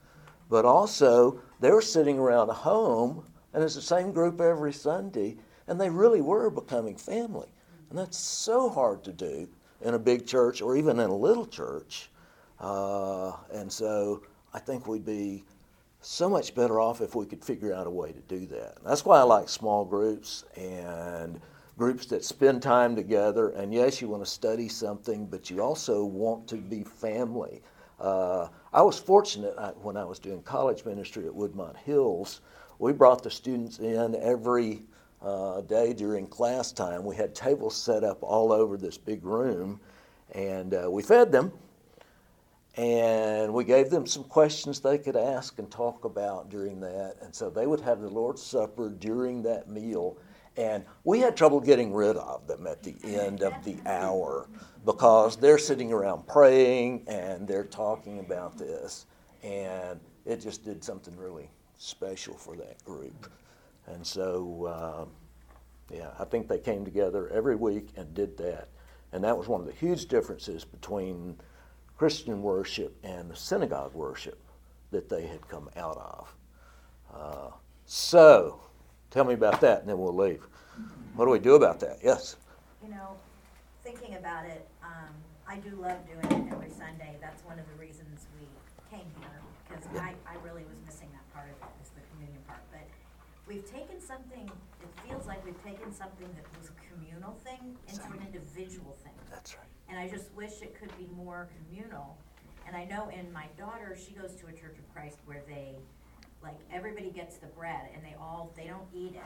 But 0.49 0.65
also, 0.65 1.39
they 1.59 1.71
were 1.71 1.81
sitting 1.81 2.17
around 2.17 2.49
a 2.49 2.53
home, 2.53 3.23
and 3.53 3.63
it's 3.63 3.75
the 3.75 3.81
same 3.81 4.11
group 4.11 4.41
every 4.41 4.73
Sunday, 4.73 5.37
and 5.67 5.79
they 5.79 5.89
really 5.89 6.21
were 6.21 6.49
becoming 6.49 6.95
family. 6.95 7.49
And 7.89 7.97
that's 7.97 8.17
so 8.17 8.69
hard 8.69 9.03
to 9.03 9.13
do 9.13 9.47
in 9.81 9.93
a 9.93 9.99
big 9.99 10.25
church 10.25 10.61
or 10.61 10.75
even 10.75 10.99
in 10.99 11.09
a 11.09 11.15
little 11.15 11.45
church. 11.45 12.09
Uh, 12.59 13.33
and 13.53 13.71
so 13.71 14.23
I 14.53 14.59
think 14.59 14.87
we'd 14.87 15.05
be 15.05 15.43
so 16.01 16.29
much 16.29 16.55
better 16.55 16.79
off 16.79 17.01
if 17.01 17.15
we 17.15 17.25
could 17.25 17.43
figure 17.43 17.73
out 17.73 17.87
a 17.87 17.89
way 17.89 18.11
to 18.11 18.19
do 18.21 18.45
that. 18.47 18.77
That's 18.85 19.05
why 19.05 19.19
I 19.19 19.23
like 19.23 19.49
small 19.49 19.83
groups 19.85 20.45
and 20.55 21.39
groups 21.77 22.05
that 22.07 22.23
spend 22.23 22.61
time 22.61 22.95
together. 22.95 23.49
And 23.49 23.73
yes, 23.73 24.01
you 24.01 24.07
want 24.07 24.23
to 24.23 24.29
study 24.29 24.67
something, 24.67 25.25
but 25.25 25.49
you 25.49 25.61
also 25.61 26.03
want 26.03 26.47
to 26.49 26.57
be 26.57 26.83
family. 26.83 27.61
Uh, 27.99 28.47
I 28.73 28.81
was 28.81 28.97
fortunate 28.97 29.55
I, 29.57 29.69
when 29.69 29.97
I 29.97 30.05
was 30.05 30.19
doing 30.19 30.41
college 30.43 30.85
ministry 30.85 31.25
at 31.25 31.33
Woodmont 31.33 31.75
Hills. 31.77 32.41
We 32.79 32.93
brought 32.93 33.23
the 33.23 33.31
students 33.31 33.79
in 33.79 34.15
every 34.15 34.83
uh, 35.21 35.61
day 35.61 35.91
during 35.93 36.27
class 36.27 36.71
time. 36.71 37.03
We 37.03 37.17
had 37.17 37.35
tables 37.35 37.75
set 37.75 38.05
up 38.05 38.19
all 38.21 38.53
over 38.53 38.77
this 38.77 38.97
big 38.97 39.25
room, 39.25 39.81
and 40.31 40.73
uh, 40.73 40.89
we 40.89 41.03
fed 41.03 41.29
them 41.29 41.51
and 42.79 43.53
we 43.53 43.65
gave 43.65 43.89
them 43.89 44.05
some 44.05 44.23
questions 44.23 44.79
they 44.79 44.97
could 44.97 45.17
ask 45.17 45.59
and 45.59 45.69
talk 45.69 46.05
about 46.05 46.49
during 46.49 46.79
that. 46.79 47.17
And 47.21 47.35
so 47.35 47.49
they 47.49 47.67
would 47.67 47.81
have 47.81 47.99
the 47.99 48.07
Lord's 48.07 48.41
Supper 48.41 48.89
during 48.89 49.43
that 49.43 49.67
meal. 49.67 50.17
And 50.55 50.85
we 51.03 51.19
had 51.19 51.35
trouble 51.35 51.59
getting 51.59 51.93
rid 51.93 52.15
of 52.15 52.47
them 52.47 52.65
at 52.67 52.81
the 52.81 52.95
end 53.03 53.43
of 53.43 53.53
the 53.65 53.75
hour 53.85 54.47
because 54.85 55.35
they're 55.35 55.57
sitting 55.57 55.91
around 55.91 56.25
praying 56.25 57.03
and 57.07 57.45
they're 57.45 57.65
talking 57.65 58.19
about 58.19 58.57
this. 58.57 59.07
And 59.43 59.99
it 60.25 60.39
just 60.39 60.63
did 60.63 60.81
something 60.81 61.17
really 61.17 61.49
special 61.77 62.35
for 62.35 62.55
that 62.55 62.81
group. 62.85 63.29
And 63.87 64.07
so, 64.07 65.03
um, 65.03 65.09
yeah, 65.93 66.11
I 66.17 66.23
think 66.23 66.47
they 66.47 66.59
came 66.59 66.85
together 66.85 67.27
every 67.27 67.57
week 67.57 67.89
and 67.97 68.13
did 68.13 68.37
that. 68.37 68.69
And 69.11 69.21
that 69.25 69.37
was 69.37 69.49
one 69.49 69.59
of 69.59 69.67
the 69.67 69.73
huge 69.73 70.05
differences 70.05 70.63
between 70.63 71.35
Christian 71.99 72.41
worship 72.41 72.95
and 73.03 73.29
the 73.29 73.35
synagogue 73.35 73.93
worship 73.93 74.39
that 74.91 75.09
they 75.09 75.27
had 75.27 75.45
come 75.49 75.69
out 75.75 75.97
of. 75.97 76.33
Uh, 77.13 77.51
so, 77.83 78.61
tell 79.11 79.25
me 79.25 79.33
about 79.33 79.59
that, 79.59 79.81
and 79.81 79.89
then 79.89 79.99
we'll 79.99 80.15
leave. 80.15 80.47
What 81.15 81.25
do 81.25 81.31
we 81.31 81.39
do 81.39 81.55
about 81.55 81.81
that? 81.81 81.97
Yes. 82.01 82.37
You 82.81 82.89
know, 82.89 83.17
thinking 83.83 84.15
about 84.15 84.45
it, 84.45 84.65
um, 84.81 85.11
I 85.45 85.57
do 85.57 85.75
love 85.75 85.97
doing 86.07 86.23
it 86.23 86.53
every 86.53 86.69
Sunday. 86.69 87.17
That's 87.19 87.43
one 87.43 87.59
of 87.59 87.65
the 87.67 87.75
reasons 87.75 88.27
we 88.39 88.47
came 88.89 89.11
here 89.19 89.41
because 89.67 89.83
I, 89.99 90.15
I 90.23 90.35
really 90.41 90.63
was 90.63 90.79
missing 90.85 91.09
that 91.11 91.27
part 91.33 91.49
of 91.51 91.67
it, 91.67 91.83
is 91.83 91.89
the 91.89 92.01
communion 92.15 92.39
part. 92.47 92.63
But 92.71 92.87
we've 93.45 93.69
taken 93.69 93.99
something. 93.99 94.49
It 94.79 94.87
feels 95.05 95.27
like 95.27 95.43
we've 95.43 95.61
taken 95.65 95.91
something 95.91 96.29
that 96.31 96.47
was 96.57 96.71
a 96.71 96.77
communal 96.87 97.35
thing 97.43 97.75
into 97.89 98.07
an 98.07 98.23
individual 98.23 98.95
thing. 99.03 99.11
That's 99.29 99.57
right. 99.57 99.67
And 99.89 99.97
I 99.97 100.07
just 100.07 100.31
wish 100.33 100.61
it 100.61 100.79
could 100.79 100.95
be 100.97 101.07
more 101.15 101.49
communal. 101.57 102.17
And 102.67 102.75
I 102.75 102.85
know 102.85 103.09
in 103.09 103.31
my 103.33 103.45
daughter, 103.57 103.97
she 103.97 104.13
goes 104.13 104.35
to 104.35 104.47
a 104.47 104.51
Church 104.51 104.77
of 104.77 104.93
Christ 104.93 105.17
where 105.25 105.41
they, 105.47 105.75
like, 106.43 106.57
everybody 106.71 107.09
gets 107.09 107.37
the 107.37 107.47
bread 107.47 107.89
and 107.95 108.03
they 108.03 108.15
all, 108.19 108.53
they 108.55 108.67
don't 108.67 108.87
eat 108.93 109.15
it. 109.15 109.21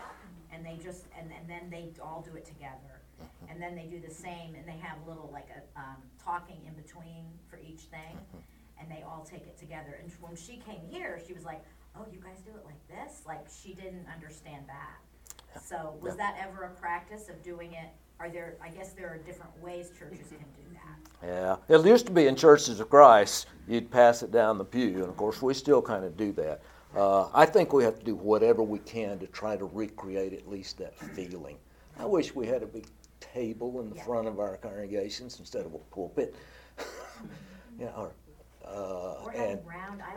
And 0.53 0.66
they 0.66 0.82
just, 0.82 1.05
and, 1.20 1.30
and 1.38 1.49
then 1.49 1.70
they 1.70 1.89
all 2.01 2.26
do 2.26 2.38
it 2.38 2.45
together. 2.45 3.01
And 3.49 3.61
then 3.61 3.76
they 3.76 3.86
do 3.86 3.99
the 3.99 4.14
same 4.14 4.55
and 4.55 4.66
they 4.66 4.78
have 4.82 4.97
a 5.05 5.09
little, 5.09 5.30
like, 5.34 5.49
a, 5.49 5.80
um, 5.80 5.97
talking 6.24 6.61
in 6.66 6.74
between 6.74 7.26
for 7.49 7.59
each 7.59 7.82
thing. 7.82 8.18
And 8.80 8.89
they 8.89 9.03
all 9.03 9.28
take 9.30 9.41
it 9.41 9.57
together. 9.57 9.99
And 10.01 10.11
when 10.22 10.36
she 10.36 10.61
came 10.66 10.82
here, 10.89 11.20
she 11.26 11.34
was 11.34 11.43
like, 11.43 11.61
oh, 11.95 12.05
you 12.11 12.20
guys 12.20 12.41
do 12.45 12.51
it 12.51 12.66
like 12.66 12.88
this? 12.88 13.24
Like, 13.26 13.45
she 13.61 13.74
didn't 13.74 14.07
understand 14.14 14.66
that. 14.68 15.61
So 15.61 15.95
was 16.01 16.16
that 16.16 16.36
ever 16.41 16.64
a 16.64 16.70
practice 16.70 17.30
of 17.30 17.43
doing 17.43 17.74
it 17.74 17.89
are 18.24 18.30
there, 18.30 18.56
I 18.64 18.70
guess 18.70 18.94
there 18.94 19.10
are 19.10 19.18
different 19.18 19.52
ways 19.62 19.92
churches 19.98 20.28
can 20.30 20.38
do 20.38 20.78
that. 21.22 21.58
Yeah, 21.70 21.76
it 21.76 21.86
used 21.86 22.06
to 22.06 22.12
be 22.12 22.28
in 22.28 22.36
churches 22.36 22.80
of 22.80 22.90
Christ, 22.90 23.48
you'd 23.68 23.92
pass 23.92 24.24
it 24.24 24.32
down 24.32 24.58
the 24.58 24.64
pew, 24.64 24.96
and 24.96 25.10
of 25.10 25.18
course 25.18 25.42
we 25.42 25.54
still 25.54 25.82
kind 25.82 26.06
of 26.06 26.16
do 26.16 26.32
that. 26.34 26.62
Uh, 26.96 27.28
I 27.34 27.46
think 27.46 27.74
we 27.74 27.84
have 27.84 28.00
to 28.00 28.06
do 28.06 28.16
whatever 28.16 28.64
we 28.64 28.80
can 28.80 29.20
to 29.20 29.28
try 29.28 29.58
to 29.58 29.66
recreate 29.66 30.32
at 30.32 30.48
least 30.50 30.78
that 30.78 30.98
feeling. 30.98 31.58
I 32.00 32.06
wish 32.06 32.34
we 32.34 32.48
had 32.48 32.64
a 32.64 32.66
big 32.66 32.86
table 33.20 33.82
in 33.82 33.90
the 33.90 33.96
yeah. 33.96 34.04
front 34.04 34.28
of 34.28 34.40
our 34.40 34.58
congregations 34.58 35.40
instead 35.40 35.66
of 35.66 35.74
a 35.74 35.80
pulpit. 35.94 36.36
you 37.80 37.86
know, 37.86 38.12
uh, 38.66 39.28
and 39.36 39.60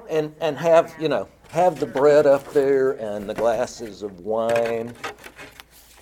and 0.08 0.34
and 0.40 0.56
have 0.56 0.94
you 1.00 1.08
know 1.08 1.28
have 1.48 1.80
the 1.80 1.86
bread 1.86 2.26
up 2.26 2.52
there 2.52 2.92
and 2.92 3.28
the 3.28 3.34
glasses 3.34 4.02
of 4.02 4.20
wine 4.20 4.94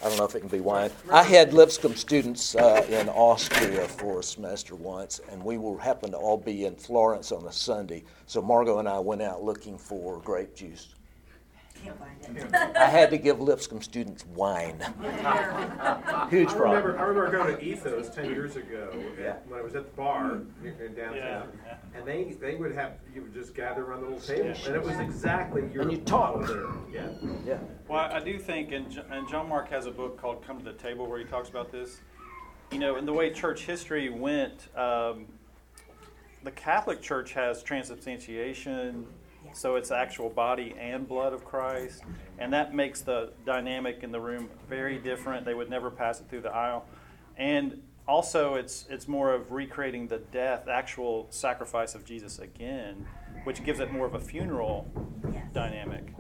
I 0.05 0.09
don't 0.09 0.19
know 0.19 0.27
if 0.27 0.35
it 0.35 0.41
can 0.41 0.51
be 0.51 0.61
wine. 0.61 0.91
I 1.11 1.23
had 1.23 1.55
Lipscomb 1.55 1.97
students 1.97 2.55
uh, 2.55 2.87
in 2.91 3.09
Austria 3.09 3.89
for 3.89 4.21
a 4.21 4.23
semester 4.23 4.75
once, 4.75 5.23
and 5.31 5.43
we 5.43 5.57
were 5.57 5.79
happened 5.79 6.13
to 6.13 6.19
all 6.19 6.37
be 6.37 6.67
in 6.67 6.77
Florence 6.77 7.33
on 7.33 7.47
a 7.47 7.53
Sunday. 7.53 8.05
So 8.27 8.43
Margot 8.43 8.81
and 8.81 8.87
I 8.87 8.99
went 8.99 9.23
out 9.23 9.43
looking 9.43 9.79
for 9.79 10.21
grape 10.21 10.55
juice. 10.55 10.95
Can't 11.85 11.99
find 11.99 12.39
it. 12.55 12.77
I 12.77 12.87
had 12.89 13.11
to 13.11 13.19
give 13.19 13.41
Lipscomb 13.41 13.83
students 13.83 14.25
wine. 14.27 14.79
Huge 16.31 16.49
I 16.49 16.55
problem. 16.55 16.71
remember, 16.71 16.99
I 16.99 17.03
remember 17.03 17.31
going 17.31 17.57
to 17.57 17.63
Ethos 17.63 18.09
ten 18.09 18.27
years 18.31 18.57
ago, 18.57 18.91
Yeah. 19.21 19.35
when 19.47 19.61
I 19.61 19.63
was 19.63 19.75
at 19.75 19.85
the 19.87 19.93
bar 19.93 20.33
in 20.63 20.69
in 20.81 20.95
downtown. 20.95 21.15
Yeah, 21.17 21.43
yeah. 21.67 21.77
And 21.95 22.07
they, 22.07 22.35
they 22.41 22.55
would 22.55 22.75
have, 22.75 22.93
you 23.15 23.23
would 23.23 23.35
just 23.35 23.55
gather 23.55 23.85
around 23.85 24.01
the 24.03 24.09
little 24.09 24.21
table, 24.21 24.49
and 24.67 24.75
it 24.75 24.83
was 24.83 24.99
exactly 24.99 25.63
your. 25.73 25.83
And 25.83 25.93
you 25.93 25.99
talk. 25.99 26.41
model 26.41 26.47
there. 26.47 26.67
Yeah. 26.93 27.29
Yeah. 27.47 27.59
Well, 27.89 28.01
I 28.11 28.21
do 28.21 28.39
think, 28.39 28.73
and, 28.73 28.91
Jo- 28.91 29.05
and 29.11 29.29
John 29.29 29.49
Mark 29.49 29.69
has 29.71 29.87
a 29.87 29.91
book 29.91 30.19
called 30.19 30.43
Come 30.47 30.59
to 30.59 30.65
the 30.65 30.73
Table 30.73 31.07
where 31.07 31.19
he 31.19 31.25
talks 31.25 31.49
about 31.51 31.71
this. 31.71 32.01
You 32.73 32.79
know, 32.79 32.97
in 32.97 33.05
the 33.05 33.13
way 33.13 33.31
church 33.31 33.67
history 33.67 34.09
went, 34.09 34.69
um, 34.77 35.27
the 36.43 36.51
Catholic 36.51 37.01
Church 37.03 37.33
has 37.35 37.63
transubstantiation, 37.63 39.07
so 39.55 39.77
it's 39.77 39.91
actual 39.91 40.29
body 40.29 40.75
and 40.79 41.09
blood 41.09 41.33
of 41.33 41.45
Christ, 41.45 42.03
and 42.39 42.53
that 42.53 42.75
makes 42.75 43.01
the 43.01 43.33
dynamic 43.47 44.03
in 44.03 44.13
the 44.13 44.21
room 44.21 44.51
very 44.69 44.99
different. 44.99 45.45
They 45.45 45.55
would 45.55 45.71
never 45.71 45.91
pass 45.91 46.21
it 46.21 46.29
through 46.29 46.43
the 46.43 46.53
aisle, 46.53 46.85
and 47.37 47.81
also 48.07 48.55
it's 48.55 48.87
it's 48.91 49.09
more 49.09 49.33
of 49.33 49.53
recreating 49.53 50.09
the 50.09 50.19
death, 50.19 50.69
actual 50.69 51.27
sacrifice 51.31 51.95
of 51.95 52.05
Jesus 52.05 52.39
again, 52.39 53.07
which 53.45 53.65
gives 53.65 53.81
it 53.81 53.93
more 53.93 54.07
of 54.07 54.15
a 54.15 54.21
funeral 54.21 54.87
Yes. 55.33 55.43
dynamic. 55.55 56.13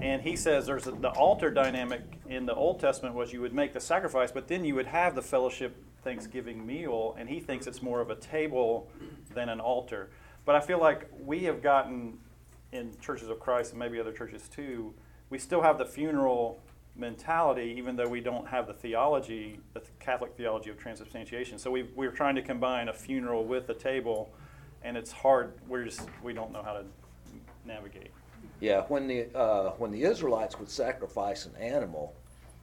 And 0.00 0.22
he 0.22 0.36
says 0.36 0.64
there's 0.66 0.86
a, 0.86 0.92
the 0.92 1.10
altar 1.10 1.50
dynamic 1.50 2.02
in 2.28 2.46
the 2.46 2.54
Old 2.54 2.78
Testament 2.78 3.16
was 3.16 3.32
you 3.32 3.40
would 3.40 3.52
make 3.52 3.72
the 3.72 3.80
sacrifice, 3.80 4.30
but 4.30 4.46
then 4.46 4.64
you 4.64 4.76
would 4.76 4.86
have 4.86 5.16
the 5.16 5.22
fellowship 5.22 5.74
Thanksgiving 6.04 6.64
meal, 6.64 7.16
and 7.18 7.28
he 7.28 7.40
thinks 7.40 7.66
it's 7.66 7.82
more 7.82 8.00
of 8.00 8.10
a 8.10 8.14
table 8.14 8.88
than 9.34 9.48
an 9.48 9.58
altar. 9.58 10.10
But 10.44 10.54
I 10.54 10.60
feel 10.60 10.78
like 10.78 11.10
we 11.20 11.44
have 11.44 11.60
gotten 11.62 12.18
in 12.72 12.96
churches 13.00 13.28
of 13.28 13.40
Christ 13.40 13.72
and 13.72 13.78
maybe 13.78 13.98
other 13.98 14.12
churches 14.12 14.48
too, 14.48 14.94
we 15.30 15.38
still 15.38 15.62
have 15.62 15.78
the 15.78 15.84
funeral 15.84 16.60
mentality, 16.96 17.74
even 17.76 17.96
though 17.96 18.08
we 18.08 18.20
don't 18.20 18.46
have 18.46 18.66
the 18.66 18.74
theology, 18.74 19.60
the 19.72 19.82
Catholic 20.00 20.36
theology 20.36 20.70
of 20.70 20.78
transubstantiation. 20.78 21.58
So 21.58 21.70
we, 21.70 21.84
we're 21.94 22.10
trying 22.10 22.34
to 22.34 22.42
combine 22.42 22.88
a 22.88 22.92
funeral 22.92 23.44
with 23.44 23.68
a 23.70 23.74
table, 23.74 24.30
and 24.82 24.96
it's 24.96 25.12
hard. 25.12 25.52
We're 25.68 25.84
just 25.84 26.02
we 26.22 26.32
don't 26.32 26.52
know 26.52 26.62
how 26.62 26.72
to 26.72 26.84
navigate. 27.64 28.10
Yeah, 28.60 28.82
when 28.88 29.06
the 29.06 29.26
uh, 29.36 29.70
when 29.78 29.90
the 29.90 30.02
Israelites 30.02 30.58
would 30.58 30.70
sacrifice 30.70 31.46
an 31.46 31.54
animal, 31.56 32.14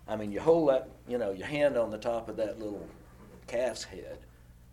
I 0.07 0.15
mean, 0.15 0.31
you 0.31 0.39
hold 0.39 0.69
that, 0.69 0.89
you 1.07 1.17
know, 1.17 1.31
your 1.31 1.47
hand 1.47 1.77
on 1.77 1.89
the 1.89 1.97
top 1.97 2.29
of 2.29 2.35
that 2.37 2.59
little 2.59 2.85
calf's 3.47 3.83
head. 3.83 4.19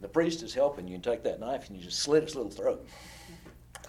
The 0.01 0.09
priest 0.09 0.43
is 0.43 0.53
helping 0.53 0.89
you, 0.89 0.97
and 0.97 1.05
take 1.05 1.23
that 1.23 1.39
knife 1.39 1.69
and 1.69 1.77
you 1.77 1.85
just 1.85 2.01
slit 2.01 2.25
its 2.25 2.35
little 2.35 2.51
throat. 2.51 2.85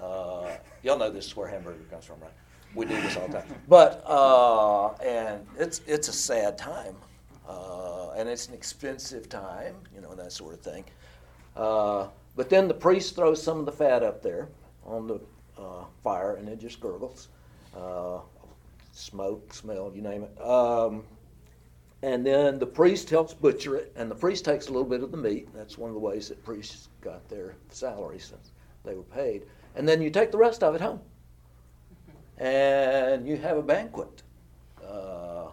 Uh, 0.03 0.57
y'all 0.81 0.97
know 0.97 1.09
this 1.09 1.27
is 1.27 1.35
where 1.35 1.47
hamburger 1.47 1.83
comes 1.89 2.05
from, 2.05 2.19
right? 2.19 2.31
We 2.75 2.85
do 2.85 2.99
this 3.01 3.15
all 3.15 3.27
the 3.27 3.39
time. 3.39 3.47
But 3.67 4.03
uh, 4.05 4.93
and 4.95 5.45
it's 5.57 5.81
it's 5.87 6.07
a 6.07 6.13
sad 6.13 6.57
time, 6.57 6.95
uh, 7.47 8.11
and 8.11 8.27
it's 8.27 8.47
an 8.47 8.53
expensive 8.53 9.29
time, 9.29 9.75
you 9.93 10.01
know, 10.01 10.11
and 10.11 10.19
that 10.19 10.31
sort 10.31 10.53
of 10.53 10.61
thing. 10.61 10.83
Uh, 11.55 12.07
but 12.35 12.49
then 12.49 12.67
the 12.67 12.73
priest 12.73 13.15
throws 13.15 13.41
some 13.41 13.59
of 13.59 13.65
the 13.65 13.71
fat 13.71 14.03
up 14.03 14.21
there 14.21 14.49
on 14.85 15.07
the 15.07 15.19
uh, 15.57 15.85
fire, 16.03 16.35
and 16.35 16.49
it 16.49 16.59
just 16.59 16.79
gurgles, 16.79 17.29
uh, 17.77 18.19
smoke, 18.91 19.53
smell, 19.53 19.91
you 19.95 20.01
name 20.01 20.23
it. 20.23 20.41
Um, 20.41 21.03
and 22.01 22.25
then 22.25 22.59
the 22.59 22.65
priest 22.65 23.09
helps 23.09 23.33
butcher 23.33 23.77
it, 23.77 23.93
and 23.95 24.11
the 24.11 24.15
priest 24.15 24.43
takes 24.43 24.67
a 24.67 24.71
little 24.71 24.87
bit 24.87 25.03
of 25.03 25.11
the 25.11 25.17
meat. 25.17 25.47
That's 25.53 25.77
one 25.77 25.89
of 25.89 25.93
the 25.93 26.01
ways 26.01 26.27
that 26.29 26.43
priests 26.43 26.89
got 27.01 27.29
their 27.29 27.55
salaries 27.69 28.25
since 28.25 28.51
they 28.83 28.95
were 28.95 29.03
paid. 29.03 29.43
And 29.75 29.87
then 29.87 30.01
you 30.01 30.09
take 30.09 30.31
the 30.31 30.37
rest 30.37 30.63
of 30.63 30.75
it 30.75 30.81
home, 30.81 31.01
and 32.37 33.27
you 33.27 33.37
have 33.37 33.57
a 33.57 33.63
banquet, 33.63 34.21
uh, 34.85 35.47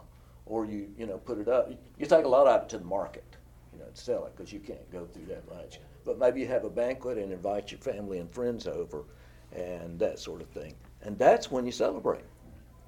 or 0.46 0.66
you 0.66 0.88
you 0.98 1.06
know 1.06 1.18
put 1.18 1.38
it 1.38 1.48
up. 1.48 1.70
You 1.98 2.06
take 2.06 2.24
a 2.24 2.28
lot 2.28 2.46
of 2.46 2.62
it 2.62 2.68
to 2.70 2.78
the 2.78 2.84
market, 2.84 3.24
you 3.72 3.78
know, 3.78 3.86
to 3.86 4.00
sell 4.00 4.26
it 4.26 4.36
because 4.36 4.52
you 4.52 4.60
can't 4.60 4.90
go 4.92 5.06
through 5.06 5.26
that 5.26 5.48
much. 5.48 5.80
But 6.04 6.18
maybe 6.18 6.40
you 6.40 6.48
have 6.48 6.64
a 6.64 6.70
banquet 6.70 7.18
and 7.18 7.32
invite 7.32 7.70
your 7.70 7.80
family 7.80 8.18
and 8.18 8.30
friends 8.30 8.66
over, 8.66 9.04
and 9.52 9.98
that 9.98 10.18
sort 10.18 10.42
of 10.42 10.48
thing. 10.48 10.74
And 11.02 11.18
that's 11.18 11.50
when 11.50 11.64
you 11.64 11.72
celebrate. 11.72 12.24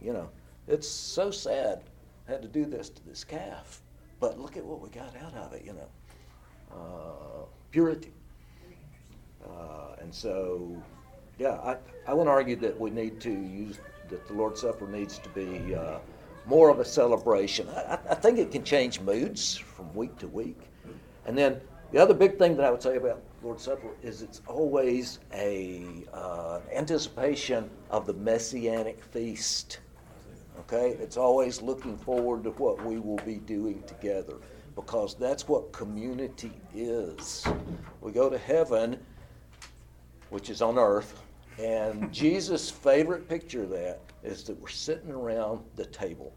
You 0.00 0.12
know, 0.12 0.28
it's 0.66 0.88
so 0.88 1.30
sad 1.30 1.82
I 2.28 2.32
had 2.32 2.42
to 2.42 2.48
do 2.48 2.64
this 2.66 2.88
to 2.90 3.06
this 3.06 3.24
calf, 3.24 3.80
but 4.20 4.38
look 4.38 4.56
at 4.56 4.64
what 4.64 4.80
we 4.80 4.90
got 4.90 5.14
out 5.16 5.34
of 5.34 5.52
it. 5.54 5.64
You 5.64 5.74
know, 5.74 5.88
uh, 6.72 7.46
purity. 7.70 8.12
Uh, 9.44 9.96
and 10.00 10.14
so, 10.14 10.80
yeah, 11.42 11.58
I, 11.64 11.76
I 12.06 12.14
want 12.14 12.28
to 12.28 12.30
argue 12.30 12.54
that 12.56 12.78
we 12.78 12.90
need 12.90 13.20
to 13.22 13.30
use 13.30 13.78
that 14.08 14.26
the 14.28 14.32
Lord's 14.32 14.60
Supper 14.60 14.86
needs 14.86 15.18
to 15.18 15.28
be 15.30 15.74
uh, 15.74 15.98
more 16.46 16.68
of 16.70 16.78
a 16.78 16.84
celebration. 16.84 17.68
I, 17.70 17.98
I- 18.10 18.14
think 18.14 18.38
it 18.38 18.52
can 18.52 18.62
change 18.62 19.00
moods 19.00 19.56
from 19.56 19.92
week 19.92 20.16
to 20.18 20.28
week. 20.28 20.60
And 21.26 21.36
then 21.36 21.60
the 21.90 21.98
other 21.98 22.14
big 22.14 22.38
thing 22.38 22.56
that 22.56 22.64
I 22.64 22.70
would 22.70 22.82
say 22.82 22.96
about 22.96 23.20
Lord's 23.42 23.64
Supper 23.64 23.88
is 24.04 24.22
it's 24.22 24.40
always 24.46 25.18
a 25.34 25.84
uh, 26.12 26.60
anticipation 26.72 27.68
of 27.90 28.06
the 28.06 28.14
messianic 28.14 29.02
feast. 29.02 29.80
Okay, 30.60 30.90
it's 31.00 31.16
always 31.16 31.60
looking 31.60 31.96
forward 31.96 32.44
to 32.44 32.50
what 32.50 32.84
we 32.84 32.98
will 32.98 33.20
be 33.24 33.36
doing 33.38 33.82
together 33.88 34.36
because 34.76 35.16
that's 35.16 35.48
what 35.48 35.72
community 35.72 36.52
is. 36.72 37.44
We 38.00 38.12
go 38.12 38.30
to 38.30 38.38
heaven, 38.38 38.98
which 40.30 40.50
is 40.50 40.62
on 40.62 40.78
earth, 40.78 41.20
and 41.58 42.12
Jesus' 42.12 42.70
favorite 42.70 43.28
picture 43.28 43.62
of 43.62 43.70
that 43.70 44.00
is 44.22 44.44
that 44.44 44.60
we're 44.60 44.68
sitting 44.68 45.10
around 45.10 45.60
the 45.76 45.84
table. 45.86 46.32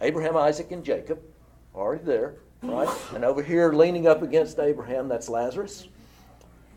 Abraham, 0.00 0.36
Isaac, 0.36 0.72
and 0.72 0.84
Jacob, 0.84 1.20
already 1.74 2.04
there, 2.04 2.34
right? 2.62 2.88
And 3.14 3.24
over 3.24 3.42
here, 3.42 3.72
leaning 3.72 4.06
up 4.06 4.22
against 4.22 4.58
Abraham, 4.58 5.08
that's 5.08 5.28
Lazarus. 5.28 5.88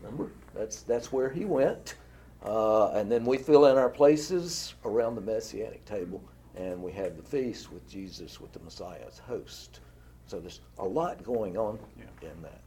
Remember, 0.02 0.30
that's 0.54 0.82
that's 0.82 1.12
where 1.12 1.28
he 1.28 1.44
went. 1.44 1.94
Uh, 2.42 2.88
and 2.92 3.12
then 3.12 3.24
we 3.26 3.36
fill 3.36 3.66
in 3.66 3.76
our 3.76 3.90
places 3.90 4.74
around 4.86 5.14
the 5.14 5.20
messianic 5.20 5.84
table, 5.84 6.22
and 6.56 6.82
we 6.82 6.90
have 6.92 7.16
the 7.18 7.22
feast 7.22 7.70
with 7.70 7.86
Jesus, 7.88 8.40
with 8.40 8.50
the 8.52 8.60
Messiah 8.60 9.00
as 9.06 9.18
host. 9.18 9.80
So 10.26 10.40
there's 10.40 10.60
a 10.78 10.84
lot 10.84 11.22
going 11.22 11.58
on 11.58 11.78
Yeah. 11.98 12.30
in 12.30 12.42
that. 12.42 12.62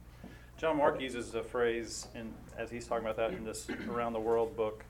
John 0.56 0.76
Mark 0.76 1.00
uses 1.00 1.34
a 1.34 1.42
phrase, 1.42 2.06
in, 2.14 2.32
as 2.56 2.70
he's 2.70 2.86
talking 2.86 3.04
about 3.04 3.16
that 3.16 3.32
in 3.36 3.44
this 3.44 3.66
Around 3.90 4.12
the 4.12 4.20
World 4.20 4.56
book. 4.56 4.84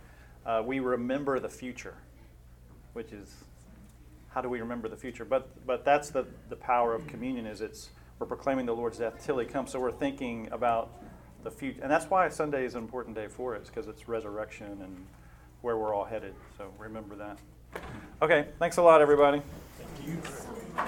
Uh, 0.46 0.62
we 0.64 0.80
remember 0.80 1.40
the 1.40 1.48
future, 1.48 1.94
which 2.92 3.12
is 3.12 3.44
how 4.28 4.40
do 4.40 4.48
we 4.48 4.60
remember 4.60 4.88
the 4.88 4.96
future? 4.96 5.24
But 5.24 5.48
but 5.66 5.84
that's 5.84 6.10
the 6.10 6.26
the 6.48 6.56
power 6.56 6.94
of 6.94 7.06
communion 7.06 7.46
is 7.46 7.60
it's 7.60 7.90
we're 8.18 8.26
proclaiming 8.26 8.66
the 8.66 8.74
Lord's 8.74 8.98
death 8.98 9.24
till 9.24 9.38
He 9.38 9.46
comes. 9.46 9.70
So 9.70 9.80
we're 9.80 9.92
thinking 9.92 10.48
about 10.52 10.90
the 11.42 11.50
future, 11.50 11.80
and 11.82 11.90
that's 11.90 12.06
why 12.06 12.28
Sunday 12.28 12.64
is 12.64 12.74
an 12.74 12.82
important 12.82 13.14
day 13.16 13.28
for 13.28 13.56
us 13.56 13.68
because 13.68 13.88
it's 13.88 14.08
resurrection 14.08 14.80
and 14.82 15.06
where 15.62 15.76
we're 15.78 15.94
all 15.94 16.04
headed. 16.04 16.34
So 16.58 16.70
remember 16.78 17.16
that. 17.16 17.38
Okay, 18.22 18.46
thanks 18.58 18.76
a 18.76 18.82
lot, 18.82 19.00
everybody. 19.00 19.42
Thank 19.78 20.08
you. 20.08 20.18